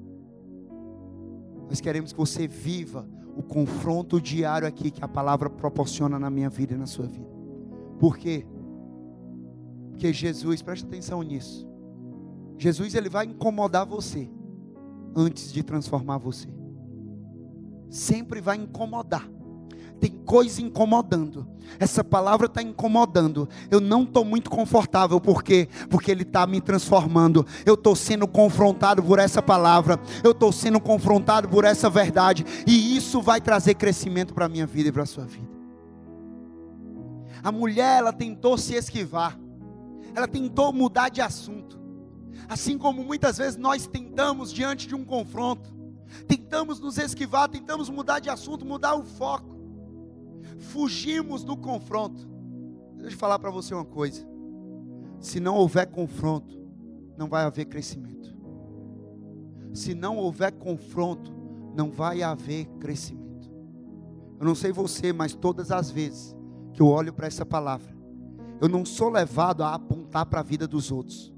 Nós 1.67 1.81
queremos 1.81 2.11
que 2.11 2.17
você 2.17 2.47
viva 2.47 3.07
o 3.35 3.41
confronto 3.41 4.21
diário 4.21 4.67
aqui 4.67 4.91
que 4.91 5.03
a 5.03 5.07
palavra 5.07 5.49
proporciona 5.49 6.19
na 6.19 6.29
minha 6.29 6.49
vida 6.49 6.73
e 6.73 6.77
na 6.77 6.85
sua 6.85 7.07
vida. 7.07 7.29
Por 7.99 8.17
quê? 8.17 8.45
Porque 9.89 10.11
Jesus, 10.11 10.61
preste 10.61 10.85
atenção 10.85 11.21
nisso. 11.21 11.67
Jesus 12.57 12.95
ele 12.95 13.09
vai 13.09 13.25
incomodar 13.25 13.85
você 13.85 14.29
antes 15.15 15.51
de 15.51 15.63
transformar 15.63 16.17
você. 16.17 16.47
Sempre 17.89 18.41
vai 18.41 18.57
incomodar. 18.57 19.29
Tem 20.03 20.11
coisa 20.11 20.61
incomodando. 20.61 21.47
Essa 21.79 22.03
palavra 22.03 22.47
está 22.47 22.61
incomodando. 22.61 23.47
Eu 23.71 23.79
não 23.79 24.03
estou 24.03 24.25
muito 24.25 24.49
confortável. 24.49 25.17
Por 25.21 25.41
quê? 25.41 25.69
Porque 25.89 26.11
Ele 26.11 26.23
está 26.23 26.45
me 26.45 26.59
transformando. 26.59 27.47
Eu 27.65 27.75
estou 27.75 27.95
sendo 27.95 28.27
confrontado 28.27 29.01
por 29.01 29.17
essa 29.17 29.41
palavra. 29.41 29.97
Eu 30.21 30.31
estou 30.31 30.51
sendo 30.51 30.77
confrontado 30.81 31.47
por 31.47 31.63
essa 31.63 31.89
verdade. 31.89 32.45
E 32.67 32.97
isso 32.97 33.21
vai 33.21 33.39
trazer 33.39 33.75
crescimento 33.75 34.33
para 34.33 34.47
a 34.47 34.49
minha 34.49 34.67
vida 34.67 34.89
e 34.89 34.91
para 34.91 35.03
a 35.03 35.05
sua 35.05 35.23
vida. 35.23 35.47
A 37.41 37.49
mulher, 37.49 37.99
ela 37.99 38.11
tentou 38.11 38.57
se 38.57 38.73
esquivar. 38.73 39.39
Ela 40.13 40.27
tentou 40.27 40.73
mudar 40.73 41.07
de 41.07 41.21
assunto. 41.21 41.79
Assim 42.49 42.77
como 42.77 43.05
muitas 43.05 43.37
vezes 43.37 43.55
nós 43.55 43.87
tentamos 43.87 44.51
diante 44.51 44.85
de 44.85 44.95
um 44.95 45.05
confronto, 45.05 45.73
tentamos 46.27 46.77
nos 46.81 46.97
esquivar, 46.97 47.47
tentamos 47.47 47.89
mudar 47.89 48.19
de 48.19 48.29
assunto, 48.29 48.65
mudar 48.65 48.95
o 48.95 49.05
foco, 49.05 49.52
fugimos 50.63 51.43
do 51.43 51.55
confronto. 51.55 52.27
Deixa 52.97 53.15
eu 53.15 53.19
falar 53.19 53.37
para 53.37 53.51
você 53.51 53.73
uma 53.73 53.85
coisa: 53.85 54.25
se 55.19 55.39
não 55.39 55.55
houver 55.55 55.87
confronto, 55.87 56.57
não 57.17 57.27
vai 57.27 57.43
haver 57.43 57.65
crescimento. 57.65 58.33
Se 59.73 59.93
não 59.93 60.17
houver 60.17 60.51
confronto, 60.51 61.31
não 61.75 61.91
vai 61.91 62.21
haver 62.21 62.65
crescimento. 62.79 63.51
Eu 64.39 64.45
não 64.45 64.55
sei 64.55 64.71
você, 64.71 65.11
mas 65.11 65.33
todas 65.33 65.71
as 65.71 65.89
vezes 65.89 66.35
que 66.73 66.81
eu 66.81 66.87
olho 66.87 67.13
para 67.13 67.27
essa 67.27 67.45
palavra, 67.45 67.95
eu 68.61 68.69
não 68.69 68.85
sou 68.85 69.09
levado 69.09 69.63
a 69.63 69.73
apontar 69.73 70.25
para 70.25 70.39
a 70.39 70.43
vida 70.43 70.67
dos 70.67 70.91
outros. 70.91 71.32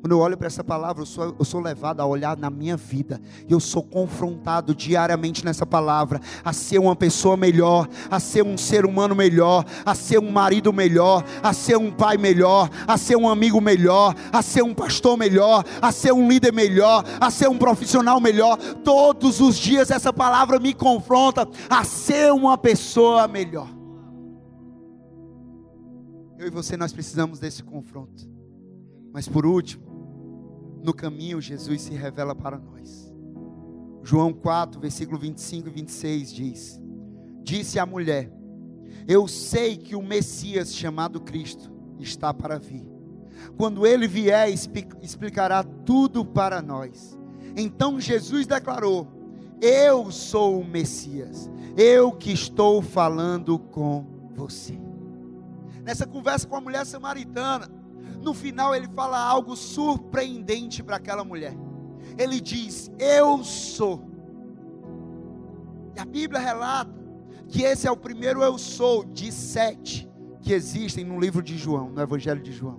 Quando 0.00 0.12
eu 0.12 0.20
olho 0.20 0.36
para 0.36 0.46
essa 0.46 0.62
palavra, 0.62 1.02
eu 1.02 1.06
sou, 1.06 1.34
eu 1.38 1.44
sou 1.44 1.60
levado 1.60 2.00
a 2.00 2.06
olhar 2.06 2.36
na 2.36 2.48
minha 2.48 2.76
vida. 2.76 3.20
E 3.48 3.52
eu 3.52 3.58
sou 3.58 3.82
confrontado 3.82 4.74
diariamente 4.74 5.44
nessa 5.44 5.66
palavra 5.66 6.20
a 6.44 6.52
ser 6.52 6.78
uma 6.78 6.94
pessoa 6.94 7.36
melhor, 7.36 7.88
a 8.08 8.20
ser 8.20 8.44
um 8.44 8.56
ser 8.56 8.86
humano 8.86 9.14
melhor, 9.14 9.64
a 9.84 9.94
ser 9.94 10.20
um 10.20 10.30
marido 10.30 10.72
melhor, 10.72 11.24
a 11.42 11.52
ser 11.52 11.76
um 11.76 11.90
pai 11.90 12.16
melhor, 12.16 12.70
a 12.86 12.96
ser 12.96 13.16
um 13.16 13.28
amigo 13.28 13.60
melhor, 13.60 14.14
a 14.32 14.40
ser 14.40 14.62
um 14.62 14.72
pastor 14.72 15.16
melhor, 15.16 15.64
a 15.82 15.90
ser 15.90 16.12
um 16.12 16.28
líder 16.28 16.52
melhor, 16.52 17.04
a 17.20 17.30
ser 17.30 17.48
um 17.48 17.58
profissional 17.58 18.20
melhor. 18.20 18.56
Todos 18.84 19.40
os 19.40 19.56
dias 19.56 19.90
essa 19.90 20.12
palavra 20.12 20.60
me 20.60 20.72
confronta 20.72 21.48
a 21.68 21.82
ser 21.82 22.32
uma 22.32 22.56
pessoa 22.56 23.26
melhor. 23.26 23.68
Eu 26.38 26.46
e 26.46 26.50
você 26.50 26.76
nós 26.76 26.92
precisamos 26.92 27.40
desse 27.40 27.64
confronto. 27.64 28.28
Mas 29.12 29.26
por 29.28 29.44
último, 29.44 29.87
no 30.82 30.94
caminho, 30.94 31.40
Jesus 31.40 31.82
se 31.82 31.94
revela 31.94 32.34
para 32.34 32.58
nós. 32.58 33.12
João 34.02 34.32
4, 34.32 34.80
versículo 34.80 35.18
25 35.18 35.68
e 35.68 35.70
26 35.70 36.32
diz: 36.32 36.80
Disse 37.42 37.78
a 37.78 37.86
mulher: 37.86 38.32
Eu 39.06 39.28
sei 39.28 39.76
que 39.76 39.94
o 39.94 40.02
Messias 40.02 40.74
chamado 40.74 41.20
Cristo 41.20 41.70
está 41.98 42.32
para 42.32 42.58
vir. 42.58 42.88
Quando 43.56 43.86
ele 43.86 44.08
vier, 44.08 44.50
explicará 44.50 45.62
tudo 45.62 46.24
para 46.24 46.62
nós. 46.62 47.18
Então 47.56 48.00
Jesus 48.00 48.46
declarou: 48.46 49.06
Eu 49.60 50.10
sou 50.10 50.60
o 50.60 50.64
Messias, 50.64 51.50
eu 51.76 52.12
que 52.12 52.32
estou 52.32 52.80
falando 52.80 53.58
com 53.58 54.30
você. 54.34 54.78
Nessa 55.82 56.06
conversa 56.06 56.46
com 56.46 56.56
a 56.56 56.60
mulher 56.60 56.84
samaritana, 56.86 57.68
no 58.28 58.34
final 58.34 58.74
ele 58.74 58.86
fala 58.88 59.18
algo 59.18 59.56
surpreendente 59.56 60.82
para 60.82 60.96
aquela 60.96 61.24
mulher. 61.24 61.54
Ele 62.18 62.40
diz: 62.40 62.90
Eu 62.98 63.42
sou. 63.42 64.04
E 65.96 66.00
a 66.00 66.04
Bíblia 66.04 66.38
relata 66.38 66.92
que 67.48 67.62
esse 67.62 67.86
é 67.86 67.90
o 67.90 67.96
primeiro 67.96 68.42
eu 68.42 68.58
sou 68.58 69.02
de 69.02 69.32
sete 69.32 70.08
que 70.42 70.52
existem 70.52 71.04
no 71.04 71.18
livro 71.18 71.42
de 71.42 71.56
João, 71.56 71.88
no 71.88 72.02
Evangelho 72.02 72.42
de 72.42 72.52
João. 72.52 72.78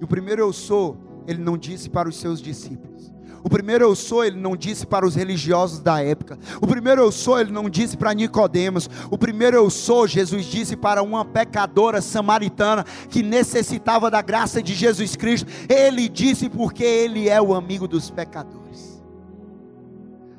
E 0.00 0.04
o 0.04 0.08
primeiro 0.08 0.42
eu 0.42 0.52
sou, 0.52 0.98
ele 1.28 1.40
não 1.40 1.56
disse 1.56 1.88
para 1.88 2.08
os 2.08 2.16
seus 2.16 2.42
discípulos. 2.42 3.13
O 3.44 3.50
primeiro 3.50 3.84
eu 3.84 3.94
sou, 3.94 4.24
ele 4.24 4.40
não 4.40 4.56
disse 4.56 4.86
para 4.86 5.04
os 5.04 5.14
religiosos 5.14 5.78
da 5.78 6.02
época. 6.02 6.38
O 6.62 6.66
primeiro 6.66 7.02
eu 7.02 7.12
sou, 7.12 7.38
ele 7.38 7.52
não 7.52 7.68
disse 7.68 7.94
para 7.94 8.14
Nicodemos. 8.14 8.88
O 9.10 9.18
primeiro 9.18 9.54
eu 9.54 9.68
sou, 9.68 10.08
Jesus 10.08 10.46
disse 10.46 10.74
para 10.74 11.02
uma 11.02 11.26
pecadora 11.26 12.00
samaritana 12.00 12.84
que 13.10 13.22
necessitava 13.22 14.10
da 14.10 14.22
graça 14.22 14.62
de 14.62 14.72
Jesus 14.72 15.14
Cristo. 15.14 15.46
Ele 15.68 16.08
disse 16.08 16.48
porque 16.48 16.82
ele 16.82 17.28
é 17.28 17.40
o 17.40 17.52
amigo 17.52 17.86
dos 17.86 18.10
pecadores. 18.10 19.04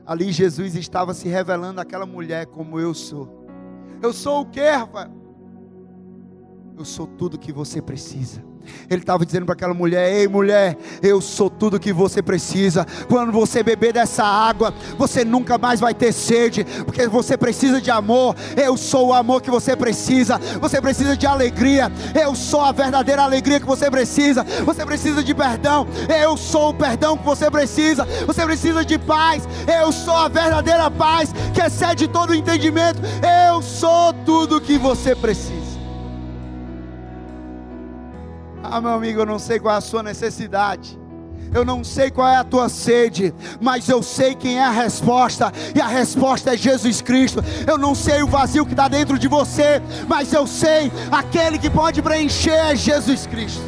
Ali 0.04 0.32
Jesus 0.32 0.76
estava 0.76 1.14
se 1.14 1.28
revelando 1.28 1.80
àquela 1.80 2.08
mulher 2.08 2.48
como 2.48 2.80
eu 2.80 2.96
sou. 2.96 3.46
Eu 4.02 4.14
sou 4.14 4.42
o 4.42 4.46
que, 4.46 4.68
Rafael? 4.68 5.12
Eu 6.76 6.84
sou 6.84 7.06
tudo 7.06 7.38
que 7.38 7.54
você 7.54 7.84
precisa. 7.84 8.44
Ele 8.90 9.02
estava 9.02 9.26
dizendo 9.26 9.46
para 9.46 9.54
aquela 9.54 9.74
mulher: 9.74 10.12
Ei, 10.12 10.28
mulher, 10.28 10.78
eu 11.02 11.22
sou 11.22 11.50
tudo 11.50 11.80
que 11.80 11.94
você 11.94 12.22
precisa. 12.22 12.86
Quando 13.08 13.32
você 13.32 13.64
beber 13.64 13.94
dessa 13.94 14.24
água, 14.24 14.74
você 14.98 15.24
nunca 15.24 15.58
mais 15.58 15.80
vai 15.80 15.94
ter 15.94 16.12
sede, 16.12 16.66
porque 16.86 17.08
você 17.08 17.38
precisa 17.38 17.82
de 17.82 17.92
amor. 17.92 18.36
Eu 18.56 18.78
sou 18.78 19.08
o 19.08 19.14
amor 19.14 19.42
que 19.42 19.50
você 19.50 19.76
precisa. 19.76 20.40
Você 20.60 20.82
precisa 20.82 21.16
de 21.18 21.26
alegria. 21.26 21.92
Eu 22.20 22.36
sou 22.36 22.62
a 22.62 22.72
verdadeira 22.72 23.24
alegria 23.24 23.60
que 23.60 23.66
você 23.66 23.90
precisa. 23.90 24.44
Você 24.66 24.86
precisa 24.86 25.24
de 25.24 25.34
perdão. 25.34 25.88
Eu 26.22 26.38
sou 26.38 26.70
o 26.70 26.74
perdão 26.74 27.18
que 27.18 27.26
você 27.26 27.50
precisa. 27.50 28.06
Você 28.26 28.44
precisa 28.46 28.86
de 28.86 28.98
paz. 28.98 29.48
Eu 29.68 29.92
sou 29.92 30.16
a 30.16 30.28
verdadeira 30.28 30.90
paz 30.92 31.34
que 31.54 31.62
excede 31.62 32.08
todo 32.08 32.32
o 32.32 32.36
entendimento. 32.36 33.02
Eu 33.48 33.62
sou 33.62 34.14
tudo 34.26 34.62
que 34.62 34.78
você 34.78 35.16
precisa. 35.16 35.65
Ah, 38.72 38.82
meu 38.82 38.92
amigo, 38.92 39.22
eu 39.22 39.26
não 39.26 39.40
sei 39.40 39.60
qual 39.60 39.76
é 39.76 39.78
a 39.78 39.82
sua 39.82 40.04
necessidade. 40.04 41.00
Eu 41.54 41.64
não 41.64 41.84
sei 41.84 42.12
qual 42.12 42.28
é 42.28 42.36
a 42.36 42.44
tua 42.44 42.68
sede, 42.68 43.34
mas 43.62 43.88
eu 43.88 44.04
sei 44.04 44.36
quem 44.36 44.60
é 44.60 44.64
a 44.66 44.72
resposta, 44.72 45.54
e 45.74 45.80
a 45.80 45.88
resposta 45.88 46.54
é 46.54 46.58
Jesus 46.58 47.02
Cristo. 47.02 47.42
Eu 47.66 47.78
não 47.78 47.96
sei 47.96 48.22
o 48.24 48.28
vazio 48.28 48.66
que 48.66 48.74
está 48.74 48.90
dentro 48.90 49.18
de 49.18 49.28
você, 49.28 49.82
mas 50.08 50.34
eu 50.34 50.46
sei 50.46 50.92
aquele 51.10 51.58
que 51.58 51.70
pode 51.70 52.02
preencher 52.02 52.52
é 52.52 52.76
Jesus 52.76 53.26
Cristo. 53.26 53.64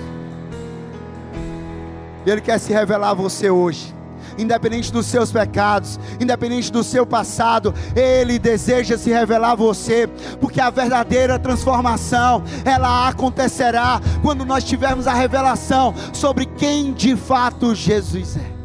Ele 2.26 2.42
quer 2.42 2.60
se 2.60 2.74
revelar 2.74 3.12
a 3.12 3.14
você 3.14 3.50
hoje 3.50 3.97
independente 4.38 4.92
dos 4.92 5.06
seus 5.06 5.32
pecados, 5.32 6.00
independente 6.20 6.72
do 6.72 6.84
seu 6.84 7.06
passado, 7.06 7.74
Ele 7.96 8.38
deseja 8.40 8.98
se 8.98 9.10
revelar 9.10 9.52
a 9.52 9.56
você, 9.56 10.08
porque 10.40 10.60
a 10.60 10.70
verdadeira 10.70 11.40
transformação 11.40 12.44
ela 12.66 13.08
acontecerá 13.08 14.02
quando 14.22 14.46
nós 14.46 14.64
tivermos 14.64 15.08
a 15.08 15.14
revelação 15.14 15.94
sobre 16.14 16.46
quem 16.46 16.94
de 16.94 17.16
fato 17.16 17.76
Jesus 17.76 18.38
é. 18.38 18.58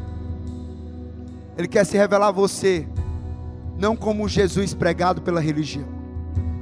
Ele 1.57 1.69
quer 1.69 1.85
se 1.85 1.97
revelar 1.97 2.29
a 2.29 2.33
você, 2.33 2.87
não 3.79 3.95
como 3.95 4.29
Jesus 4.29 4.73
pregado 4.73 5.21
pela 5.21 5.41
religião 5.41 5.92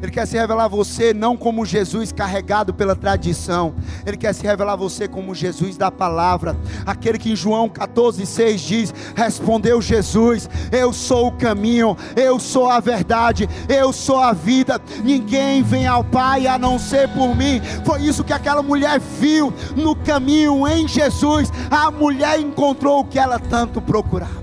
ele 0.03 0.11
quer 0.11 0.27
se 0.27 0.37
revelar 0.37 0.65
a 0.65 0.69
você 0.69 1.13
não 1.13 1.37
como 1.37 1.67
Jesus 1.67 2.11
carregado 2.11 2.73
pela 2.73 2.97
tradição. 2.97 3.75
Ele 4.07 4.17
quer 4.17 4.33
se 4.33 4.43
revelar 4.43 4.73
a 4.73 4.77
você 4.77 5.07
como 5.07 5.35
Jesus 5.35 5.77
da 5.77 5.91
palavra. 5.91 6.57
Aquele 6.87 7.19
que 7.19 7.33
em 7.33 7.37
João 7.37 7.69
14,6 7.69 8.57
diz: 8.57 8.95
Respondeu 9.15 9.81
Jesus: 9.83 10.49
Eu 10.73 10.93
sou 10.93 11.29
o 11.29 11.33
caminho, 11.33 11.97
eu 12.17 12.41
sou 12.41 12.71
a 12.71 12.81
verdade, 12.81 13.49
eu 13.69 13.93
sou 13.93 14.19
a 14.19 14.33
vida. 14.33 14.81
Ninguém 15.05 15.63
vem 15.63 15.87
ao 15.87 16.03
Pai 16.03 16.47
a 16.47 16.57
não 16.57 16.79
ser 16.79 17.09
por 17.11 17.37
mim. 17.37 17.61
Foi 17.85 18.01
isso 18.01 18.25
que 18.25 18.33
aquela 18.33 18.63
mulher 18.63 18.99
viu 18.99 19.53
no 19.77 19.95
caminho 19.95 20.67
em 20.67 20.89
Jesus. 20.89 21.53
A 21.71 21.91
mulher 21.91 22.41
encontrou 22.41 23.01
o 23.01 23.05
que 23.05 23.19
ela 23.19 23.39
tanto 23.39 23.83
procurava. 23.83 24.41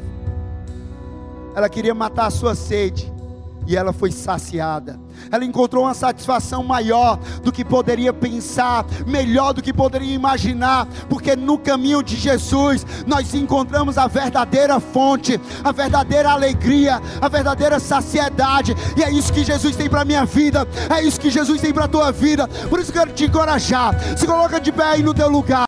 Ela 1.55 1.67
queria 1.67 1.95
matar 1.95 2.27
a 2.27 2.31
sua 2.31 2.53
sede 2.53 3.11
e 3.65 3.75
ela 3.75 3.91
foi 3.91 4.11
saciada. 4.11 5.06
Ela 5.31 5.45
encontrou 5.45 5.83
uma 5.83 5.93
satisfação 5.93 6.63
maior 6.63 7.17
do 7.43 7.51
que 7.51 7.63
poderia 7.63 8.13
pensar, 8.13 8.85
melhor 9.05 9.53
do 9.53 9.61
que 9.61 9.73
poderia 9.73 10.13
imaginar, 10.13 10.87
porque 11.09 11.35
no 11.35 11.57
caminho 11.57 12.01
de 12.01 12.15
Jesus 12.15 12.85
nós 13.05 13.33
encontramos 13.33 13.97
a 13.97 14.07
verdadeira 14.07 14.79
fonte, 14.79 15.39
a 15.63 15.71
verdadeira 15.71 16.31
alegria, 16.31 17.01
a 17.21 17.27
verdadeira 17.27 17.79
saciedade, 17.79 18.75
e 18.95 19.03
é 19.03 19.11
isso 19.11 19.33
que 19.33 19.43
Jesus 19.43 19.75
tem 19.75 19.89
para 19.89 20.05
minha 20.05 20.25
vida, 20.25 20.67
é 20.89 21.01
isso 21.01 21.19
que 21.19 21.29
Jesus 21.29 21.61
tem 21.61 21.73
para 21.73 21.85
a 21.85 21.87
tua 21.87 22.11
vida. 22.11 22.47
Por 22.69 22.79
isso 22.79 22.91
quero 22.91 23.11
te 23.11 23.25
encorajar. 23.25 23.95
Se 24.17 24.25
coloca 24.25 24.59
de 24.59 24.71
pé 24.71 24.83
aí 24.83 25.03
no 25.03 25.13
teu 25.13 25.29
lugar. 25.29 25.47